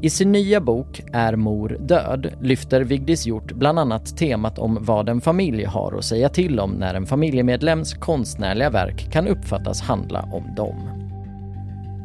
I 0.03 0.09
sin 0.09 0.31
nya 0.31 0.61
bok 0.61 1.01
Är 1.13 1.35
mor 1.35 1.77
död 1.79 2.33
lyfter 2.41 2.81
Vigdis 2.81 3.25
Hjort 3.25 3.51
bland 3.53 3.79
annat 3.79 4.17
temat 4.17 4.59
om 4.59 4.77
vad 4.81 5.09
en 5.09 5.21
familj 5.21 5.63
har 5.63 5.97
att 5.97 6.05
säga 6.05 6.29
till 6.29 6.59
om 6.59 6.71
när 6.71 6.93
en 6.93 7.05
familjemedlems 7.05 7.93
konstnärliga 7.93 8.69
verk 8.69 9.11
kan 9.11 9.27
uppfattas 9.27 9.81
handla 9.81 10.29
om 10.33 10.55
dem. 10.55 11.00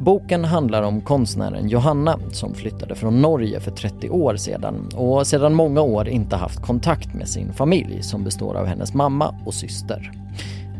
Boken 0.01 0.45
handlar 0.45 0.83
om 0.83 1.01
konstnären 1.01 1.69
Johanna 1.69 2.19
som 2.33 2.55
flyttade 2.55 2.95
från 2.95 3.23
Norge 3.23 3.61
för 3.61 3.71
30 3.71 4.11
år 4.11 4.37
sedan 4.37 4.89
och 4.95 5.27
sedan 5.27 5.55
många 5.55 5.81
år 5.81 6.09
inte 6.09 6.37
haft 6.37 6.63
kontakt 6.63 7.15
med 7.15 7.29
sin 7.29 7.53
familj 7.53 8.03
som 8.03 8.25
består 8.25 8.55
av 8.55 8.67
hennes 8.67 8.95
mamma 8.95 9.35
och 9.47 9.55
syster. 9.55 10.13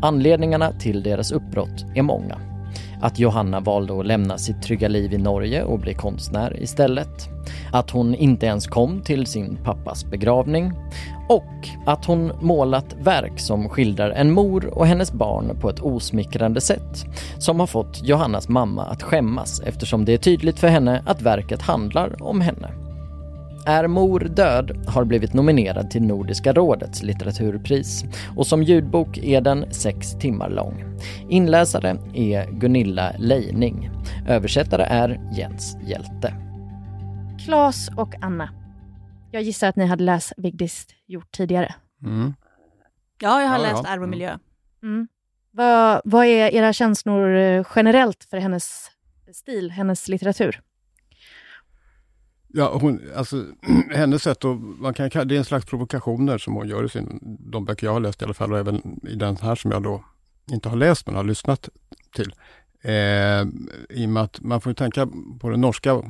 Anledningarna 0.01 0.71
till 0.71 1.03
deras 1.03 1.31
uppbrott 1.31 1.85
är 1.95 2.01
många. 2.01 2.56
Att 3.01 3.19
Johanna 3.19 3.59
valde 3.59 3.99
att 3.99 4.05
lämna 4.05 4.37
sitt 4.37 4.61
trygga 4.61 4.87
liv 4.87 5.13
i 5.13 5.17
Norge 5.17 5.63
och 5.63 5.79
bli 5.79 5.93
konstnär 5.93 6.63
istället. 6.63 7.29
att 7.71 7.89
hon 7.89 8.15
inte 8.15 8.45
ens 8.45 8.67
kom 8.67 9.01
till 9.01 9.25
sin 9.25 9.57
pappas 9.63 10.05
begravning 10.05 10.71
och 11.29 11.67
att 11.85 12.05
hon 12.05 12.31
målat 12.41 12.95
verk 12.99 13.39
som 13.39 13.69
skildrar 13.69 14.09
en 14.09 14.31
mor 14.31 14.65
och 14.65 14.87
hennes 14.87 15.11
barn 15.11 15.57
på 15.61 15.69
ett 15.69 15.79
osmickrande 15.79 16.61
sätt 16.61 17.05
som 17.37 17.59
har 17.59 17.67
fått 17.67 18.03
Johannas 18.03 18.49
mamma 18.49 18.85
att 18.85 19.03
skämmas 19.03 19.61
eftersom 19.65 20.05
det 20.05 20.13
är 20.13 20.17
tydligt 20.17 20.59
för 20.59 20.67
henne 20.67 21.03
att 21.05 21.21
verket 21.21 21.61
handlar 21.61 22.23
om 22.23 22.41
henne. 22.41 22.86
Är 23.67 23.87
mor 23.87 24.19
död 24.19 24.85
har 24.87 25.05
blivit 25.05 25.33
nominerad 25.33 25.89
till 25.89 26.01
Nordiska 26.01 26.53
rådets 26.53 27.03
litteraturpris 27.03 28.03
och 28.35 28.47
som 28.47 28.63
ljudbok 28.63 29.17
är 29.17 29.41
den 29.41 29.73
sex 29.73 30.11
timmar 30.19 30.49
lång. 30.49 30.83
Inläsare 31.29 31.97
är 32.13 32.51
Gunilla 32.51 33.13
Leining. 33.17 33.89
Översättare 34.27 34.83
är 34.83 35.19
Jens 35.37 35.77
Hjälte. 35.83 36.33
Klas 37.45 37.89
och 37.97 38.15
Anna. 38.21 38.49
Jag 39.31 39.41
gissar 39.41 39.67
att 39.67 39.75
ni 39.75 39.85
hade 39.85 40.03
läst 40.03 40.33
Vigdis 40.37 40.87
gjort 41.07 41.31
tidigare. 41.31 41.75
Mm. 42.03 42.33
Ja, 43.21 43.41
jag 43.41 43.49
har 43.49 43.57
Ja, 43.57 43.63
läst 43.63 43.83
ja. 43.85 43.89
Arv 43.89 44.03
och 44.03 44.09
miljö. 44.09 44.37
Mm. 44.83 45.07
Vad, 45.51 46.01
vad 46.03 46.25
är 46.25 46.53
era 46.53 46.73
känslor 46.73 47.35
eh, 47.35 47.65
generellt 47.75 48.23
för 48.23 48.37
hennes 48.37 48.91
stil, 49.33 49.71
hennes 49.71 50.07
litteratur? 50.07 50.61
Ja, 52.57 52.77
hon, 52.81 53.01
alltså, 53.15 53.45
hennes 53.91 54.23
sätt 54.23 54.45
att, 54.45 54.59
man 54.59 54.93
kan, 54.93 55.27
det 55.27 55.35
är 55.35 55.37
en 55.37 55.45
slags 55.45 55.65
provokationer 55.65 56.37
som 56.37 56.53
hon 56.53 56.67
gör 56.67 56.83
i 56.83 56.89
sin, 56.89 57.19
de 57.51 57.65
böcker 57.65 57.87
jag 57.87 57.93
har 57.93 57.99
läst 57.99 58.21
i 58.21 58.25
alla 58.25 58.33
fall 58.33 58.53
och 58.53 58.59
även 58.59 58.99
i 59.07 59.15
den 59.15 59.37
här 59.37 59.55
som 59.55 59.71
jag 59.71 59.83
då 59.83 60.03
inte 60.51 60.69
har 60.69 60.77
läst 60.77 61.05
men 61.05 61.15
har 61.15 61.23
lyssnat 61.23 61.69
till. 62.15 62.33
Eh, 62.81 63.41
I 63.89 64.05
och 64.05 64.09
med 64.09 64.23
att 64.23 64.41
man 64.41 64.61
får 64.61 64.69
ju 64.69 64.73
tänka 64.73 65.07
på 65.39 65.49
det 65.49 65.57
norska 65.57 66.03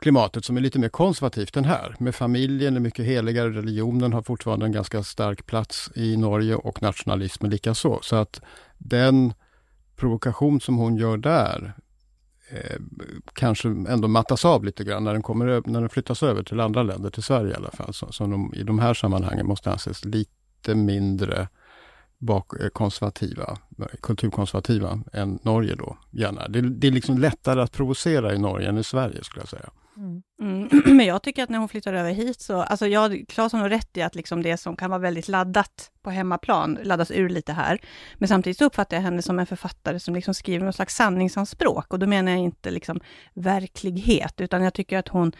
klimatet 0.00 0.44
som 0.44 0.56
är 0.56 0.60
lite 0.60 0.78
mer 0.78 0.88
konservativt 0.88 1.56
än 1.56 1.64
här. 1.64 1.96
Med 1.98 2.14
familjen 2.14 2.76
är 2.76 2.80
mycket 2.80 3.06
heligare, 3.06 3.50
religionen 3.50 4.12
har 4.12 4.22
fortfarande 4.22 4.66
en 4.66 4.72
ganska 4.72 5.02
stark 5.02 5.46
plats 5.46 5.90
i 5.94 6.16
Norge 6.16 6.54
och 6.54 6.82
nationalismen 6.82 7.50
likaså. 7.50 7.98
Så 8.02 8.16
att 8.16 8.40
den 8.78 9.32
provokation 9.96 10.60
som 10.60 10.76
hon 10.76 10.96
gör 10.96 11.16
där 11.16 11.74
eh, 12.54 12.76
kanske 13.32 13.68
ändå 13.68 14.08
mattas 14.08 14.44
av 14.44 14.64
lite 14.64 14.84
grann 14.84 15.04
när 15.04 15.12
den, 15.12 15.22
kommer, 15.22 15.62
när 15.66 15.80
den 15.80 15.88
flyttas 15.88 16.22
över 16.22 16.42
till 16.42 16.60
andra 16.60 16.82
länder, 16.82 17.10
till 17.10 17.22
Sverige 17.22 17.52
i 17.52 17.54
alla 17.54 17.70
fall. 17.70 17.94
Så, 17.94 18.12
som 18.12 18.30
de, 18.30 18.54
i 18.54 18.62
de 18.62 18.78
här 18.78 18.94
sammanhangen 18.94 19.46
måste 19.46 19.72
anses 19.72 20.04
lite 20.04 20.74
mindre 20.74 21.48
bak, 22.18 22.60
eh, 22.60 22.68
konservativa, 22.68 23.58
eh, 23.78 23.86
kulturkonservativa 24.02 25.00
än 25.12 25.38
Norge 25.42 25.74
då, 25.74 25.96
gärna. 26.10 26.48
Det, 26.48 26.60
det 26.60 26.86
är 26.86 26.92
liksom 26.92 27.18
lättare 27.18 27.60
att 27.60 27.72
provocera 27.72 28.34
i 28.34 28.38
Norge 28.38 28.68
än 28.68 28.78
i 28.78 28.84
Sverige 28.84 29.24
skulle 29.24 29.42
jag 29.42 29.48
säga. 29.48 29.70
Mm. 29.96 30.22
mm. 30.40 30.68
Men 30.96 31.06
jag 31.06 31.22
tycker 31.22 31.42
att 31.42 31.50
när 31.50 31.58
hon 31.58 31.68
flyttar 31.68 31.94
över 31.94 32.12
hit 32.12 32.40
så, 32.40 32.62
alltså 32.62 32.86
jag, 32.86 33.24
Claes 33.28 33.52
har 33.52 33.60
nog 33.60 33.70
rätt 33.70 33.96
i 33.96 34.02
att 34.02 34.14
liksom 34.14 34.42
det 34.42 34.56
som 34.56 34.76
kan 34.76 34.90
vara 34.90 34.98
väldigt 35.00 35.28
laddat 35.28 35.90
på 36.02 36.10
hemmaplan 36.10 36.78
laddas 36.82 37.10
ur 37.10 37.28
lite 37.28 37.52
här. 37.52 37.80
Men 38.14 38.28
samtidigt 38.28 38.58
så 38.58 38.64
uppfattar 38.64 38.96
jag 38.96 39.02
henne 39.02 39.22
som 39.22 39.38
en 39.38 39.46
författare 39.46 40.00
som 40.00 40.14
liksom 40.14 40.34
skriver 40.34 40.66
något 40.66 40.74
slags 40.74 40.96
sanningsanspråk 40.96 41.92
och 41.92 41.98
då 41.98 42.06
menar 42.06 42.32
jag 42.32 42.40
inte 42.40 42.70
liksom 42.70 43.00
verklighet, 43.34 44.40
utan 44.40 44.62
jag 44.62 44.74
tycker 44.74 44.98
att 44.98 45.08
hon, 45.08 45.32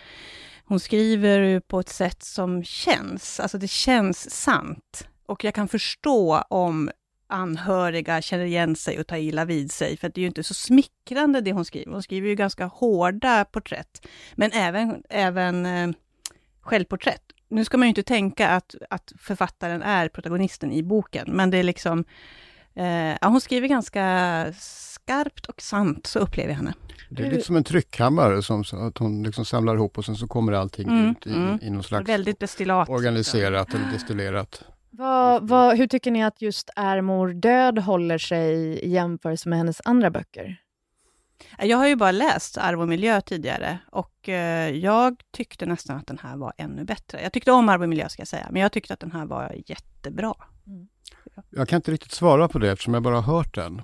hon 0.64 0.80
skriver 0.80 1.60
på 1.60 1.80
ett 1.80 1.88
sätt 1.88 2.22
som 2.22 2.64
känns, 2.64 3.40
alltså 3.40 3.58
det 3.58 3.68
känns 3.68 4.30
sant. 4.30 5.08
Och 5.26 5.44
jag 5.44 5.54
kan 5.54 5.68
förstå 5.68 6.38
om 6.38 6.90
anhöriga 7.26 8.22
känner 8.22 8.44
igen 8.44 8.76
sig 8.76 8.98
och 9.00 9.06
tar 9.06 9.16
illa 9.16 9.44
vid 9.44 9.72
sig, 9.72 9.96
för 9.96 10.08
det 10.08 10.18
är 10.18 10.22
ju 10.22 10.26
inte 10.26 10.42
så 10.42 10.54
smickrande 10.54 11.40
det 11.40 11.52
hon 11.52 11.64
skriver. 11.64 11.92
Hon 11.92 12.02
skriver 12.02 12.28
ju 12.28 12.34
ganska 12.34 12.64
hårda 12.66 13.44
porträtt, 13.44 14.06
men 14.34 14.52
även, 14.52 15.02
även 15.10 15.66
eh, 15.66 15.90
självporträtt. 16.60 17.22
Nu 17.48 17.64
ska 17.64 17.76
man 17.78 17.86
ju 17.86 17.88
inte 17.88 18.02
tänka 18.02 18.48
att, 18.48 18.74
att 18.90 19.12
författaren 19.18 19.82
är 19.82 20.08
protagonisten 20.08 20.72
i 20.72 20.82
boken, 20.82 21.26
men 21.32 21.50
det 21.50 21.58
är 21.58 21.62
liksom, 21.62 22.04
eh, 22.74 22.86
ja, 23.20 23.28
hon 23.28 23.40
skriver 23.40 23.68
ganska 23.68 24.46
skarpt 24.58 25.46
och 25.46 25.62
sant, 25.62 26.06
så 26.06 26.18
upplever 26.18 26.48
jag 26.50 26.56
henne. 26.56 26.74
Det 27.10 27.26
är 27.26 27.30
lite 27.30 27.46
som 27.46 27.56
en 27.56 27.64
tryckkammare 27.64 28.42
som 28.42 28.64
att 28.72 28.98
hon 28.98 29.22
liksom 29.22 29.44
samlar 29.44 29.74
ihop 29.74 29.98
och 29.98 30.04
sen 30.04 30.16
så 30.16 30.26
kommer 30.26 30.52
allting 30.52 30.88
Mm, 30.88 31.10
ut 31.10 31.26
i, 31.26 31.30
mm. 31.30 31.58
i 31.62 31.70
någon 31.70 31.82
slags 31.82 32.08
Väldigt 32.08 32.40
destillat. 32.40 32.88
organiserat 32.88 33.74
eller 33.74 33.92
destillerat. 33.92 34.64
Vad, 34.98 35.48
vad, 35.48 35.76
hur 35.76 35.86
tycker 35.86 36.10
ni 36.10 36.24
att 36.24 36.42
just 36.42 36.70
Är 36.76 37.00
mor 37.00 37.28
död 37.28 37.78
håller 37.78 38.18
sig 38.18 38.54
i 38.78 38.90
jämförelse 38.90 39.48
med 39.48 39.58
hennes 39.58 39.80
andra 39.84 40.10
böcker? 40.10 40.60
Jag 41.58 41.76
har 41.76 41.86
ju 41.86 41.96
bara 41.96 42.10
läst 42.10 42.58
Arv 42.58 42.80
och 42.80 42.88
miljö 42.88 43.20
tidigare 43.20 43.78
och 43.90 44.28
eh, 44.28 44.70
jag 44.70 45.22
tyckte 45.30 45.66
nästan 45.66 45.96
att 45.96 46.06
den 46.06 46.18
här 46.18 46.36
var 46.36 46.52
ännu 46.58 46.84
bättre. 46.84 47.22
Jag 47.22 47.32
tyckte 47.32 47.52
om 47.52 47.68
Arv 47.68 47.82
och 47.82 47.88
miljö 47.88 48.08
ska 48.08 48.20
jag 48.20 48.28
säga, 48.28 48.48
men 48.50 48.62
jag 48.62 48.72
tyckte 48.72 48.94
att 48.94 49.00
den 49.00 49.12
här 49.12 49.26
var 49.26 49.54
jättebra. 49.66 50.34
Jag 51.50 51.68
kan 51.68 51.76
inte 51.76 51.90
riktigt 51.90 52.12
svara 52.12 52.48
på 52.48 52.58
det 52.58 52.70
eftersom 52.70 52.94
jag 52.94 53.02
bara 53.02 53.20
har 53.20 53.36
hört 53.36 53.54
den. 53.54 53.82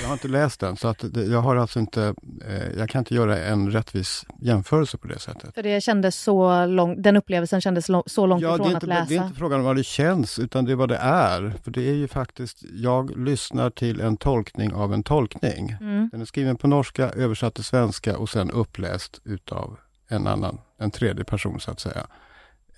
Jag 0.00 0.08
har 0.08 0.12
inte 0.12 0.28
läst 0.28 0.60
den 0.60 0.76
så 0.76 0.88
att 0.88 1.04
jag 1.14 1.40
har 1.40 1.56
alltså 1.56 1.78
inte, 1.78 2.14
eh, 2.48 2.78
jag 2.78 2.88
kan 2.88 2.98
inte 2.98 3.14
göra 3.14 3.38
en 3.38 3.70
rättvis 3.70 4.26
jämförelse 4.40 4.98
på 4.98 5.08
det 5.08 5.18
sättet. 5.18 5.54
För 5.54 5.62
det 5.62 5.80
kändes 5.80 6.16
så 6.16 6.66
lång, 6.66 7.02
den 7.02 7.16
upplevelsen 7.16 7.60
kändes 7.60 7.86
så 8.06 8.26
långt 8.26 8.42
Ja, 8.42 8.54
ifrån 8.54 8.66
är, 8.66 8.70
att 8.70 8.74
inte, 8.74 8.86
läsa. 8.86 9.04
det 9.08 9.16
är 9.16 9.24
inte 9.24 9.38
frågan 9.38 9.60
om 9.60 9.66
vad 9.66 9.76
det 9.76 9.84
känns 9.84 10.38
utan 10.38 10.64
det 10.64 10.72
är 10.72 10.76
vad 10.76 10.88
det 10.88 10.96
är. 10.96 11.54
För 11.64 11.70
det 11.70 11.88
är 11.88 11.94
ju 11.94 12.08
faktiskt, 12.08 12.62
jag 12.72 13.18
lyssnar 13.18 13.70
till 13.70 14.00
en 14.00 14.16
tolkning 14.16 14.72
av 14.72 14.94
en 14.94 15.02
tolkning. 15.02 15.76
Mm. 15.80 16.08
Den 16.12 16.20
är 16.20 16.24
skriven 16.24 16.56
på 16.56 16.66
norska, 16.68 17.10
översatt 17.10 17.54
till 17.54 17.64
svenska 17.64 18.18
och 18.18 18.28
sen 18.28 18.50
uppläst 18.50 19.20
utav 19.24 19.78
en 20.08 20.26
annan, 20.26 20.58
en 20.78 20.90
tredje 20.90 21.24
person 21.24 21.60
så 21.60 21.70
att 21.70 21.80
säga. 21.80 22.06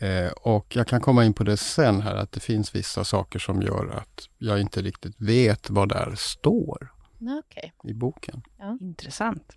Eh, 0.03 0.33
och 0.33 0.77
jag 0.77 0.87
kan 0.87 1.01
komma 1.01 1.25
in 1.25 1.33
på 1.33 1.45
det 1.45 1.57
sen 1.57 2.01
här 2.01 2.15
att 2.15 2.33
det 2.33 2.41
finns 2.41 2.75
vissa 2.75 3.05
saker 3.05 3.39
som 3.39 3.63
gör 3.63 3.95
att 3.97 4.29
jag 4.39 4.61
inte 4.61 4.83
riktigt 4.83 5.21
vet 5.21 5.71
vad 5.71 5.89
där 5.89 6.15
står 6.17 6.93
Okej. 7.21 7.73
i 7.85 7.95
boken. 7.95 8.43
Ja. 8.59 8.79
Intressant. 8.81 9.57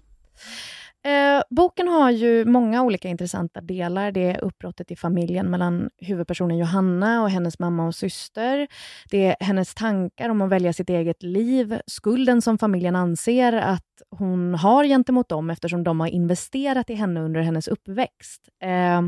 Eh, 1.05 1.43
boken 1.49 1.87
har 1.87 2.11
ju 2.11 2.45
många 2.45 2.83
olika 2.83 3.07
intressanta 3.07 3.61
delar. 3.61 4.11
Det 4.11 4.31
är 4.31 4.43
uppbrottet 4.43 4.91
i 4.91 4.95
familjen 4.95 5.51
mellan 5.51 5.89
huvudpersonen 5.97 6.57
Johanna 6.57 7.21
och 7.21 7.29
hennes 7.29 7.59
mamma 7.59 7.87
och 7.87 7.95
syster. 7.95 8.67
Det 9.11 9.25
är 9.25 9.35
hennes 9.39 9.73
tankar 9.73 10.29
om 10.29 10.41
att 10.41 10.49
välja 10.49 10.73
sitt 10.73 10.89
eget 10.89 11.23
liv, 11.23 11.79
skulden 11.87 12.41
som 12.41 12.57
familjen 12.57 12.95
anser 12.95 13.53
att 13.53 13.83
hon 14.09 14.55
har 14.55 14.83
gentemot 14.85 15.29
dem 15.29 15.49
eftersom 15.49 15.83
de 15.83 15.99
har 15.99 16.07
investerat 16.07 16.89
i 16.89 16.93
henne 16.93 17.19
under 17.19 17.41
hennes 17.41 17.67
uppväxt. 17.67 18.49
Eh, 18.61 19.01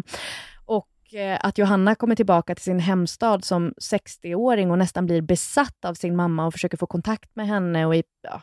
att 1.39 1.57
Johanna 1.57 1.95
kommer 1.95 2.15
tillbaka 2.15 2.55
till 2.55 2.63
sin 2.63 2.79
hemstad 2.79 3.45
som 3.45 3.73
60-åring 3.81 4.71
och 4.71 4.77
nästan 4.77 5.05
blir 5.05 5.21
besatt 5.21 5.85
av 5.85 5.93
sin 5.93 6.15
mamma 6.15 6.45
och 6.45 6.53
försöker 6.53 6.77
få 6.77 6.85
kontakt 6.85 7.35
med 7.35 7.47
henne. 7.47 7.85
Och 7.85 7.95
i, 7.95 8.03
ja, 8.21 8.41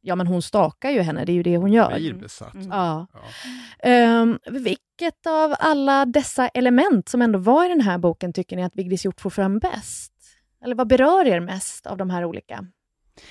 ja, 0.00 0.16
men 0.16 0.26
hon 0.26 0.42
stakar 0.42 0.90
ju 0.90 1.00
henne, 1.00 1.24
det 1.24 1.32
är 1.32 1.34
ju 1.34 1.42
det 1.42 1.56
hon 1.56 1.72
gör. 1.72 1.94
Blir 1.94 2.14
besatt. 2.14 2.54
Ja. 2.70 3.06
Ehm, 3.78 4.38
vilket 4.50 5.26
av 5.26 5.54
alla 5.58 6.06
dessa 6.06 6.48
element 6.48 7.08
som 7.08 7.22
ändå 7.22 7.38
var 7.38 7.64
i 7.64 7.68
den 7.68 7.80
här 7.80 7.98
boken 7.98 8.32
tycker 8.32 8.56
ni 8.56 8.64
att 8.64 8.76
Vigdis 8.76 9.04
Hjorth 9.04 9.22
får 9.22 9.30
fram 9.30 9.58
bäst? 9.58 10.12
Eller 10.64 10.74
vad 10.74 10.88
berör 10.88 11.26
er 11.26 11.40
mest 11.40 11.86
av 11.86 11.96
de 11.96 12.10
här 12.10 12.24
olika? 12.24 12.66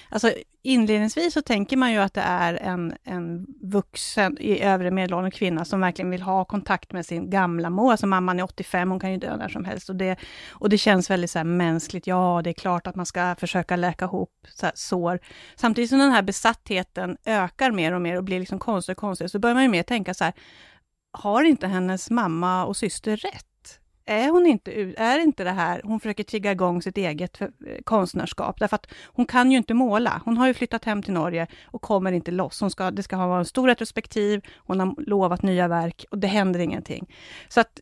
Alltså 0.10 0.34
inledningsvis 0.62 1.34
så 1.34 1.42
tänker 1.42 1.78
man 1.78 1.92
ju 1.92 1.98
att 1.98 2.14
det 2.14 2.22
är 2.22 2.54
en, 2.54 2.94
en 3.04 3.46
vuxen 3.62 4.38
i 4.40 4.60
övre 4.62 4.92
medelåldern 4.92 5.32
kvinna 5.32 5.66
som 5.66 5.82
verkligen 5.82 6.12
vill 6.12 6.22
ha 6.22 6.46
kontakt 6.46 6.92
med 6.92 7.06
sin 7.06 7.30
gamla 7.30 7.70
mor. 7.70 7.92
Alltså 7.92 8.08
mamman 8.08 8.40
är 8.40 8.44
85, 8.44 8.90
hon 8.90 9.00
kan 9.00 9.12
ju 9.12 9.18
dö 9.18 9.38
när 9.38 9.50
som 9.50 9.66
helst. 9.66 9.90
Och 9.90 9.96
det, 9.96 10.20
och 10.50 10.70
det 10.70 10.78
känns 10.78 11.10
väldigt 11.10 11.32
så 11.32 11.40
här 11.40 11.44
mänskligt. 11.44 12.08
Ja, 12.08 12.42
det 12.44 12.50
är 12.50 12.54
klart 12.54 12.88
att 12.88 12.96
man 12.96 13.06
ska 13.06 13.36
försöka 13.40 13.76
läka 13.76 14.06
ihop 14.06 14.48
så 14.50 14.66
här 14.66 14.74
sår. 14.76 15.20
Samtidigt 15.56 15.90
som 15.90 16.00
den 16.00 16.12
här 16.12 16.22
besattheten 16.22 17.18
ökar 17.26 17.72
mer 17.72 17.94
och 17.94 18.02
mer 18.02 18.18
och 18.18 18.24
blir 18.24 18.40
liksom 18.40 18.60
konstigare 18.60 18.96
och 18.96 19.02
konstigare, 19.02 19.30
så 19.30 19.40
börjar 19.40 19.56
man 19.56 19.64
ju 19.64 19.70
mer 19.70 19.84
tänka 19.84 20.14
så 20.14 20.24
här, 20.24 20.34
har 21.12 21.44
inte 21.44 21.68
hennes 21.68 22.10
mamma 22.10 22.66
och 22.66 22.78
syster 22.78 23.18
rätt? 23.18 23.49
Är 24.10 24.30
hon 24.30 24.48
inte, 24.48 24.72
är 24.98 25.20
inte 25.20 25.44
det 25.44 25.52
här, 25.52 25.82
hon 25.84 26.00
försöker 26.00 26.24
trigga 26.24 26.52
igång 26.52 26.82
sitt 26.82 26.98
eget 26.98 27.38
för, 27.38 27.46
eh, 27.46 27.82
konstnärskap, 27.84 28.60
därför 28.60 28.76
att 28.76 28.88
hon 29.06 29.26
kan 29.26 29.52
ju 29.52 29.58
inte 29.58 29.74
måla. 29.74 30.22
Hon 30.26 30.38
har 30.38 30.48
ju 30.48 30.54
flyttat 30.54 30.86
hem 30.86 31.04
till 31.04 31.14
Norge 31.14 31.48
och 31.66 31.82
kommer 31.82 32.12
inte 32.12 32.32
loss. 32.32 32.62
Hon 32.62 32.72
ska, 32.72 32.92
det 32.92 33.04
ska 33.04 33.18
vara 33.18 33.40
en 33.40 33.46
stor 33.46 33.68
retrospektiv, 33.68 34.42
hon 34.58 34.80
har 34.80 34.96
lovat 34.98 35.44
nya 35.44 35.68
verk 35.68 36.06
och 36.12 36.18
det 36.18 36.28
händer 36.28 36.60
ingenting. 36.60 37.16
Så 37.50 37.60
att, 37.60 37.80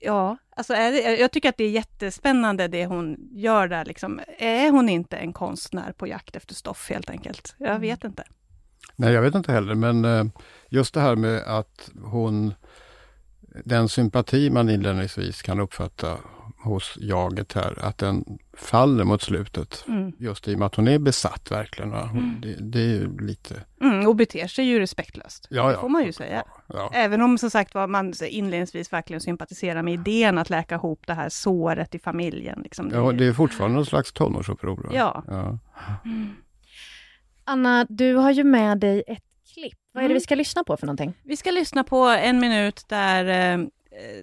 ja, 0.00 0.36
alltså 0.56 0.74
är 0.74 0.92
det, 0.92 1.16
jag 1.16 1.30
tycker 1.30 1.48
att 1.48 1.56
det 1.56 1.64
är 1.64 1.70
jättespännande 1.70 2.68
det 2.68 2.86
hon 2.86 3.16
gör 3.32 3.68
där. 3.68 3.84
Liksom. 3.84 4.20
Är 4.38 4.70
hon 4.70 4.88
inte 4.88 5.16
en 5.16 5.32
konstnär 5.32 5.92
på 5.92 6.06
jakt 6.06 6.36
efter 6.36 6.54
stoff 6.54 6.90
helt 6.90 7.10
enkelt? 7.10 7.54
Jag 7.58 7.78
vet 7.78 8.04
inte. 8.04 8.24
Nej, 8.96 9.12
jag 9.12 9.22
vet 9.22 9.34
inte 9.34 9.52
heller, 9.52 9.74
men 9.74 10.04
eh, 10.04 10.24
just 10.68 10.94
det 10.94 11.00
här 11.00 11.16
med 11.16 11.42
att 11.46 11.90
hon, 12.02 12.54
den 13.64 13.88
sympati 13.88 14.50
man 14.50 14.68
inledningsvis 14.70 15.42
kan 15.42 15.60
uppfatta 15.60 16.16
hos 16.62 16.96
jaget 17.00 17.52
här, 17.52 17.78
att 17.84 17.98
den 17.98 18.24
faller 18.56 19.04
mot 19.04 19.22
slutet. 19.22 19.84
Mm. 19.88 20.12
Just 20.18 20.48
i 20.48 20.54
och 20.54 20.58
med 20.58 20.66
att 20.66 20.74
hon 20.74 20.88
är 20.88 20.98
besatt 20.98 21.50
verkligen. 21.50 21.92
Mm. 21.92 22.40
det, 22.40 22.56
det 22.60 22.78
är 22.80 22.86
ju 22.88 23.18
lite... 23.26 23.54
Mm, 23.80 24.06
och 24.06 24.16
beter 24.16 24.46
sig 24.46 24.64
ju 24.64 24.80
respektlöst. 24.80 25.46
Ja, 25.50 25.66
Det 25.66 25.72
ja. 25.72 25.80
får 25.80 25.88
man 25.88 26.04
ju 26.04 26.12
säga. 26.12 26.44
Ja. 26.66 26.90
Även 26.94 27.20
om 27.20 27.38
som 27.38 27.50
sagt 27.50 27.74
var 27.74 27.86
man 27.86 28.12
inledningsvis 28.28 28.92
verkligen 28.92 29.20
sympatiserar 29.20 29.82
med 29.82 29.94
idén 29.94 30.38
att 30.38 30.50
läka 30.50 30.74
ihop 30.74 31.06
det 31.06 31.14
här 31.14 31.28
såret 31.28 31.94
i 31.94 31.98
familjen. 31.98 32.60
Liksom. 32.62 32.88
Det- 32.88 32.96
Ja, 32.96 33.12
det 33.12 33.26
är 33.26 33.32
fortfarande 33.32 33.74
någon 33.76 33.86
slags 33.86 34.12
tonårsuppror. 34.12 34.90
Ja. 34.92 35.24
ja. 35.26 35.58
Anna, 37.44 37.86
du 37.88 38.14
har 38.14 38.30
ju 38.30 38.44
med 38.44 38.78
dig 38.78 39.02
ett 39.06 39.24
klipp. 39.54 39.74
Vad 39.92 40.04
är 40.04 40.08
det 40.08 40.12
Mm. 40.12 40.14
vi 40.14 40.20
ska 40.20 40.34
lyssna 40.34 40.64
på 40.64 40.76
för 40.76 40.86
någonting? 40.86 41.14
Vi 41.24 41.36
ska 41.36 41.50
lyssna 41.50 41.84
på 41.84 41.96
en 42.04 42.38
minut 42.40 42.84
där, 42.88 43.24
eh, 43.60 43.66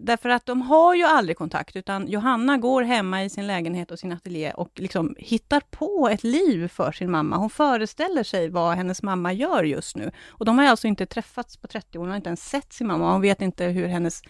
därför 0.02 0.30
att 0.30 0.46
de 0.46 0.62
har 0.62 0.96
ju 0.96 1.04
aldrig 1.04 1.38
kontakt, 1.38 1.76
utan 1.76 2.08
Johanna 2.08 2.58
går 2.58 2.82
hemma 2.84 3.24
i 3.24 3.30
sin 3.30 3.48
lägenhet 3.48 3.92
och 3.92 4.00
sin 4.00 4.12
ateljé 4.12 4.52
och 4.52 4.72
liksom 4.76 5.16
hittar 5.20 5.62
på 5.72 6.10
ett 6.12 6.24
liv 6.24 6.68
för 6.68 6.92
sin 6.92 7.12
mamma. 7.12 7.38
Hon 7.38 7.50
föreställer 7.50 8.24
sig 8.24 8.50
vad 8.50 8.76
hennes 8.76 9.04
mamma 9.04 9.34
gör 9.34 9.64
just 9.64 9.96
nu. 9.96 10.12
Och 10.30 10.46
de 10.46 10.58
har 10.58 10.66
alltså 10.66 10.88
inte 10.88 11.06
träffats 11.06 11.58
på 11.58 11.68
30 11.68 11.98
år, 11.98 12.02
hon 12.02 12.10
har 12.10 12.16
inte 12.18 12.30
ens 12.30 12.50
sett 12.50 12.74
sin 12.74 12.88
mamma. 12.88 13.12
Hon 13.12 13.22
vet 13.22 13.42
inte 13.42 13.66
hur 13.66 13.88
hennes 13.88 14.22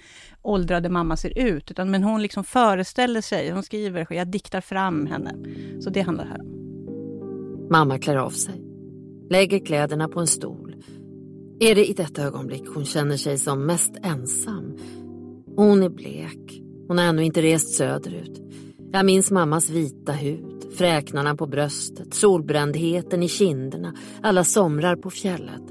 åldrade 0.42 0.90
mamma 0.90 1.18
ser 1.18 1.38
ut, 1.40 1.72
utan, 1.72 1.92
men 1.92 2.04
hon 2.04 2.22
liksom 2.22 2.44
föreställer 2.44 3.22
sig, 3.22 3.52
hon 3.52 3.64
skriver, 3.64 4.08
jag 4.10 4.28
diktar 4.28 4.62
fram 4.62 5.06
henne. 5.08 5.36
Så 5.82 5.90
det 5.90 6.02
handlar 6.02 6.26
här 6.26 6.40
om. 6.42 7.68
Mamma 7.72 8.00
klär 8.00 8.16
av 8.18 8.30
sig, 8.30 8.62
lägger 9.30 9.66
kläderna 9.66 10.08
på 10.08 10.20
en 10.20 10.28
stol. 10.28 10.66
Är 11.60 11.76
det 11.76 11.89
i 11.89 11.93
detta 11.93 12.24
ögonblick 12.24 12.63
hon 12.76 12.86
känner 12.86 13.17
sig 13.17 13.38
som 13.38 13.65
mest 13.65 13.91
ensam? 14.04 14.78
Hon 15.56 15.84
är 15.84 15.89
blek, 15.89 16.62
hon 16.88 16.98
har 16.98 17.06
ännu 17.06 17.24
inte 17.24 17.41
rest 17.41 17.76
söderut. 17.76 18.41
Jag 18.91 19.06
minns 19.06 19.32
mammas 19.32 19.70
vita 19.70 20.12
hud, 20.12 20.74
fräknarna 20.78 21.36
på 21.36 21.48
bröstet, 21.48 22.13
solbrändheten 22.13 23.24
i 23.24 23.28
kinderna, 23.28 23.93
alla 24.22 24.43
somrar 24.43 24.96
på 24.96 25.10
fjället. 25.10 25.63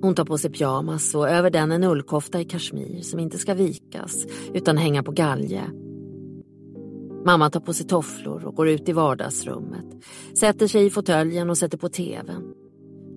Hon 0.00 0.14
tar 0.14 0.24
på 0.24 0.38
sig 0.38 0.52
pyjamas 0.52 1.14
och 1.14 1.28
över 1.28 1.50
den 1.50 1.72
en 1.72 1.84
ullkofta 1.84 2.40
i 2.40 2.44
kashmir 2.44 3.00
som 3.02 3.20
inte 3.20 3.38
ska 3.38 3.54
vikas 3.54 4.26
utan 4.54 4.76
hänga 4.76 5.02
på 5.02 5.12
galge. 5.12 5.62
Mamma 7.26 7.50
tar 7.50 7.60
på 7.60 7.72
sig 7.72 7.86
tofflor 7.86 8.44
och 8.44 8.54
går 8.54 8.68
ut 8.68 8.88
i 8.88 8.92
vardagsrummet. 8.92 9.84
Sätter 10.38 10.66
sig 10.66 10.86
i 10.86 10.90
fåtöljen 10.90 11.50
och 11.50 11.58
sätter 11.58 11.78
på 11.78 11.88
tvn. 11.88 12.55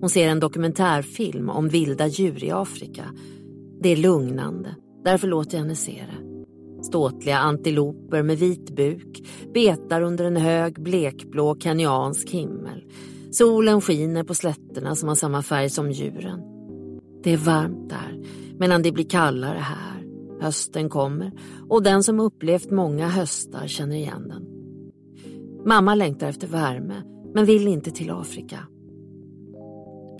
Hon 0.00 0.10
ser 0.10 0.28
en 0.28 0.40
dokumentärfilm 0.40 1.50
om 1.50 1.68
vilda 1.68 2.06
djur 2.06 2.44
i 2.44 2.50
Afrika. 2.50 3.04
Det 3.80 3.88
är 3.88 3.96
lugnande, 3.96 4.76
därför 5.04 5.28
låter 5.28 5.56
jag 5.56 5.62
henne 5.62 5.76
se 5.76 5.92
det. 5.92 6.30
Ståtliga 6.84 7.38
antiloper 7.38 8.22
med 8.22 8.38
vit 8.38 8.76
buk 8.76 9.22
betar 9.54 10.02
under 10.02 10.24
en 10.24 10.36
hög 10.36 10.82
blekblå 10.82 11.56
kenyansk 11.60 12.30
himmel. 12.30 12.84
Solen 13.30 13.80
skiner 13.80 14.24
på 14.24 14.34
slätterna 14.34 14.94
som 14.94 15.08
har 15.08 15.16
samma 15.16 15.42
färg 15.42 15.70
som 15.70 15.90
djuren. 15.90 16.40
Det 17.22 17.32
är 17.32 17.36
varmt 17.36 17.88
där, 17.88 18.22
medan 18.58 18.82
det 18.82 18.92
blir 18.92 19.08
kallare 19.08 19.58
här. 19.58 20.06
Hösten 20.40 20.88
kommer 20.88 21.32
och 21.68 21.82
den 21.82 22.02
som 22.02 22.20
upplevt 22.20 22.70
många 22.70 23.08
höstar 23.08 23.66
känner 23.66 23.96
igen 23.96 24.28
den. 24.28 24.46
Mamma 25.66 25.94
längtar 25.94 26.28
efter 26.28 26.46
värme, 26.46 27.02
men 27.34 27.44
vill 27.44 27.68
inte 27.68 27.90
till 27.90 28.10
Afrika. 28.10 28.58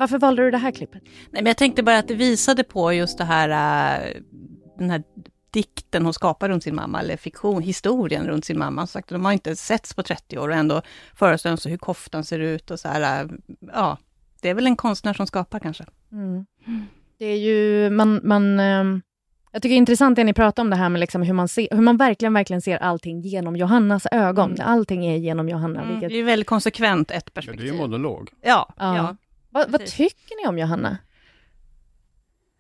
Varför 0.01 0.19
valde 0.19 0.43
du 0.43 0.51
det 0.51 0.59
här 0.59 0.71
klippet? 0.71 1.03
Nej, 1.05 1.43
men 1.43 1.47
jag 1.47 1.57
tänkte 1.57 1.83
bara 1.83 1.99
att 1.99 2.09
det 2.09 2.15
visade 2.15 2.65
på 2.65 2.93
just 2.93 3.19
det 3.19 3.25
här, 3.25 3.49
äh, 3.49 4.09
den 4.79 4.91
här 4.91 5.03
dikten 5.51 6.05
hon 6.05 6.15
skapar 6.15 6.49
runt 6.49 6.63
sin 6.63 6.75
mamma, 6.75 7.01
eller 7.01 7.17
fiktion, 7.17 7.63
historien 7.63 8.27
runt 8.27 8.45
sin 8.45 8.59
mamma. 8.59 8.87
Sagt, 8.87 9.09
de 9.09 9.25
har 9.25 9.33
inte 9.33 9.57
setts 9.57 9.95
på 9.95 10.03
30 10.03 10.39
år 10.39 10.49
och 10.49 10.55
ändå 10.55 10.83
föreställer 11.15 11.57
sig 11.57 11.71
hur 11.71 11.79
koftan 11.79 12.25
ser 12.25 12.39
ut 12.39 12.71
och 12.71 12.81
så 12.81 12.89
här, 12.89 13.25
äh, 13.25 13.31
ja, 13.73 13.99
det 14.43 14.49
är 14.49 14.55
väl 14.55 14.67
en 14.67 14.77
konstnär 14.77 15.15
som 15.15 15.27
skapar 15.27 15.59
kanske. 15.59 15.85
Mm. 16.13 16.47
Det 17.19 17.25
är 17.27 17.37
ju, 17.37 17.91
man, 17.91 18.21
man, 18.25 18.61
ehm, 18.61 19.03
jag 19.53 19.63
tycker 19.63 19.73
det 19.73 19.77
är 19.77 19.79
intressant 19.79 20.17
det 20.17 20.25
ni 20.25 20.33
pratar 20.35 20.63
om 20.63 20.71
det 20.71 20.77
här 20.77 20.89
med 20.89 21.01
liksom 21.01 21.23
hur, 21.23 21.35
man 21.35 21.49
ser, 21.49 21.69
hur 21.71 21.83
man 21.83 21.97
verkligen, 21.97 22.35
verkligen 22.35 22.63
ser 22.63 22.77
allting 22.79 23.21
genom 23.21 23.57
Johannas 23.57 24.07
ögon. 24.13 24.51
Mm. 24.55 24.67
Allting 24.67 25.07
är 25.07 25.17
genom 25.17 25.49
Johanna. 25.49 25.81
Mm, 25.81 25.93
vilket, 25.93 26.09
det 26.11 26.17
är 26.19 26.23
väldigt 26.25 26.49
konsekvent 26.49 27.11
ett 27.11 27.23
Ja, 27.27 27.31
perspektiv. 27.35 27.65
det 27.65 27.71
är 27.71 27.73
ju 27.73 27.79
monolog. 27.79 28.31
Ja, 28.43 28.75
Ja. 28.77 28.97
ja. 28.97 29.17
Vad, 29.51 29.71
vad 29.71 29.87
tycker 29.87 30.43
ni 30.43 30.49
om 30.49 30.59
Johanna? 30.59 30.99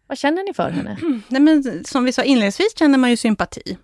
Vad 0.06 0.18
känner 0.18 0.44
ni 0.44 0.54
för 0.54 0.70
henne? 0.70 0.96
Nej, 1.28 1.42
men 1.42 1.84
som 1.84 2.04
vi 2.04 2.12
sa 2.12 2.22
inledningsvis 2.22 2.78
känner 2.78 2.98
man 2.98 3.10
ju 3.10 3.16
sympati. 3.16 3.78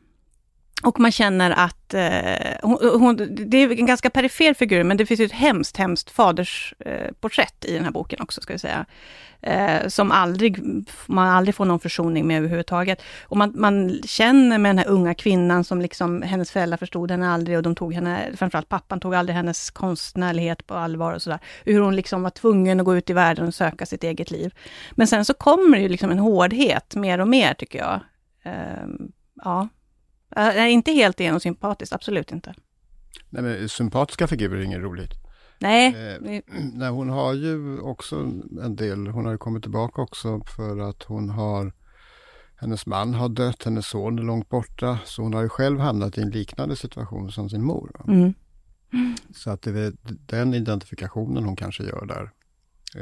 Och 0.83 1.01
man 1.01 1.13
känner 1.13 1.51
att 1.51 1.95
eh, 1.95 2.59
hon, 2.63 3.01
hon, 3.01 3.17
det 3.51 3.57
är 3.57 3.71
en 3.71 3.87
ganska 3.87 4.11
perifer 4.11 4.55
figur, 4.55 4.85
men 4.85 4.97
det 4.97 5.07
finns 5.07 5.21
ju 5.21 5.25
ett 5.25 5.33
hemskt, 5.33 5.77
hemskt 5.77 6.11
fadersporträtt 6.11 7.65
eh, 7.65 7.71
i 7.71 7.75
den 7.75 7.85
här 7.85 7.91
boken 7.91 8.21
också, 8.21 8.41
ska 8.41 8.53
vi 8.53 8.59
säga. 8.59 8.87
Eh, 9.47 9.89
som 9.89 10.13
aldrig, 10.13 10.59
man 11.07 11.29
aldrig 11.29 11.55
får 11.55 11.65
någon 11.65 11.81
försoning 11.81 12.27
med 12.27 12.39
överhuvudtaget. 12.39 13.03
Och 13.23 13.37
man, 13.37 13.53
man 13.55 14.03
känner 14.05 14.59
med 14.59 14.69
den 14.69 14.79
här 14.79 14.89
unga 14.89 15.15
kvinnan 15.15 15.65
som 15.65 15.81
liksom, 15.81 16.23
hennes 16.23 16.51
föräldrar 16.51 16.77
förstod 16.77 17.11
henne 17.11 17.31
aldrig 17.31 17.57
och 17.57 17.63
de 17.63 17.75
tog 17.75 17.95
henne, 17.95 18.31
framförallt 18.37 18.69
pappan 18.69 19.01
tog 19.01 19.15
aldrig 19.15 19.37
hennes 19.37 19.71
konstnärlighet 19.71 20.67
på 20.67 20.75
allvar 20.75 21.13
och 21.13 21.23
sådär. 21.23 21.39
Hur 21.65 21.81
hon 21.81 21.97
liksom 21.97 22.23
var 22.23 22.31
tvungen 22.31 22.81
att 22.81 22.87
gå 22.87 22.97
ut 22.97 23.11
i 23.11 23.13
världen 23.13 23.47
och 23.47 23.55
söka 23.55 23.87
sitt 23.87 24.05
eget 24.05 24.31
liv. 24.31 24.55
Men 24.93 25.07
sen 25.07 25.25
så 25.25 25.35
kommer 25.35 25.77
det 25.77 25.83
ju 25.83 25.89
liksom 25.89 26.11
en 26.11 26.19
hårdhet 26.19 26.95
mer 26.95 27.19
och 27.19 27.29
mer, 27.29 27.55
tycker 27.55 27.79
jag. 27.79 28.01
Eh, 28.43 28.87
ja. 29.45 29.69
Äh, 30.37 30.73
inte 30.73 30.93
helt 30.93 31.21
genomsympatiskt, 31.21 31.95
absolut 31.95 32.33
inte. 32.33 32.55
Nej, 33.31 33.43
men 33.43 33.69
sympatiska 33.69 34.27
figurer 34.27 34.59
är 34.59 34.63
inget 34.63 34.81
roligt. 34.83 35.26
Nej, 35.59 35.87
Eh, 35.89 36.41
nej, 36.73 36.91
hon 36.91 37.09
har 37.09 37.35
ju 37.35 37.79
också 37.81 38.17
en 38.63 38.77
del, 38.77 39.07
hon 39.07 39.25
har 39.25 39.33
ju 39.33 39.39
kommit 39.39 39.63
tillbaka 39.63 40.03
också 40.03 40.41
för 40.57 40.91
att 40.91 41.03
hon 41.03 41.31
har 41.31 41.73
hennes 42.57 42.87
man 42.87 43.15
har 43.15 43.29
dött, 43.29 43.65
hennes 43.65 43.87
son 43.87 44.19
är 44.19 44.23
långt 44.23 44.49
borta, 44.49 44.99
så 45.05 45.23
hon 45.23 45.35
har 45.35 45.43
ju 45.43 45.49
själv 45.49 45.81
hamnat 45.81 46.19
i 46.19 46.21
en 46.21 46.31
liknande 46.31 46.77
situation 46.77 47.33
som 47.33 47.51
sin 47.51 47.65
mor. 47.65 47.91
Mm. 48.09 48.35
Så 49.35 49.51
att 49.51 49.63
det 49.63 49.71
är 49.71 49.93
den 50.27 50.55
identifikationen 50.55 51.45
hon 51.45 51.57
kanske 51.57 51.83
gör 51.83 52.07
där. 52.07 52.31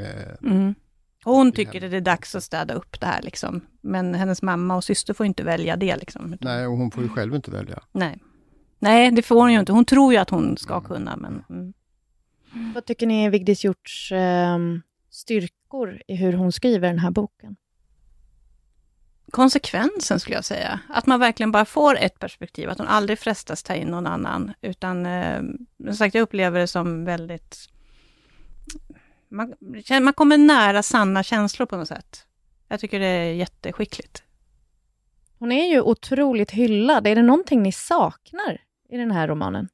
Eh, 0.00 0.50
Mm. 0.50 0.74
Hon 1.24 1.52
tycker 1.52 1.84
att 1.84 1.90
det 1.90 1.96
är 1.96 2.00
dags 2.00 2.34
att 2.34 2.44
städa 2.44 2.74
upp 2.74 3.00
det 3.00 3.06
här 3.06 3.22
liksom. 3.22 3.60
Men 3.80 4.14
hennes 4.14 4.42
mamma 4.42 4.76
och 4.76 4.84
syster 4.84 5.14
får 5.14 5.26
inte 5.26 5.42
välja 5.42 5.76
det 5.76 5.96
liksom. 5.96 6.36
Nej, 6.40 6.66
och 6.66 6.76
hon 6.76 6.90
får 6.90 7.02
ju 7.02 7.08
själv 7.08 7.34
inte 7.34 7.50
välja. 7.50 7.82
Nej. 7.92 8.18
Nej, 8.78 9.10
det 9.10 9.22
får 9.22 9.36
hon 9.36 9.52
ju 9.52 9.60
inte. 9.60 9.72
Hon 9.72 9.84
tror 9.84 10.12
ju 10.12 10.18
att 10.18 10.30
hon 10.30 10.56
ska 10.56 10.80
kunna, 10.80 11.16
men... 11.16 11.44
Mm. 11.50 11.72
Vad 12.74 12.84
tycker 12.84 13.06
ni 13.06 13.24
är 13.24 13.30
Vigdis 13.30 13.64
Hjorts 13.64 14.12
ehm, 14.12 14.82
styrkor 15.10 16.02
i 16.06 16.14
hur 16.14 16.32
hon 16.32 16.52
skriver 16.52 16.88
den 16.88 16.98
här 16.98 17.10
boken? 17.10 17.56
konsekvensen 19.34 20.20
skulle 20.20 20.36
jag 20.36 20.44
säga. 20.44 20.80
Att 20.88 21.06
man 21.06 21.20
verkligen 21.20 21.52
bara 21.52 21.64
får 21.64 21.98
ett 21.98 22.18
perspektiv, 22.18 22.70
att 22.70 22.78
hon 22.78 22.86
aldrig 22.86 23.18
frestas 23.18 23.62
ta 23.62 23.74
in 23.74 23.88
någon 23.88 24.06
annan. 24.06 24.52
Utan, 24.60 25.06
eh, 25.06 25.42
som 25.84 25.94
sagt, 25.94 26.14
jag 26.14 26.22
upplever 26.22 26.60
det 26.60 26.66
som 26.66 27.04
väldigt... 27.04 27.56
Man, 29.28 29.54
man 30.02 30.12
kommer 30.12 30.38
nära 30.38 30.82
sanna 30.82 31.22
känslor 31.22 31.66
på 31.66 31.76
något 31.76 31.88
sätt. 31.88 32.26
Jag 32.68 32.80
tycker 32.80 33.00
det 33.00 33.06
är 33.06 33.32
jätteskickligt. 33.32 34.22
Hon 35.38 35.52
är 35.52 35.68
ju 35.68 35.80
otroligt 35.80 36.50
hyllad. 36.50 37.06
Är 37.06 37.14
det 37.14 37.22
någonting 37.22 37.62
ni 37.62 37.72
saknar 37.72 38.60
i 38.88 38.96
den 38.96 39.10
här 39.10 39.28
romanen? 39.28 39.68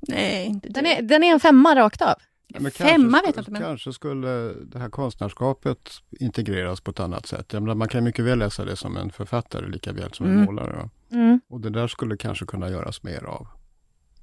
Nej, 0.00 0.46
inte 0.46 0.68
Den 0.68 0.86
är, 0.86 1.02
den 1.02 1.24
är 1.24 1.32
en 1.32 1.40
femma 1.40 1.74
rakt 1.76 2.02
av. 2.02 2.14
Ja, 2.46 2.60
men 2.60 2.72
Femma 2.72 3.18
kanske, 3.18 3.26
vet 3.26 3.36
jag 3.36 3.40
inte, 3.42 3.50
men- 3.50 3.62
Kanske 3.62 3.92
skulle 3.92 4.28
det 4.54 4.78
här 4.78 4.88
konstnärskapet 4.90 5.90
integreras 6.20 6.80
på 6.80 6.90
ett 6.90 7.00
annat 7.00 7.26
sätt. 7.26 7.52
Jag 7.52 7.62
menar, 7.62 7.74
man 7.74 7.88
kan 7.88 8.04
mycket 8.04 8.24
väl 8.24 8.38
läsa 8.38 8.64
det 8.64 8.76
som 8.76 8.96
en 8.96 9.10
författare 9.12 9.66
lika 9.68 9.92
väl 9.92 10.12
som 10.12 10.26
en 10.26 10.32
Mm. 10.32 10.44
målare. 10.44 10.76
va? 10.76 10.90
Mm. 11.12 11.40
Och 11.48 11.60
det 11.60 11.70
där 11.70 11.88
skulle 11.88 12.16
kanske 12.16 12.46
kunna 12.46 12.68
göras 12.70 13.02
mer 13.02 13.24
av. 13.24 13.46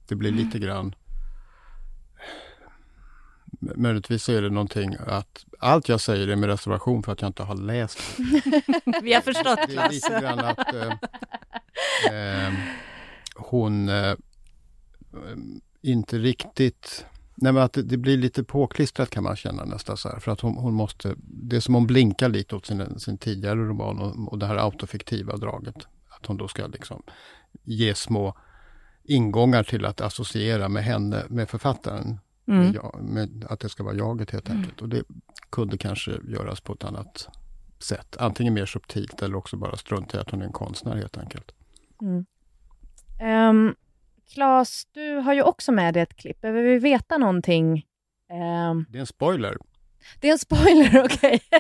Det 0.08 0.16
blir 0.16 0.32
lite 0.32 0.60
grann... 0.60 0.96
Möjligtvis 3.76 4.30
är 4.30 4.42
det 4.42 4.50
någonting 4.50 4.96
att 5.08 5.46
allt 5.60 5.90
jag 5.90 6.02
säger 6.02 6.28
är 6.28 6.36
med 6.36 6.50
reservation 6.50 7.04
för 7.04 7.12
att 7.12 7.22
jag 7.22 7.30
inte 7.30 7.44
har 7.44 7.56
läst 7.56 8.00
det. 8.18 9.00
Vi 9.04 9.14
har 9.14 9.22
förstått, 9.22 9.60
Det 9.68 9.76
är 9.76 9.90
lite 9.90 10.20
grann 10.22 10.40
att 10.40 10.74
eh, 10.74 10.88
eh, 12.48 12.54
hon 13.36 13.90
eh, 13.90 14.16
inte 15.82 16.18
riktigt... 16.18 17.06
Nej 17.38 17.54
men 17.54 17.64
att 17.64 17.74
det, 17.74 17.84
det 17.84 17.98
blir 17.98 18.18
lite 18.18 18.44
påklistrat 18.44 19.10
kan 19.10 19.24
man 19.24 19.36
känna 19.36 19.66
nästan 19.66 19.98
så 19.98 20.10
här. 20.10 20.20
För 20.20 20.32
att 20.32 20.42
hon, 20.42 20.58
hon 20.58 20.74
måste... 20.74 21.16
Det 21.18 21.56
är 21.56 21.60
som 21.60 21.74
hon 21.74 21.88
blinkar 21.88 22.30
lite 22.30 22.56
åt 22.56 22.66
sin, 22.66 23.00
sin 23.00 23.18
tidigare 23.18 23.60
roman 23.60 24.00
och, 24.00 24.32
och 24.32 24.40
det 24.40 24.46
här 24.46 24.56
autofiktiva 24.56 25.38
draget. 25.38 25.88
Att 26.10 26.26
hon 26.26 26.38
då 26.38 26.48
ska 26.48 26.68
liksom 26.68 27.04
ge 27.64 27.96
små 27.96 28.38
ingångar 29.04 29.64
till 29.64 29.86
att 29.86 30.02
associera 30.02 30.70
med 30.70 30.84
henne, 30.84 31.24
med 31.30 31.50
författaren. 31.50 32.20
Mm. 32.48 32.66
Med, 32.66 32.76
jag, 32.76 33.00
med 33.04 33.46
att 33.50 33.60
det 33.60 33.70
ska 33.70 33.84
vara 33.84 33.96
jaget 33.96 34.32
helt 34.32 34.50
enkelt. 34.50 34.82
Och 34.82 34.90
det 34.90 35.04
kunde 35.50 35.78
kanske 35.78 36.12
göras 36.28 36.62
på 36.62 36.74
ett 36.74 36.84
annat 36.84 37.28
sätt. 37.80 38.18
Antingen 38.20 38.54
mer 38.54 38.66
subtilt 38.66 39.22
eller 39.22 39.36
också 39.36 39.58
bara 39.58 39.78
strunta 39.78 40.18
i 40.18 40.22
att 40.22 40.32
hon 40.32 40.42
är 40.42 40.46
en 40.46 40.52
konstnär 40.52 40.96
helt 40.96 41.18
enkelt. 41.18 41.52
Mm. 42.02 42.26
Um, 43.50 43.76
Claes, 44.34 44.86
du 44.92 45.16
har 45.16 45.34
ju 45.34 45.42
också 45.42 45.72
med 45.72 45.94
dig 45.94 46.04
ett 46.04 46.16
klipp. 46.16 46.42
Behöver 46.42 46.64
vi 46.64 46.80
veta 46.80 47.18
någonting? 47.18 47.86
Um, 48.70 48.86
det 48.90 48.98
är 48.98 49.00
en 49.00 49.08
spoiler. 49.08 49.58
Det 50.20 50.28
är 50.28 50.32
en 50.32 50.40
spoiler, 50.40 51.04
okej. 51.06 51.40
Okay. 51.48 51.60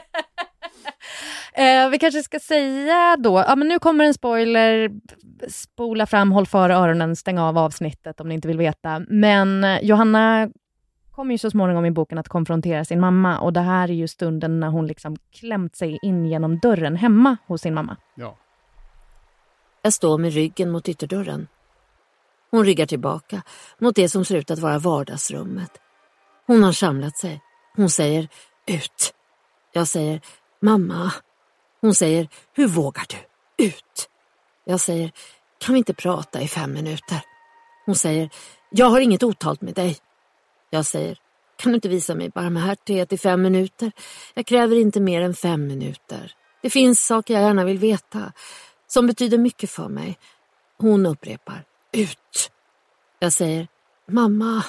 uh, 1.85 1.89
vi 1.89 1.99
kanske 1.99 2.23
ska 2.23 2.39
säga 2.39 3.17
då, 3.19 3.43
ja 3.47 3.55
men 3.55 3.67
nu 3.67 3.79
kommer 3.79 4.05
en 4.05 4.13
spoiler, 4.13 4.91
spola 5.49 6.05
fram, 6.05 6.31
håll 6.31 6.45
för 6.45 6.69
öronen, 6.69 7.15
stäng 7.15 7.39
av 7.39 7.57
avsnittet 7.57 8.19
om 8.19 8.29
ni 8.29 8.35
inte 8.35 8.47
vill 8.47 8.57
veta. 8.57 9.05
Men 9.09 9.63
uh, 9.63 9.79
Johanna 9.83 10.49
kommer 11.11 11.33
ju 11.33 11.37
så 11.37 11.51
småningom 11.51 11.85
i 11.85 11.91
boken 11.91 12.17
att 12.17 12.27
konfrontera 12.27 12.85
sin 12.85 12.99
mamma 12.99 13.39
och 13.39 13.53
det 13.53 13.61
här 13.61 13.89
är 13.89 13.93
ju 13.93 14.07
stunden 14.07 14.59
när 14.59 14.67
hon 14.67 14.87
liksom 14.87 15.17
klämt 15.31 15.75
sig 15.75 15.99
in 16.01 16.25
genom 16.25 16.59
dörren 16.59 16.95
hemma 16.95 17.37
hos 17.47 17.61
sin 17.61 17.73
mamma. 17.73 17.97
Ja. 18.15 18.37
Jag 19.81 19.93
står 19.93 20.17
med 20.17 20.33
ryggen 20.33 20.71
mot 20.71 20.89
ytterdörren. 20.89 21.47
Hon 22.55 22.65
ryggar 22.65 22.85
tillbaka 22.85 23.41
mot 23.79 23.95
det 23.95 24.09
som 24.09 24.25
ser 24.25 24.35
ut 24.35 24.51
att 24.51 24.59
vara 24.59 24.79
vardagsrummet. 24.79 25.71
Hon 26.47 26.63
har 26.63 26.71
samlat 26.71 27.17
sig. 27.17 27.41
Hon 27.75 27.89
säger 27.89 28.27
ut. 28.67 29.13
Jag 29.73 29.87
säger 29.87 30.21
mamma. 30.61 31.11
Hon 31.81 31.95
säger 31.95 32.27
hur 32.53 32.67
vågar 32.67 33.05
du? 33.09 33.65
Ut. 33.65 34.09
Jag 34.65 34.79
säger 34.79 35.11
kan 35.59 35.73
vi 35.73 35.77
inte 35.77 35.93
prata 35.93 36.41
i 36.41 36.47
fem 36.47 36.73
minuter? 36.73 37.21
Hon 37.85 37.95
säger 37.95 38.29
jag 38.69 38.85
har 38.85 38.99
inget 38.99 39.23
otalt 39.23 39.61
med 39.61 39.73
dig. 39.73 39.97
Jag 40.69 40.85
säger, 40.85 41.17
kan 41.55 41.71
du 41.71 41.75
inte 41.75 41.89
visa 41.89 42.15
mig 42.15 42.29
barmhärtighet 42.29 43.13
i 43.13 43.17
fem 43.17 43.41
minuter? 43.41 43.91
Jag 44.33 44.45
kräver 44.45 44.75
inte 44.75 44.99
mer 44.99 45.21
än 45.21 45.33
fem 45.33 45.67
minuter. 45.67 46.31
Det 46.61 46.69
finns 46.69 47.05
saker 47.05 47.33
jag 47.33 47.43
gärna 47.43 47.65
vill 47.65 47.77
veta, 47.77 48.31
som 48.87 49.07
betyder 49.07 49.37
mycket 49.37 49.69
för 49.69 49.87
mig. 49.87 50.17
Hon 50.77 51.05
upprepar, 51.05 51.63
ut. 51.95 52.51
Jag 53.19 53.33
säger, 53.33 53.67
mamma. 54.11 54.63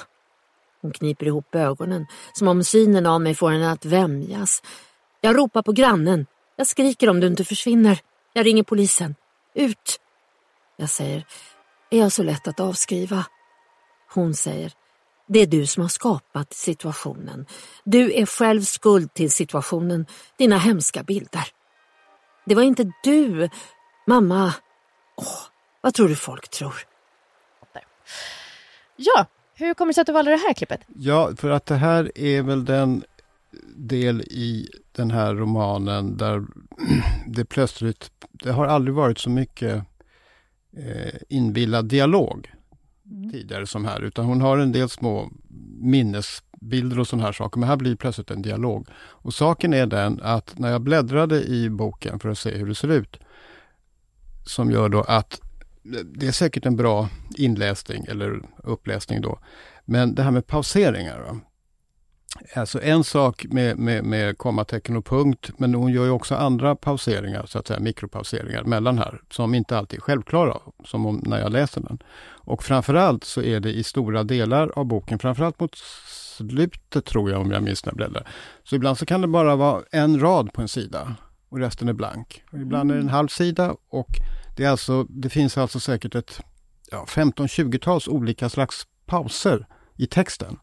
Hon 0.81 0.91
kniper 0.91 1.25
ihop 1.25 1.55
ögonen, 1.55 2.05
som 2.33 2.47
om 2.47 2.63
synen 2.63 3.05
av 3.05 3.21
mig 3.21 3.35
får 3.35 3.51
henne 3.51 3.71
att 3.71 3.85
vämjas. 3.85 4.63
Jag 5.21 5.37
ropar 5.37 5.61
på 5.61 5.71
grannen. 5.71 6.25
Jag 6.55 6.67
skriker 6.67 7.09
om 7.09 7.19
du 7.19 7.27
inte 7.27 7.45
försvinner. 7.45 7.99
Jag 8.33 8.45
ringer 8.45 8.63
polisen. 8.63 9.15
Ut! 9.53 9.99
Jag 10.77 10.89
säger, 10.89 11.25
är 11.89 11.99
jag 11.99 12.11
så 12.11 12.23
lätt 12.23 12.47
att 12.47 12.59
avskriva? 12.59 13.25
Hon 14.13 14.33
säger, 14.33 14.73
det 15.27 15.39
är 15.39 15.47
du 15.47 15.65
som 15.65 15.81
har 15.81 15.89
skapat 15.89 16.53
situationen. 16.53 17.45
Du 17.83 18.13
är 18.13 18.25
själv 18.25 18.61
skuld 18.61 19.13
till 19.13 19.31
situationen, 19.31 20.05
dina 20.37 20.57
hemska 20.57 21.03
bilder. 21.03 21.47
Det 22.45 22.55
var 22.55 22.63
inte 22.63 22.91
du, 23.03 23.49
mamma. 24.07 24.53
Åh, 25.15 25.39
vad 25.81 25.93
tror 25.93 26.07
du 26.07 26.15
folk 26.15 26.49
tror? 26.49 26.75
Ja, 28.95 29.25
hur 29.53 29.73
kommer 29.73 29.89
det 29.89 29.93
sig 29.93 30.01
att 30.01 30.07
du 30.07 30.13
valde 30.13 30.31
det 30.31 30.37
här 30.37 30.53
klippet? 30.53 30.81
Ja, 30.95 31.31
för 31.37 31.49
att 31.49 31.65
det 31.65 31.75
här 31.75 32.11
är 32.17 32.41
väl 32.41 32.65
den 32.65 33.03
del 33.75 34.21
i 34.21 34.69
den 34.91 35.11
här 35.11 35.35
romanen 35.35 36.17
där 36.17 36.45
det 37.27 37.45
plötsligt, 37.45 38.11
det 38.31 38.51
har 38.51 38.65
aldrig 38.65 38.95
varit 38.95 39.17
så 39.17 39.29
mycket 39.29 39.83
eh, 40.77 41.13
inbillad 41.29 41.85
dialog 41.85 42.51
mm. 43.11 43.31
tidigare 43.31 43.67
som 43.67 43.85
här, 43.85 44.01
utan 44.01 44.25
hon 44.25 44.41
har 44.41 44.57
en 44.57 44.71
del 44.71 44.89
små 44.89 45.31
minnesbilder 45.79 46.99
och 46.99 47.07
sådana 47.07 47.25
här 47.25 47.33
saker, 47.33 47.59
men 47.59 47.69
här 47.69 47.75
blir 47.75 47.95
plötsligt 47.95 48.31
en 48.31 48.41
dialog. 48.41 48.87
Och 48.95 49.33
saken 49.33 49.73
är 49.73 49.85
den 49.85 50.19
att 50.23 50.59
när 50.59 50.71
jag 50.71 50.81
bläddrade 50.81 51.43
i 51.43 51.69
boken 51.69 52.19
för 52.19 52.29
att 52.29 52.37
se 52.37 52.57
hur 52.57 52.67
det 52.67 52.75
ser 52.75 52.91
ut, 52.91 53.19
som 54.45 54.71
gör 54.71 54.89
då 54.89 55.01
att 55.01 55.41
det 56.05 56.27
är 56.27 56.31
säkert 56.31 56.65
en 56.65 56.75
bra 56.75 57.09
inläsning 57.35 58.05
eller 58.09 58.41
uppläsning 58.63 59.21
då, 59.21 59.39
men 59.85 60.15
det 60.15 60.23
här 60.23 60.31
med 60.31 60.47
pauseringar. 60.47 61.19
Va? 61.19 61.39
Alltså 62.55 62.81
en 62.81 63.03
sak 63.03 63.45
med, 63.49 63.77
med, 63.77 64.03
med 64.03 64.37
kommatecken 64.37 64.97
och 64.97 65.05
punkt, 65.05 65.51
men 65.57 65.73
hon 65.73 65.91
gör 65.91 66.05
ju 66.05 66.11
också 66.11 66.35
andra 66.35 66.75
pauseringar, 66.75 67.45
så 67.45 67.59
att 67.59 67.67
säga 67.67 67.79
mikropauseringar 67.79 68.63
mellan 68.63 68.97
här, 68.97 69.21
som 69.29 69.53
inte 69.55 69.77
alltid 69.77 69.99
är 69.99 70.01
självklara, 70.01 70.57
som 70.85 71.05
om, 71.05 71.21
när 71.25 71.39
jag 71.39 71.51
läser 71.51 71.81
den. 71.81 71.99
Och 72.29 72.63
framförallt 72.63 73.23
så 73.23 73.41
är 73.41 73.59
det 73.59 73.73
i 73.73 73.83
stora 73.83 74.23
delar 74.23 74.71
av 74.75 74.85
boken, 74.85 75.19
framförallt 75.19 75.59
mot 75.59 75.75
slutet 76.37 77.05
tror 77.05 77.31
jag 77.31 77.41
om 77.41 77.51
jag 77.51 77.63
minns 77.63 77.85
när 77.85 77.91
jag 77.91 77.97
bläddrar. 77.97 78.27
Så 78.63 78.75
ibland 78.75 78.97
så 78.97 79.05
kan 79.05 79.21
det 79.21 79.27
bara 79.27 79.55
vara 79.55 79.83
en 79.91 80.19
rad 80.19 80.53
på 80.53 80.61
en 80.61 80.67
sida 80.67 81.15
och 81.49 81.59
resten 81.59 81.89
är 81.89 81.93
blank. 81.93 82.43
Och 82.51 82.59
ibland 82.59 82.91
är 82.91 82.95
det 82.95 83.01
en 83.01 83.09
halv 83.09 83.27
sida 83.27 83.75
och 83.89 84.09
det, 84.57 84.63
är 84.63 84.69
alltså, 84.69 85.03
det 85.03 85.29
finns 85.29 85.57
alltså 85.57 85.79
säkert 85.79 86.15
ett 86.15 86.41
ja, 86.91 87.05
15-20-tals 87.07 88.07
olika 88.07 88.49
slags 88.49 88.87
pauser 89.05 89.67
i 89.95 90.07
texten. 90.07 90.59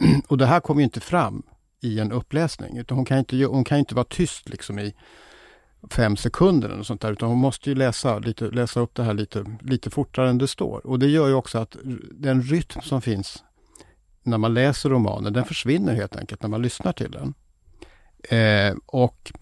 Och 0.28 0.38
det 0.38 0.46
här 0.46 0.60
kommer 0.60 0.82
inte 0.82 1.00
fram 1.00 1.42
i 1.82 1.98
en 2.00 2.12
uppläsning, 2.12 2.76
utan 2.76 2.96
hon 2.96 3.04
kan 3.04 3.18
inte, 3.18 3.44
hon 3.44 3.64
kan 3.64 3.78
inte 3.78 3.94
vara 3.94 4.04
tyst 4.04 4.48
liksom 4.48 4.78
i 4.78 4.94
fem 5.90 6.16
sekunder 6.16 6.68
eller 6.68 6.82
sånt 6.82 7.00
där, 7.00 7.12
utan 7.12 7.28
hon 7.28 7.38
måste 7.38 7.70
ju 7.70 7.74
läsa, 7.74 8.18
lite, 8.18 8.44
läsa 8.44 8.80
upp 8.80 8.94
det 8.94 9.02
här 9.02 9.14
lite, 9.14 9.58
lite 9.60 9.90
fortare 9.90 10.30
än 10.30 10.38
det 10.38 10.48
står. 10.48 10.86
Och 10.86 10.98
det 10.98 11.06
gör 11.06 11.28
ju 11.28 11.34
också 11.34 11.58
att 11.58 11.76
den 12.12 12.42
rytm 12.42 12.80
som 12.82 13.02
finns 13.02 13.44
när 14.22 14.38
man 14.38 14.54
läser 14.54 14.90
romanen, 14.90 15.32
den 15.32 15.44
försvinner 15.44 15.94
helt 15.94 16.16
enkelt 16.16 16.42
när 16.42 16.48
man 16.50 16.62
lyssnar 16.62 16.92
till 16.92 17.10
den. 17.10 17.34
Eh, 18.38 18.76
och, 18.86 19.32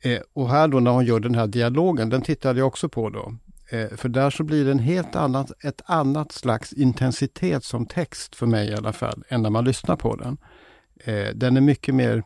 eh, 0.00 0.20
och 0.32 0.50
här 0.50 0.68
då 0.68 0.80
när 0.80 0.90
hon 0.90 1.04
gör 1.04 1.20
den 1.20 1.34
här 1.34 1.46
dialogen, 1.46 2.08
den 2.08 2.22
tittade 2.22 2.58
jag 2.58 2.66
också 2.66 2.88
på 2.88 3.10
då. 3.10 3.34
Eh, 3.70 3.88
för 3.96 4.08
där 4.08 4.30
så 4.30 4.44
blir 4.44 4.64
det 4.64 4.70
en 4.70 4.78
helt 4.78 5.16
annat, 5.16 5.64
ett 5.64 5.82
annat 5.86 6.32
slags 6.32 6.72
intensitet 6.72 7.64
som 7.64 7.86
text 7.86 8.34
för 8.34 8.46
mig 8.46 8.68
i 8.68 8.74
alla 8.74 8.92
fall, 8.92 9.24
än 9.28 9.42
när 9.42 9.50
man 9.50 9.64
lyssnar 9.64 9.96
på 9.96 10.16
den. 10.16 10.38
Eh, 11.04 11.34
den 11.34 11.56
är 11.56 11.60
mycket 11.60 11.94
mer 11.94 12.22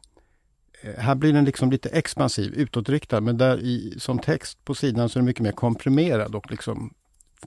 eh, 0.83 0.95
här 0.99 1.15
blir 1.15 1.33
den 1.33 1.45
liksom 1.45 1.71
lite 1.71 1.89
expansiv, 1.89 2.55
utåtriktad, 2.55 3.21
men 3.21 3.39
där 3.39 3.59
i, 3.59 3.95
som 3.99 4.19
text 4.19 4.65
på 4.65 4.75
sidan 4.75 5.09
så 5.09 5.19
är 5.19 5.21
den 5.21 5.27
mycket 5.27 5.43
mer 5.43 5.53
komprimerad 5.53 6.35
och 6.35 6.51
liksom 6.51 6.95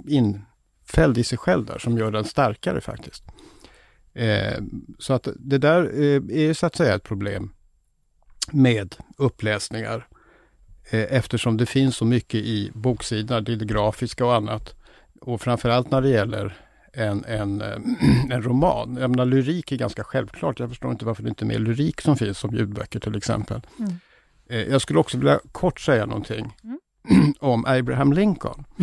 infälld 0.08 1.18
i 1.18 1.24
sig 1.24 1.38
själv 1.38 1.66
där, 1.66 1.78
som 1.78 1.98
gör 1.98 2.12
den 2.12 2.26
starkare 2.26 2.82
faktiskt. 2.82 3.24
Eh, 4.14 4.62
så 5.00 5.14
att 5.14 5.28
det 5.36 5.58
där 5.58 5.84
eh, 5.84 6.48
är 6.48 6.54
så 6.54 6.66
att 6.66 6.76
säga 6.76 6.96
ett 6.96 7.04
problem 7.04 7.54
med 8.52 8.96
uppläsningar. 9.18 10.08
Eh, 10.90 11.06
eftersom 11.10 11.58
det 11.58 11.66
finns 11.66 11.98
så 11.98 12.06
mycket 12.06 12.40
i 12.40 12.72
boksidorna, 12.74 13.42
det, 13.42 13.56
det 13.56 13.66
grafiska 13.66 14.26
och 14.26 14.36
annat. 14.36 14.76
Och 15.22 15.42
framförallt 15.42 15.92
när 15.92 16.02
det 16.02 16.10
gäller 16.10 16.58
en, 16.94 17.26
en, 17.26 17.62
eh, 17.62 17.78
en 18.30 18.44
roman. 18.44 18.98
Jag 19.02 19.10
menar, 19.10 19.26
lyrik 19.26 19.72
är 19.72 19.76
ganska 19.76 20.04
självklart. 20.04 20.60
Jag 20.60 20.70
förstår 20.70 20.92
inte 20.92 21.06
varför 21.06 21.24
det 21.24 21.30
inte 21.30 21.46
är 21.46 21.48
mer 21.48 21.60
lyrik 21.60 22.02
som 22.02 22.18
finns 22.18 22.40
som 22.40 22.56
ljudböcker 22.56 23.00
till 23.00 23.18
exempel. 23.18 23.62
Mm. 23.80 24.00
Eh, 24.50 24.72
jag 24.72 24.82
skulle 24.82 25.00
också 25.00 25.18
vilja 25.18 25.40
kort 25.52 25.80
säga 25.80 26.06
någonting 26.06 26.54
mm. 26.64 27.34
om 27.40 27.66
Abraham 27.66 28.14
Lincoln. 28.14 28.64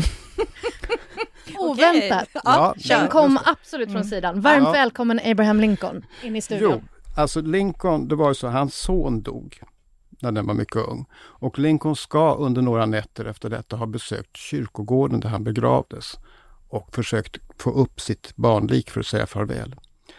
Oväntat! 1.58 2.28
Ja, 2.44 2.74
Den 2.88 3.08
kom 3.08 3.38
absolut 3.44 3.88
från 3.88 3.96
mm. 3.96 4.08
sidan. 4.08 4.40
Varmt 4.40 4.66
ja. 4.66 4.72
välkommen 4.72 5.20
Abraham 5.24 5.60
Lincoln 5.60 6.04
in 6.22 6.36
i 6.36 6.40
studion. 6.40 6.72
Jo, 6.72 6.82
alltså 7.16 7.40
Lincoln, 7.40 8.08
det 8.08 8.14
var 8.14 8.28
ju 8.28 8.34
så, 8.34 8.48
hans 8.48 8.74
son 8.74 9.22
dog 9.22 9.60
när 10.22 10.32
den 10.32 10.46
var 10.46 10.54
mycket 10.54 10.76
ung. 10.76 11.06
Och 11.14 11.58
Lincoln 11.58 11.96
ska 11.96 12.34
under 12.34 12.62
några 12.62 12.86
nätter 12.86 13.24
efter 13.24 13.50
detta 13.50 13.76
ha 13.76 13.86
besökt 13.86 14.36
kyrkogården 14.36 15.20
där 15.20 15.28
han 15.28 15.44
begravdes 15.44 16.18
och 16.68 16.94
försökt 16.94 17.38
få 17.58 17.70
upp 17.70 18.00
sitt 18.00 18.36
barnlik 18.36 18.90
för 18.90 19.00
att 19.00 19.06
säga 19.06 19.26
farväl. 19.26 19.74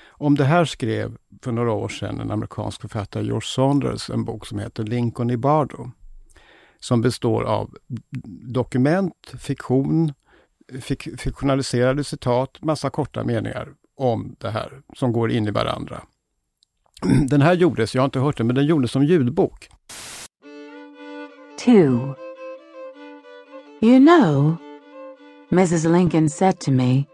Om 0.08 0.36
det 0.36 0.46
här 0.46 0.66
skrev 0.66 1.18
för 1.42 1.52
några 1.52 1.72
år 1.72 1.90
sedan 1.90 2.20
en 2.20 2.32
amerikansk 2.32 2.82
författare, 2.82 3.24
George 3.24 3.48
Saunders, 3.48 4.10
en 4.10 4.26
bok 4.26 4.46
som 4.46 4.60
heter 4.60 4.84
Lincoln 4.84 5.30
i 5.30 5.38
Bardo. 5.38 5.92
Som 6.80 7.02
består 7.02 7.44
av 7.44 7.78
dokument, 8.42 9.34
fiktion, 9.38 10.14
fik 10.82 11.20
fiktionaliserade 11.20 12.04
citat, 12.04 12.62
massa 12.62 12.90
korta 12.90 13.24
meningar 13.24 13.74
om 13.98 14.36
det 14.40 14.50
här 14.50 14.82
som 14.96 15.12
går 15.12 15.32
in 15.32 15.48
i 15.48 15.52
varandra. 15.52 16.02
Den 17.28 17.42
här 17.42 17.54
gjordes, 17.54 17.96
jag 17.96 18.02
har 18.02 18.06
inte 18.06 18.20
hört 18.20 18.38
den, 18.38 18.48
men 18.48 18.56
den 18.56 18.66
gjordes 18.66 18.92
som 18.92 19.04
ljudbok. 19.04 19.70
2. 21.60 21.72
You 23.82 24.00
know, 24.00 24.58
Mrs. 25.50 25.86
Lincoln 25.86 26.30
said 26.30 26.60
to 26.60 26.72
me, 26.72 27.06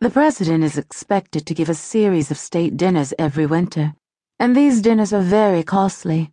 the 0.00 0.10
president 0.10 0.64
is 0.64 0.78
expected 0.78 1.46
to 1.46 1.54
give 1.54 1.72
a 1.72 1.74
series 1.74 2.30
of 2.30 2.38
state 2.38 2.76
dinners 2.76 3.14
every 3.18 3.46
winter, 3.46 3.90
and 4.38 4.56
these 4.56 4.82
dinners 4.82 5.12
are 5.12 5.22
very 5.22 5.62
costly. 5.62 6.30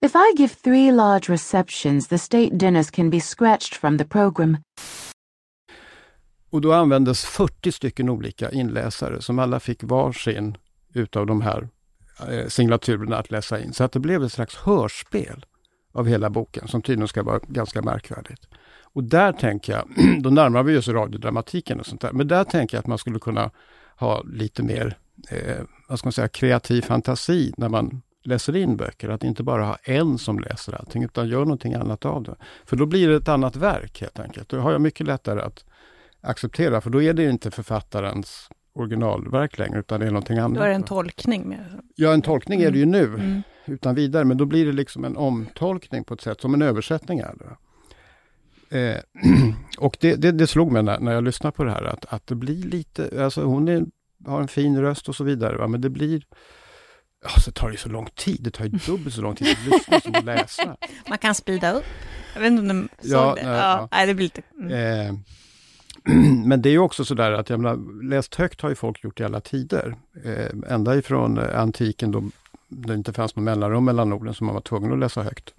If 0.00 0.12
I 0.14 0.34
give 0.36 0.54
three 0.64 0.92
large 0.92 1.28
receptions, 1.28 2.08
the 2.08 2.18
state 2.18 2.58
dinners 2.58 2.90
can 2.90 3.10
be 3.10 3.20
scratched 3.20 3.74
from 3.74 3.98
the 3.98 4.04
program. 4.04 4.56
Och 6.50 6.60
då 6.60 6.72
användes 6.72 7.24
40 7.24 7.72
stycken 7.72 8.08
olika 8.08 8.50
inläsare 8.50 9.22
som 9.22 9.38
alla 9.38 9.60
fick 9.60 9.82
varsin 9.82 10.56
utav 10.94 11.26
de 11.26 11.40
här 11.40 11.68
eh, 12.28 12.46
signaturerna 12.48 13.16
att 13.16 13.30
läsa 13.30 13.60
in. 13.60 13.72
Så 13.72 13.84
att 13.84 13.92
det 13.92 14.00
blev 14.00 14.22
ett 14.24 14.32
slags 14.32 14.56
hörspel 14.56 15.44
av 15.92 16.06
hela 16.06 16.30
boken, 16.30 16.68
som 16.68 16.82
tydligen 16.82 17.08
ska 17.08 17.22
vara 17.22 17.40
ganska 17.48 17.82
märkvärdigt. 17.82 18.48
Och 18.82 19.04
där 19.04 19.32
tänker 19.32 19.72
jag, 19.72 19.88
då 20.22 20.30
närmar 20.30 20.62
vi 20.62 20.76
oss 20.76 20.88
radiodramatiken 20.88 21.80
och 21.80 21.86
sånt 21.86 22.00
där, 22.00 22.12
men 22.12 22.28
där 22.28 22.44
tänker 22.44 22.76
jag 22.76 22.80
att 22.80 22.86
man 22.86 22.98
skulle 22.98 23.18
kunna 23.18 23.50
ha 23.96 24.22
lite 24.22 24.62
mer, 24.62 24.98
eh, 25.30 25.64
vad 25.88 25.98
ska 25.98 26.06
man 26.06 26.12
säga, 26.12 26.28
kreativ 26.28 26.82
fantasi 26.82 27.54
när 27.56 27.68
man 27.68 28.02
läser 28.24 28.56
in 28.56 28.76
böcker. 28.76 29.08
Att 29.08 29.24
inte 29.24 29.42
bara 29.42 29.64
ha 29.64 29.76
en 29.82 30.18
som 30.18 30.38
läser 30.38 30.72
allting, 30.72 31.04
utan 31.04 31.28
gör 31.28 31.40
någonting 31.40 31.74
annat 31.74 32.04
av 32.04 32.22
det. 32.22 32.36
För 32.64 32.76
då 32.76 32.86
blir 32.86 33.08
det 33.08 33.16
ett 33.16 33.28
annat 33.28 33.56
verk 33.56 34.00
helt 34.00 34.20
enkelt. 34.20 34.48
Då 34.48 34.58
har 34.58 34.72
jag 34.72 34.80
mycket 34.80 35.06
lättare 35.06 35.40
att 35.40 35.64
acceptera, 36.20 36.80
för 36.80 36.90
då 36.90 37.02
är 37.02 37.12
det 37.12 37.24
inte 37.24 37.50
författarens 37.50 38.48
originalverk 38.74 39.58
längre, 39.58 39.78
utan 39.78 40.00
det 40.00 40.06
är 40.06 40.10
någonting 40.10 40.38
annat. 40.38 40.58
Då 40.58 40.62
är 40.64 40.68
det 40.68 40.74
en 40.74 40.82
tolkning. 40.82 41.48
Med. 41.48 41.80
Ja, 41.94 42.12
en 42.14 42.22
tolkning 42.22 42.62
är 42.62 42.70
det 42.70 42.78
ju 42.78 42.86
nu, 42.86 43.04
Mm. 43.04 43.42
utan 43.66 43.94
vidare, 43.94 44.24
men 44.24 44.36
då 44.36 44.44
blir 44.44 44.66
det 44.66 44.72
liksom 44.72 45.04
en 45.04 45.16
omtolkning 45.16 46.04
på 46.04 46.14
ett 46.14 46.20
sätt 46.20 46.40
som 46.40 46.54
en 46.54 46.62
översättning 46.62 47.18
är. 47.18 47.34
Det. 47.38 47.56
Eh, 48.78 49.00
och 49.78 49.96
det, 50.00 50.14
det, 50.16 50.32
det 50.32 50.46
slog 50.46 50.72
mig 50.72 50.82
när, 50.82 50.98
när 51.00 51.12
jag 51.12 51.24
lyssnade 51.24 51.56
på 51.56 51.64
det 51.64 51.70
här, 51.70 51.84
att, 51.84 52.04
att 52.12 52.26
det 52.26 52.34
blir 52.34 52.62
lite, 52.64 53.24
alltså 53.24 53.44
hon 53.44 53.68
är, 53.68 53.84
har 54.26 54.40
en 54.40 54.48
fin 54.48 54.80
röst 54.80 55.08
och 55.08 55.16
så 55.16 55.24
vidare, 55.24 55.56
va? 55.56 55.66
men 55.66 55.80
det 55.80 55.90
blir 55.90 56.22
Ja, 57.26 57.40
så 57.40 57.52
tar 57.52 57.70
det 57.70 57.76
så 57.76 57.88
lång 57.88 58.08
tid. 58.14 58.38
Det 58.40 58.50
tar 58.50 58.64
ju 58.64 58.70
dubbelt 58.86 59.14
så 59.14 59.22
lång 59.22 59.34
tid 59.34 59.48
att 59.48 59.72
lyssna 59.72 60.00
som 60.00 60.14
att 60.14 60.24
läsa. 60.24 60.76
Man 61.08 61.18
kan 61.18 61.34
speeda 61.34 61.72
upp. 61.72 61.84
Jag 62.34 62.40
vet 62.40 62.50
inte 62.50 62.60
om 62.60 62.68
de 62.68 62.88
såg 63.08 63.12
Ja, 63.20 63.34
det. 63.34 63.42
nej, 63.46 63.52
ja, 63.56 63.78
ja. 63.78 63.88
Nej, 63.92 64.06
det 64.06 64.14
blir 64.14 64.24
lite... 64.26 64.42
Mm. 64.60 65.08
Eh, 65.08 65.14
men 66.44 66.62
det 66.62 66.68
är 66.68 66.72
ju 66.72 66.78
också 66.78 67.04
sådär 67.04 67.32
att, 67.32 67.50
jag 67.50 67.60
menar, 67.60 68.02
läst 68.02 68.34
högt 68.34 68.60
har 68.60 68.68
ju 68.68 68.74
folk 68.74 69.04
gjort 69.04 69.20
i 69.20 69.24
alla 69.24 69.40
tider. 69.40 69.94
Eh, 70.24 70.72
ända 70.74 70.96
ifrån 70.96 71.38
eh, 71.38 71.60
antiken 71.60 72.10
då 72.10 72.22
det 72.68 72.94
inte 72.94 73.12
fanns 73.12 73.36
någon 73.36 73.44
mellanrum 73.44 73.84
mellan 73.84 74.12
orden 74.12 74.34
som 74.34 74.46
man 74.46 74.54
var 74.54 74.62
tvungen 74.62 74.92
att 74.92 74.98
läsa 74.98 75.22
högt. 75.22 75.54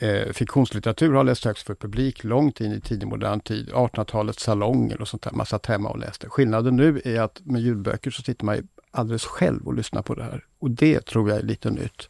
Eh, 0.00 0.32
fiktionslitteratur 0.32 1.12
har 1.12 1.24
läst 1.24 1.44
högst 1.44 1.66
för 1.66 1.74
publik 1.74 2.24
långt 2.24 2.60
in 2.60 2.72
i 2.72 2.80
tidig 2.80 3.06
modern 3.06 3.40
tid. 3.40 3.68
1800-talets 3.68 4.42
salonger 4.42 5.00
och 5.00 5.08
sånt 5.08 5.22
där. 5.22 5.32
Man 5.32 5.46
satt 5.46 5.66
hemma 5.66 5.88
och 5.88 5.98
läste. 5.98 6.28
Skillnaden 6.28 6.76
nu 6.76 7.00
är 7.04 7.20
att 7.20 7.40
med 7.44 7.62
ljudböcker 7.62 8.10
så 8.10 8.22
sitter 8.22 8.44
man 8.44 8.56
ju 8.56 8.62
alldeles 8.90 9.24
själv 9.24 9.66
och 9.66 9.74
lyssnar 9.74 10.02
på 10.02 10.14
det 10.14 10.22
här. 10.22 10.44
Och 10.58 10.70
det 10.70 11.00
tror 11.00 11.30
jag 11.30 11.38
är 11.38 11.42
lite 11.42 11.70
nytt. 11.70 12.08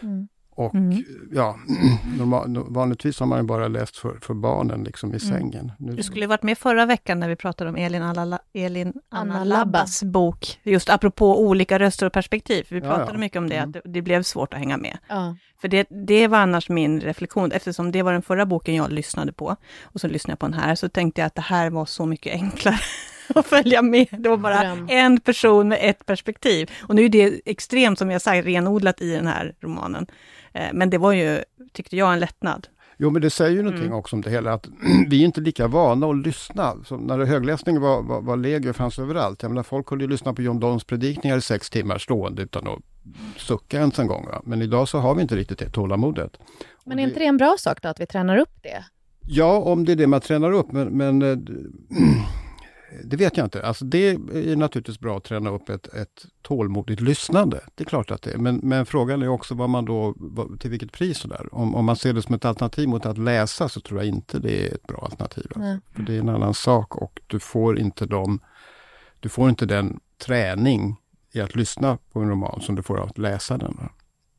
Mm. 0.00 0.28
Och 0.56 0.74
Mm. 0.74 1.04
ja, 1.32 1.56
normal, 2.18 2.64
vanligtvis 2.68 3.20
har 3.20 3.26
man 3.26 3.38
ju 3.38 3.44
bara 3.44 3.68
läst 3.68 3.96
för, 3.96 4.18
för 4.22 4.34
barnen 4.34 4.84
liksom 4.84 5.14
i 5.14 5.20
sängen. 5.20 5.72
Nu, 5.78 5.92
Du 5.92 6.02
skulle 6.02 6.26
varit 6.26 6.42
med 6.42 6.58
förra 6.58 6.86
veckan 6.86 7.20
när 7.20 7.28
vi 7.28 7.36
pratade 7.36 7.70
om 7.70 7.76
Elin, 7.76 8.02
Alla, 8.02 8.38
Elin 8.52 8.92
Anna 9.08 9.34
Anna 9.34 9.44
Labbas 9.44 10.02
bok, 10.02 10.60
just 10.62 10.90
apropå 10.90 11.40
olika 11.46 11.78
röster 11.78 12.06
och 12.06 12.12
perspektiv. 12.12 12.66
Vi 12.68 12.78
Ja, 12.78 12.82
pratade 12.84 13.12
ja. 13.12 13.18
mycket 13.18 13.38
om 13.38 13.48
det, 13.48 13.58
att 13.58 13.72
det, 13.72 13.80
det 13.84 14.02
blev 14.02 14.22
svårt 14.22 14.52
att 14.52 14.58
hänga 14.58 14.76
med. 14.76 14.98
Ja. 15.08 15.36
För 15.60 15.68
det, 15.68 15.86
det 16.06 16.28
var 16.28 16.38
annars 16.38 16.68
min 16.68 17.00
reflektion, 17.00 17.52
eftersom 17.52 17.92
det 17.92 18.02
var 18.02 18.12
den 18.12 18.22
förra 18.22 18.46
boken 18.46 18.74
jag 18.74 18.92
lyssnade 18.92 19.32
på, 19.32 19.56
och 19.82 20.00
så 20.00 20.08
lyssnade 20.08 20.32
jag 20.32 20.38
på 20.38 20.46
den 20.46 20.60
här, 20.60 20.74
så 20.74 20.88
tänkte 20.88 21.20
jag 21.20 21.26
att 21.26 21.34
det 21.34 21.42
här 21.42 21.70
var 21.70 21.84
så 21.86 22.06
mycket 22.06 22.32
enklare 22.32 22.78
att 23.34 23.46
följa 23.46 23.82
med. 23.82 24.06
Det 24.10 24.28
var 24.28 24.36
bara 24.36 24.60
Dröm. 24.62 24.86
en 24.90 25.20
person 25.20 25.68
med 25.68 25.78
ett 25.82 26.06
perspektiv. 26.06 26.70
Och 26.88 26.94
nu 26.94 27.04
är 27.04 27.08
det 27.08 27.40
extremt, 27.44 27.98
som 27.98 28.10
jag 28.10 28.22
sagt, 28.22 28.46
renodlat 28.46 29.02
i 29.02 29.10
den 29.12 29.26
här 29.26 29.54
romanen. 29.60 30.06
Eh, 30.52 30.66
Men 30.72 30.90
det 30.90 30.98
var 30.98 31.12
ju, 31.12 31.40
tyckte 31.72 31.96
jag, 31.96 32.12
en 32.12 32.20
lättnad. 32.20 32.68
Jo, 32.98 33.10
men 33.10 33.22
det 33.22 33.30
säger 33.30 33.50
ju 33.56 33.62
någonting 33.62 33.86
Mm. 33.86 33.98
också 33.98 34.16
om 34.16 34.22
det 34.22 34.30
hela, 34.30 34.52
att 34.52 34.68
vi 35.08 35.20
är 35.20 35.24
inte 35.24 35.40
lika 35.40 35.66
vana 35.68 36.06
att 36.06 36.16
lyssna. 36.26 36.74
Som 36.84 37.00
när 37.00 37.24
högläsning 37.24 37.80
var, 37.80 38.02
var, 38.02 38.20
var 38.20 38.36
legio 38.36 38.72
fanns 38.72 38.98
överallt. 38.98 39.42
Jag 39.42 39.50
menar, 39.50 39.62
folk 39.62 39.86
kunde 39.86 40.04
ju 40.04 40.10
lyssna 40.10 40.32
på 40.34 40.42
John 40.42 40.60
Donnes 40.60 40.84
predikningar 40.84 41.36
i 41.36 41.40
sex 41.40 41.70
timmar 41.70 41.98
stående 41.98 42.42
utan 42.42 42.66
att 42.68 42.78
sucka 43.36 43.78
ens 43.78 43.98
en 43.98 44.06
gång. 44.06 44.26
Va? 44.26 44.42
Men 44.44 44.62
idag 44.62 44.88
så 44.88 44.98
har 44.98 45.14
vi 45.14 45.22
inte 45.22 45.36
riktigt 45.36 45.58
det 45.58 45.70
tålamodet. 45.70 46.32
Men 46.84 46.98
är 46.98 47.02
inte 47.02 47.18
det 47.18 47.26
en 47.26 47.36
bra 47.36 47.56
sak 47.58 47.82
då, 47.82 47.88
att 47.88 48.00
vi 48.00 48.06
tränar 48.06 48.36
upp 48.38 48.62
det? 48.62 48.84
Ja, 49.28 49.58
om 49.58 49.84
det 49.84 49.92
är 49.92 49.96
det 49.96 50.06
man 50.06 50.20
tränar 50.20 50.52
upp, 50.52 50.72
men, 50.72 50.88
men 50.88 51.22
eh, 51.22 51.38
det 53.04 53.16
vet 53.16 53.36
jag 53.36 53.46
inte. 53.46 53.66
Alltså 53.66 53.84
det 53.84 54.08
är 54.08 54.56
naturligtvis 54.56 55.00
bra 55.00 55.16
att 55.16 55.24
träna 55.24 55.50
upp 55.50 55.68
ett, 55.68 55.94
ett 55.94 56.26
tålmodigt 56.42 57.00
lyssnande. 57.00 57.60
Det 57.74 57.84
är 57.84 57.88
klart 57.88 58.10
att 58.10 58.22
det 58.22 58.32
är. 58.32 58.38
Men, 58.38 58.60
men 58.62 58.86
frågan 58.86 59.22
är 59.22 59.28
också 59.28 59.54
vad 59.54 59.70
man 59.70 59.84
då, 59.84 60.14
till 60.58 60.70
vilket 60.70 60.92
pris 60.92 61.24
och 61.24 61.30
där. 61.30 61.54
Om, 61.54 61.74
om 61.74 61.84
man 61.84 61.96
ser 61.96 62.12
det 62.12 62.22
som 62.22 62.34
ett 62.34 62.44
alternativ 62.44 62.88
mot 62.88 63.06
att 63.06 63.18
läsa 63.18 63.68
så 63.68 63.80
tror 63.80 64.00
jag 64.00 64.08
inte 64.08 64.38
det 64.38 64.66
är 64.66 64.74
ett 64.74 64.86
bra 64.86 64.98
alternativ. 64.98 65.46
Alltså. 65.54 65.80
För 65.94 66.02
det 66.02 66.16
är 66.16 66.20
en 66.20 66.28
annan 66.28 66.54
sak 66.54 66.96
och 66.96 67.20
du 67.26 67.40
får 67.40 67.78
inte 67.78 68.06
de, 68.06 68.40
du 69.20 69.28
får 69.28 69.48
inte 69.48 69.66
den 69.66 70.00
träning 70.18 70.96
i 71.32 71.40
att 71.40 71.54
lyssna 71.54 71.98
på 72.12 72.20
en 72.20 72.28
roman 72.28 72.60
som 72.60 72.74
du 72.74 72.82
får 72.82 72.98
av 72.98 73.08
att 73.08 73.18
läsa 73.18 73.58
den. 73.58 73.76
Va? 73.80 73.90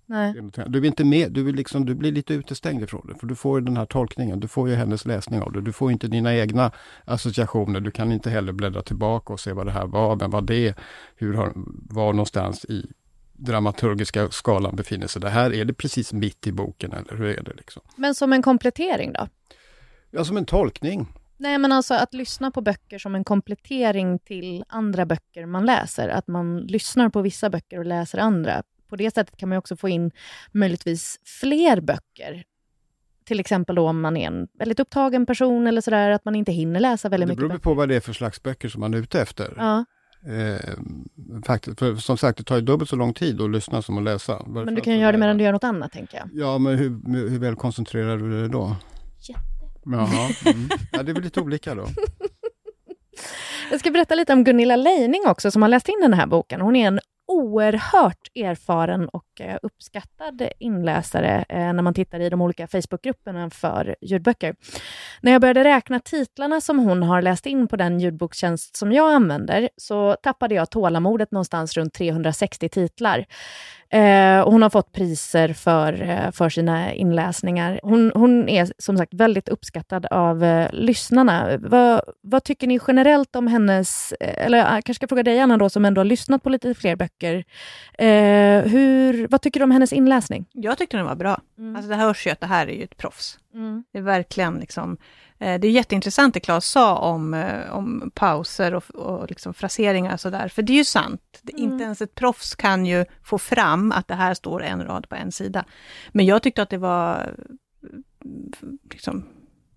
Nej. 0.09 0.29
Är 0.29 0.69
Du, 0.69 0.79
är 0.79 0.85
inte 0.85 1.03
med, 1.03 1.31
du, 1.31 1.43
vill 1.43 1.55
liksom, 1.55 1.85
du 1.85 1.95
blir 1.95 2.11
lite 2.11 2.33
utestängd 2.33 2.83
ifrån 2.83 3.07
det, 3.07 3.19
för 3.19 3.27
du 3.27 3.35
får 3.35 3.61
den 3.61 3.77
här 3.77 3.85
tolkningen. 3.85 4.39
Du 4.39 4.47
får 4.47 4.69
ju 4.69 4.75
hennes 4.75 5.05
läsning 5.05 5.41
av 5.41 5.51
det. 5.51 5.61
Du 5.61 5.73
får 5.73 5.91
inte 5.91 6.07
dina 6.07 6.35
egna 6.35 6.71
associationer. 7.05 7.79
Du 7.79 7.91
kan 7.91 8.11
inte 8.11 8.29
heller 8.29 8.53
bläddra 8.53 8.81
tillbaka 8.81 9.33
och 9.33 9.39
se 9.39 9.53
vad 9.53 9.65
det 9.65 9.71
här 9.71 9.87
var, 9.87 10.15
men 10.15 10.31
vad 10.31 10.47
det 10.47 10.77
hur 11.15 11.33
har, 11.33 11.51
var 11.89 12.13
någonstans 12.13 12.65
i 12.65 12.85
dramaturgiska 13.33 14.29
skalan 14.29 14.75
befinner 14.75 15.07
sig. 15.07 15.21
Det 15.21 15.29
här, 15.29 15.53
är 15.53 15.65
det 15.65 15.73
precis 15.73 16.13
mitt 16.13 16.47
i 16.47 16.51
boken 16.51 16.91
eller 16.91 17.17
hur 17.17 17.25
är 17.25 17.43
det? 17.43 17.53
liksom? 17.53 17.81
Men 17.95 18.15
som 18.15 18.33
en 18.33 18.41
komplettering 18.41 19.13
då? 19.13 19.27
Ja, 20.11 20.25
som 20.25 20.37
en 20.37 20.45
tolkning. 20.45 21.07
Nej, 21.37 21.57
men 21.57 21.71
alltså 21.71 21.93
att 21.93 22.13
lyssna 22.13 22.51
på 22.51 22.61
böcker 22.61 22.99
som 22.99 23.15
en 23.15 23.23
komplettering 23.23 24.19
till 24.19 24.63
andra 24.67 25.05
böcker 25.05 25.45
man 25.45 25.65
läser. 25.65 26.09
Att 26.09 26.27
man 26.27 26.57
lyssnar 26.57 27.09
på 27.09 27.21
vissa 27.21 27.49
böcker 27.49 27.79
och 27.79 27.85
läser 27.85 28.17
andra. 28.17 28.63
På 28.89 28.95
det 28.95 29.13
sättet 29.13 29.37
kan 29.37 29.49
man 29.49 29.55
ju 29.55 29.57
också 29.59 29.75
få 29.75 29.89
in 29.89 30.11
möjligtvis 30.51 31.19
fler 31.41 31.81
böcker. 31.81 32.43
Till 33.25 33.39
exempel 33.39 33.75
då 33.75 33.87
om 33.89 34.01
man 34.01 34.17
är 34.17 34.27
en 34.27 34.47
väldigt 34.59 34.79
upptagen 34.79 35.25
person 35.25 35.67
eller 35.67 35.81
sådär, 35.81 36.09
att 36.09 36.25
man 36.25 36.35
inte 36.35 36.51
hinner 36.51 36.79
läsa 36.79 37.09
väldigt 37.09 37.27
Det 37.27 37.31
mycket 37.31 37.39
beror 37.39 37.49
böcker. 37.49 37.63
på 37.63 37.73
vad 37.73 37.89
det 37.89 37.95
är 37.95 37.99
för 37.99 38.13
slags 38.13 38.43
böcker 38.43 38.69
som 38.69 38.81
man 38.81 38.93
är 38.93 38.97
ute 38.97 39.21
efter. 39.21 39.53
Ja, 39.57 39.85
Eh, 40.27 40.73
faktiskt, 41.45 41.79
för 41.79 41.95
som 41.95 42.17
sagt, 42.17 42.37
det 42.37 42.43
tar 42.43 42.55
ju 42.55 42.61
dubbelt 42.61 42.89
så 42.89 42.95
lång 42.95 43.13
tid 43.13 43.41
att 43.41 43.51
lyssna 43.51 43.81
som 43.81 43.97
att 43.97 44.03
läsa. 44.03 44.43
men 44.47 44.75
du 44.75 44.81
kan 44.81 44.93
ju 44.93 44.99
göra 44.99 45.11
det 45.11 45.17
medan 45.17 45.37
du 45.37 45.43
gör 45.43 45.51
något 45.51 45.63
annat, 45.63 45.91
tänker 45.91 46.17
jag. 46.17 46.29
Ja, 46.33 46.57
men 46.57 46.77
hur, 46.77 46.89
hur 47.29 47.39
väl 47.39 47.55
koncentrerar 47.55 48.17
du 48.17 48.39
dig 48.41 48.49
då? 48.49 48.75
Jaha, 49.85 50.29
mm. 50.45 50.69
ja, 50.91 51.03
det 51.03 51.11
är 51.11 51.13
väl 51.13 51.23
lite 51.23 51.41
olika 51.41 51.75
då. 51.75 51.87
Jag 53.71 53.79
ska 53.79 53.91
berätta 53.91 54.15
lite 54.15 54.33
om 54.33 54.43
Gunilla 54.43 54.75
Leining 54.75 55.21
också, 55.27 55.51
som 55.51 55.61
har 55.61 55.69
läst 55.69 55.89
in 55.89 55.99
den 56.01 56.13
här 56.13 56.27
boken. 56.27 56.61
Hon 56.61 56.75
är 56.75 56.87
en 56.87 56.99
oerhört 57.27 58.27
erfaren 58.35 59.09
och 59.09 59.41
eh, 59.41 59.57
uppskattad 59.61 60.49
inläsare 60.59 61.45
eh, 61.49 61.73
när 61.73 61.81
man 61.81 61.93
tittar 61.93 62.19
i 62.19 62.29
de 62.29 62.41
olika 62.41 62.67
Facebookgrupperna 62.67 63.49
för 63.49 63.95
ljudböcker. 64.01 64.55
När 65.21 65.31
jag 65.31 65.41
började 65.41 65.63
räkna 65.63 65.99
titlarna 65.99 66.61
som 66.61 66.79
hon 66.79 67.03
har 67.03 67.21
läst 67.21 67.45
in 67.45 67.67
på 67.67 67.75
den 67.75 67.99
ljudbokstjänst 67.99 68.75
som 68.75 68.91
jag 68.91 69.13
använder 69.13 69.69
så 69.77 70.15
tappade 70.23 70.55
jag 70.55 70.69
tålamodet 70.69 71.31
någonstans 71.31 71.77
runt 71.77 71.93
360 71.93 72.69
titlar. 72.69 73.25
Eh, 73.89 74.41
och 74.41 74.51
hon 74.51 74.61
har 74.61 74.69
fått 74.69 74.91
priser 74.91 75.53
för, 75.53 76.01
eh, 76.01 76.31
för 76.31 76.49
sina 76.49 76.93
inläsningar. 76.93 77.79
Hon, 77.83 78.11
hon 78.15 78.49
är 78.49 78.71
som 78.77 78.97
sagt 78.97 79.13
väldigt 79.13 79.49
uppskattad 79.49 80.05
av 80.05 80.43
eh, 80.43 80.69
lyssnarna. 80.73 81.57
Vad, 81.57 82.01
vad 82.21 82.43
tycker 82.43 82.67
ni 82.67 82.79
generellt 82.87 83.35
om 83.35 83.47
hennes, 83.47 84.13
eh, 84.19 84.45
eller 84.45 84.57
jag 84.57 84.67
kanske 84.67 84.93
ska 84.93 85.07
fråga 85.07 85.23
dig 85.23 85.39
Anna 85.39 85.57
då, 85.57 85.69
som 85.69 85.85
ändå 85.85 85.99
har 85.99 86.05
lyssnat 86.05 86.43
på 86.43 86.49
lite 86.49 86.73
fler 86.73 86.95
böcker. 86.95 87.43
Eh, 87.93 88.71
hur, 88.71 89.27
vad 89.27 89.41
tycker 89.41 89.59
du 89.59 89.63
om 89.63 89.71
hennes 89.71 89.93
inläsning? 89.93 90.45
Jag 90.51 90.77
tyckte 90.77 90.97
den 90.97 91.05
var 91.05 91.15
bra. 91.15 91.41
Alltså 91.75 91.89
det 91.89 91.95
hörs 91.95 92.27
ju 92.27 92.31
att 92.31 92.39
det 92.39 92.47
här 92.47 92.67
är 92.67 92.73
ju 92.73 92.83
ett 92.83 92.97
proffs. 92.97 93.39
Mm. 93.53 93.83
Det 93.91 93.97
är 93.97 94.03
verkligen 94.03 94.59
liksom, 94.59 94.97
det 95.39 95.45
är 95.67 95.71
jätteintressant 95.71 96.33
det 96.33 96.39
Claes 96.39 96.65
sa 96.65 96.95
om, 96.97 97.33
eh, 97.33 97.71
om 97.71 98.11
pauser 98.15 98.73
och, 98.73 98.89
och 98.95 99.29
liksom 99.29 99.53
fraseringar 99.53 100.13
och 100.13 100.19
sådär, 100.19 100.47
för 100.47 100.61
det 100.61 100.73
är 100.73 100.77
ju 100.77 100.85
sant. 100.85 101.41
Mm. 101.49 101.63
Inte 101.63 101.83
ens 101.83 102.01
ett 102.01 102.15
proffs 102.15 102.55
kan 102.55 102.85
ju 102.85 103.05
få 103.23 103.37
fram 103.37 103.91
att 103.91 104.07
det 104.07 104.15
här 104.15 104.33
står 104.33 104.63
en 104.63 104.83
rad 104.83 105.09
på 105.09 105.15
en 105.15 105.31
sida. 105.31 105.65
Men 106.11 106.25
jag 106.25 106.43
tyckte 106.43 106.61
att 106.61 106.69
det 106.69 106.77
var 106.77 107.15
eh, 107.83 107.89
liksom, 108.91 109.25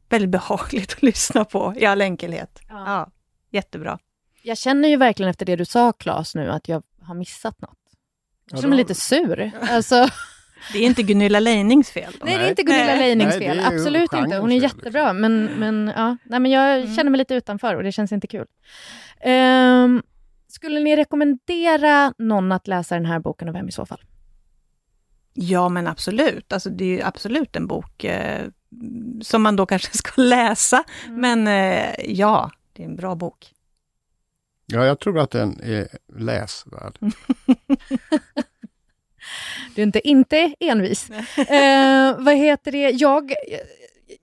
väldigt 0.08 0.30
behagligt 0.30 0.92
att 0.96 1.02
lyssna 1.02 1.44
på 1.44 1.74
i 1.76 1.86
all 1.86 2.00
enkelhet. 2.00 2.60
Ja. 2.68 3.10
jättebra. 3.50 3.98
Jag 4.42 4.58
känner 4.58 4.88
ju 4.88 4.96
verkligen 4.96 5.30
efter 5.30 5.46
det 5.46 5.56
du 5.56 5.64
sa 5.64 5.92
Claes 5.92 6.34
nu 6.34 6.50
att 6.50 6.68
jag 6.68 6.82
har 7.02 7.14
missat 7.14 7.60
något. 7.60 7.78
Jag 8.50 8.56
Ja, 8.58 8.62
känner 8.62 8.68
mig 8.68 8.78
lite 8.78 8.94
sur. 8.94 9.50
Alltså, 9.70 10.08
Det 10.72 10.78
är 10.78 10.82
inte 10.86 11.02
Gunilla 11.02 11.40
Leinings 11.40 11.90
fel. 11.90 12.16
Då. 12.20 12.26
Nej, 12.26 12.38
det 12.38 12.44
är 12.44 12.48
inte 12.50 12.62
Gunilla 12.62 12.84
Nej. 12.84 12.98
Leinings 12.98 13.36
Nej, 13.36 13.48
fel. 13.48 13.56
ju 13.56 13.62
Absolut 13.64 14.12
inte. 14.12 14.18
Hon 14.38 14.52
är 14.52 14.54
fel, 14.54 14.62
liksom. 14.62 14.78
jättebra, 14.78 15.12
men, 15.12 15.44
men, 15.44 15.92
ja. 15.96 16.16
Nej, 16.24 16.40
men 16.40 16.50
jag 16.50 16.80
Mm. 16.80 16.94
känner 16.96 17.10
mig 17.10 17.18
lite 17.18 17.34
utanför 17.34 17.74
och 17.74 17.82
det 17.82 17.92
känns 17.92 18.12
inte 18.12 18.26
kul. 18.26 18.46
Ehm, 19.20 20.02
skulle 20.48 20.80
ni 20.80 20.96
rekommendera 20.96 22.14
någon 22.18 22.52
att 22.52 22.68
läsa 22.68 22.94
den 22.94 23.06
här 23.06 23.18
boken 23.18 23.48
och 23.48 23.54
vem 23.54 23.68
i 23.68 23.72
så 23.72 23.86
fall? 23.86 24.00
Ja, 25.34 25.68
men 25.68 25.86
absolut. 25.86 26.52
Alltså, 26.52 26.70
det 26.70 26.84
är 26.84 26.88
ju 26.88 27.02
absolut 27.02 27.56
en 27.56 27.66
bok 27.66 28.04
eh, 28.04 28.46
som 29.22 29.42
man 29.42 29.56
då 29.56 29.66
kanske 29.66 29.96
ska 29.96 30.22
läsa. 30.22 30.84
Men 31.08 31.46
eh, 31.48 31.94
ja, 32.10 32.50
det 32.72 32.82
är 32.82 32.86
en 32.86 32.96
bra 32.96 33.14
bok. 33.14 33.52
Ja, 34.66 34.84
jag 34.86 35.00
tror 35.00 35.18
att 35.18 35.30
den 35.30 35.60
är 35.62 35.88
läsvärd. 36.18 36.98
Du 39.74 39.82
är 39.82 39.86
inte 39.86 40.08
inte 40.08 40.54
envis. 40.60 41.10
eh, 41.36 42.16
vad 42.18 42.36
heter 42.36 42.72
det? 42.72 42.90
Jag, 42.90 43.32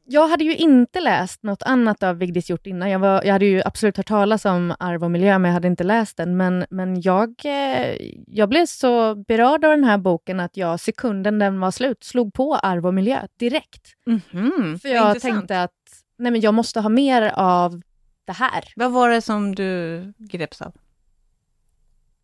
jag 0.05 0.27
hade 0.27 0.43
ju 0.43 0.55
inte 0.55 0.99
läst 0.99 1.43
något 1.43 1.63
annat 1.63 2.03
av 2.03 2.17
Vigdis 2.17 2.49
Hjort 2.49 2.67
innan. 2.67 2.89
Jag, 2.89 2.99
var, 2.99 3.23
jag 3.23 3.33
hade 3.33 3.45
ju 3.45 3.61
absolut 3.65 3.97
hört 3.97 4.07
talas 4.07 4.45
om 4.45 4.75
Arv 4.79 5.03
och 5.03 5.11
miljö, 5.11 5.39
men 5.39 5.49
jag 5.49 5.53
hade 5.53 5.67
inte 5.67 5.83
läst 5.83 6.17
den. 6.17 6.37
Men, 6.37 6.65
men 6.69 7.01
jag, 7.01 7.33
eh, 7.45 7.95
jag 8.27 8.49
blev 8.49 8.65
så 8.65 9.15
berörd 9.15 9.65
av 9.65 9.71
den 9.71 9.83
här 9.83 9.97
boken 9.97 10.39
att 10.39 10.57
jag 10.57 10.79
sekunden 10.79 11.39
den 11.39 11.59
var 11.59 11.71
slut 11.71 12.03
slog 12.03 12.33
på 12.33 12.55
Arv 12.55 12.85
och 12.85 12.93
miljö 12.93 13.19
direkt. 13.39 13.87
Mm, 14.33 14.79
För 14.79 14.89
jag 14.89 15.21
tänkte 15.21 15.61
att 15.61 15.71
nej, 16.17 16.31
men 16.31 16.41
jag 16.41 16.53
måste 16.53 16.79
ha 16.79 16.89
mer 16.89 17.31
av 17.35 17.81
det 18.25 18.33
här. 18.33 18.63
Vad 18.75 18.91
var 18.91 19.09
det 19.09 19.21
som 19.21 19.55
du 19.55 20.01
greps 20.17 20.61
av? 20.61 20.73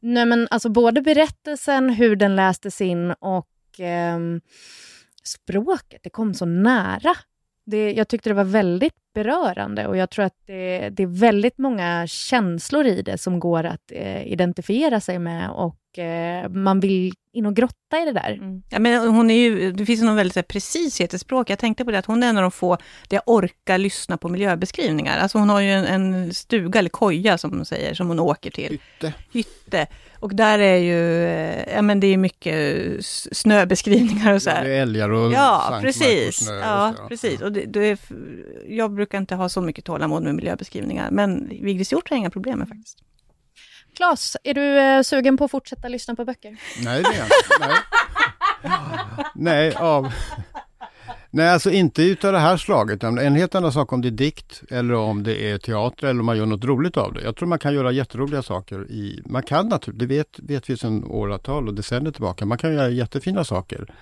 Nej, 0.06 0.26
men 0.26 0.48
alltså 0.52 0.70
både 0.70 1.02
berättelsen, 1.02 1.90
hur 1.90 2.16
den 2.16 2.36
lästes 2.36 2.82
in 2.82 3.12
och 3.12 3.80
eh, 3.80 4.20
språket. 5.24 6.00
Det 6.04 6.10
kom 6.10 6.34
så 6.34 6.46
nära. 6.46 7.16
Det, 7.66 7.92
jag 7.94 8.08
tyckte 8.08 8.30
det 8.30 8.34
var 8.34 8.44
väldigt 8.44 8.96
berörande 9.14 9.88
och 9.88 9.98
jag 9.98 10.10
tror 10.10 10.26
att 10.26 10.38
det, 10.46 10.90
det 10.90 11.04
är 11.04 11.20
väldigt 11.20 11.58
många 11.58 12.08
känslor 12.08 12.86
i 12.86 13.02
det 13.02 13.18
som 13.18 13.40
går 13.40 13.64
att 13.64 13.92
eh, 13.92 14.28
identifiera 14.28 15.00
sig 15.00 15.20
med 15.20 15.50
och 15.50 15.76
man 16.50 16.80
vill 16.80 17.14
in 17.34 17.46
och 17.46 17.56
grotta 17.56 18.02
i 18.02 18.06
det 18.06 18.12
där. 18.12 18.32
Mm. 18.34 18.64
Ja, 18.70 18.80
men 18.80 19.08
hon 19.08 19.30
är 19.32 19.36
ju, 19.36 19.72
det 19.72 19.86
finns 19.86 20.02
någon 20.02 20.16
väldigt 20.16 20.48
precishet 20.48 21.14
i 21.14 21.20
språk. 21.20 21.50
Jag 21.50 21.60
tänkte 21.60 21.86
på 21.86 21.92
det 21.92 21.98
att 22.00 22.06
hon 22.06 22.24
är 22.24 22.28
en 22.28 22.38
av 22.38 22.42
de 22.42 22.52
få 22.52 22.78
där 23.08 23.16
jag 23.18 23.24
orkar 23.26 23.78
lyssna 23.78 24.18
på 24.18 24.30
miljöbeskrivningar. 24.30 25.18
Alltså 25.18 25.38
hon 25.38 25.50
har 25.50 25.62
ju 25.62 25.72
en, 25.72 25.86
en 25.86 26.34
stuga, 26.34 26.80
eller 26.80 26.90
koja 26.90 27.38
som 27.38 27.52
hon 27.52 27.66
säger, 27.66 27.94
som 27.94 28.08
hon 28.08 28.20
åker 28.20 28.52
till. 28.52 28.72
Hytte. 28.72 29.14
Hytte. 29.32 29.88
Och 30.20 30.36
där 30.36 30.60
är 30.60 30.78
ju, 30.78 31.26
eh, 31.26 31.74
ja 31.76 31.82
men 31.82 32.00
det 32.00 32.08
är 32.08 32.18
mycket 32.18 32.86
snöbeskrivningar 33.32 34.34
och 34.34 34.42
så 34.42 34.50
här. 34.50 34.64
Det 34.64 34.76
är 34.76 34.82
älgar 34.82 35.10
och 35.10 35.32
Ja, 35.34 35.60
sankmark 35.62 35.80
och 35.80 35.84
precis. 35.84 36.36
snö 36.46 36.58
och 36.58 36.64
Ja, 36.64 36.94
så, 36.98 37.02
ja. 37.04 37.08
precis. 37.08 37.42
Och 37.42 37.52
det, 37.52 37.66
det 37.66 37.86
är, 37.86 37.98
jag 38.68 38.94
brukar 38.94 39.18
inte 39.18 39.36
ha 39.36 39.50
så 39.50 39.62
mycket 39.62 39.86
tålamod 39.86 40.24
med 40.24 40.36
miljöbeskrivningar, 40.36 41.12
men 41.12 41.50
Vigdis 41.50 41.92
Hjort 41.92 42.10
har 42.10 42.18
inga 42.18 42.30
problem 42.30 42.60
med 42.60 42.68
faktiskt. 42.68 42.98
Claes, 43.96 44.38
är 44.44 44.54
du 44.54 44.80
eh, 44.80 45.02
sugen 45.02 45.38
på 45.38 45.46
att 45.46 45.52
fortsätta 45.52 45.88
lyssna 45.88 46.16
på 46.16 46.26
böcker? 46.26 46.58
Nej, 46.84 47.04
det 47.04 47.10
är 47.10 47.18
jag 47.18 47.26
inte. 47.26 47.60
Nej. 47.60 47.76
Nej, 49.36 49.76
av... 49.76 50.14
Nej, 51.30 51.50
alltså 51.50 51.72
inte 51.72 52.04
utav 52.04 52.34
det 52.34 52.40
här 52.40 52.58
slaget. 52.58 53.04
En 53.04 53.36
helt 53.36 53.56
annan 53.56 53.72
sak 53.74 53.94
om 53.94 54.02
det 54.02 54.08
är 54.08 54.12
dikt 54.12 54.62
eller 54.70 54.94
om 54.94 55.24
det 55.24 55.52
är 55.52 55.58
teater 55.58 56.08
eller 56.08 56.20
om 56.20 56.26
man 56.26 56.38
gör 56.38 56.46
något 56.46 56.64
roligt 56.66 56.98
av 56.98 57.14
det. 57.14 57.22
Jag 57.22 57.36
tror 57.36 57.48
man 57.48 57.60
kan 57.60 57.74
göra 57.74 57.92
jätteroliga 57.92 58.42
saker 58.42 58.92
i... 58.92 59.22
Man 59.26 59.44
kan 59.44 59.68
naturligtvis, 59.68 60.10
det 60.10 60.16
vet, 60.16 60.40
vet 60.40 60.70
vi 60.70 60.78
sedan 60.78 61.04
åratal 61.04 61.68
och 61.68 61.74
decennier 61.74 62.12
tillbaka, 62.12 62.46
man 62.46 62.58
kan 62.58 62.74
göra 62.74 62.90
jättefina 62.90 63.44
saker 63.44 63.94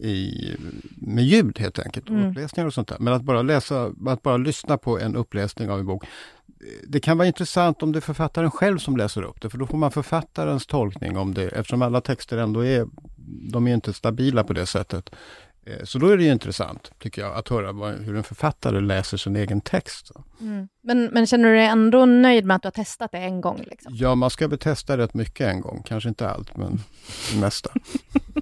i, 0.00 0.48
med 0.96 1.24
ljud 1.24 1.58
helt 1.58 1.78
enkelt, 1.78 2.08
Mm. 2.08 2.30
uppläsningar 2.30 2.66
och 2.66 2.74
sånt 2.74 2.88
där. 2.88 2.96
Men 3.00 3.12
att 3.12 3.22
bara 3.22 3.42
läsa, 3.42 3.92
att 4.06 4.22
bara 4.22 4.36
lyssna 4.36 4.78
på 4.78 4.98
en 4.98 5.16
uppläsning 5.16 5.70
av 5.70 5.78
en 5.78 5.86
bok, 5.86 6.04
det 6.86 7.00
kan 7.00 7.18
vara 7.18 7.28
intressant 7.28 7.82
om 7.82 7.92
det 7.92 7.98
är 7.98 8.00
författaren 8.00 8.50
själv 8.50 8.78
som 8.78 8.96
läser 8.96 9.22
upp 9.22 9.40
det, 9.40 9.50
för 9.50 9.58
då 9.58 9.66
får 9.66 9.78
man 9.78 9.90
författarens 9.90 10.66
tolkning 10.66 11.16
om 11.16 11.34
det, 11.34 11.48
eftersom 11.48 11.82
alla 11.82 12.00
texter 12.00 12.38
ändå 12.38 12.64
är, 12.64 12.86
de 13.52 13.66
är 13.66 13.74
inte 13.74 13.92
stabila 13.92 14.44
på 14.44 14.52
det 14.52 14.66
sättet. 14.66 15.10
Eh, 15.66 15.84
Så 15.84 15.98
då 15.98 16.08
är 16.08 16.16
det 16.16 16.24
ju 16.24 16.32
intressant, 16.32 16.90
tycker 16.98 17.22
jag, 17.22 17.36
att 17.36 17.48
höra 17.48 17.72
vad, 17.72 17.94
hur 17.94 18.16
en 18.16 18.22
författare 18.22 18.80
läser 18.80 19.16
sin 19.16 19.36
egen 19.36 19.60
text. 19.60 20.10
Mm. 20.40 20.68
Men, 20.82 21.04
men 21.04 21.26
känner 21.26 21.48
du 21.48 21.54
dig 21.54 21.66
ändå 21.66 22.06
nöjd 22.06 22.44
med 22.44 22.56
att 22.56 22.62
du 22.62 22.66
har 22.66 22.70
testat 22.72 23.12
det 23.12 23.18
en 23.18 23.40
gång? 23.40 23.64
Liksom? 23.70 23.92
Ja, 23.96 24.14
man 24.14 24.30
ska 24.30 24.48
väl 24.48 24.58
testa 24.58 24.98
rätt 24.98 25.14
mycket 25.14 25.46
en 25.46 25.60
gång, 25.60 25.82
kanske 25.86 26.08
inte 26.08 26.28
allt, 26.28 26.56
men 26.56 26.80
det 27.32 27.40
mesta. 27.40 27.70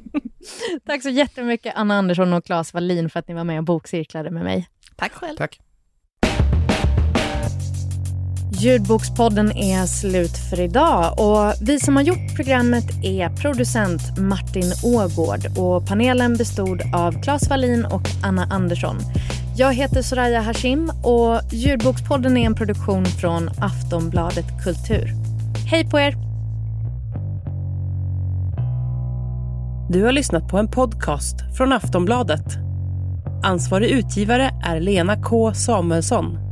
Tack 0.86 1.02
så 1.02 1.08
jättemycket 1.10 1.72
Anna 1.76 1.98
Andersson 1.98 2.32
och 2.32 2.44
Claes 2.44 2.74
Wallin 2.74 3.10
för 3.10 3.20
att 3.20 3.28
ni 3.28 3.34
var 3.34 3.44
med 3.44 3.58
och 3.58 3.64
bokcirklade 3.64 4.30
med 4.30 4.44
mig. 4.44 4.68
Tack 4.96 5.12
själv. 5.12 5.36
Tack. 5.36 5.60
Ljudbokspodden 8.54 9.56
är 9.56 9.86
slut 9.86 10.36
för 10.50 10.60
idag 10.60 11.14
och 11.18 11.54
vi 11.60 11.80
som 11.80 11.96
har 11.96 12.02
gjort 12.02 12.36
programmet 12.36 12.84
är 13.02 13.28
producent 13.28 14.18
Martin 14.18 14.72
Ågård 14.84 15.58
och 15.58 15.86
panelen 15.86 16.36
bestod 16.36 16.82
av 16.94 17.22
Claes 17.22 17.48
Wallin 17.48 17.84
och 17.84 18.02
Anna 18.22 18.46
Andersson. 18.50 18.98
Jag 19.56 19.74
heter 19.74 20.02
Soraya 20.02 20.40
Hashim 20.40 20.90
och 21.02 21.40
Ljudbokspodden 21.52 22.36
är 22.36 22.46
en 22.46 22.54
produktion 22.54 23.06
från 23.06 23.50
Aftonbladet 23.58 24.46
Kultur. 24.64 25.12
Hej 25.70 25.90
på 25.90 26.00
er! 26.00 26.14
Du 29.90 30.04
har 30.04 30.12
lyssnat 30.12 30.48
på 30.48 30.58
en 30.58 30.68
podcast 30.68 31.36
från 31.56 31.72
Aftonbladet. 31.72 32.46
Ansvarig 33.42 33.90
utgivare 33.90 34.50
är 34.64 34.80
Lena 34.80 35.22
K 35.22 35.54
Samuelsson. 35.54 36.51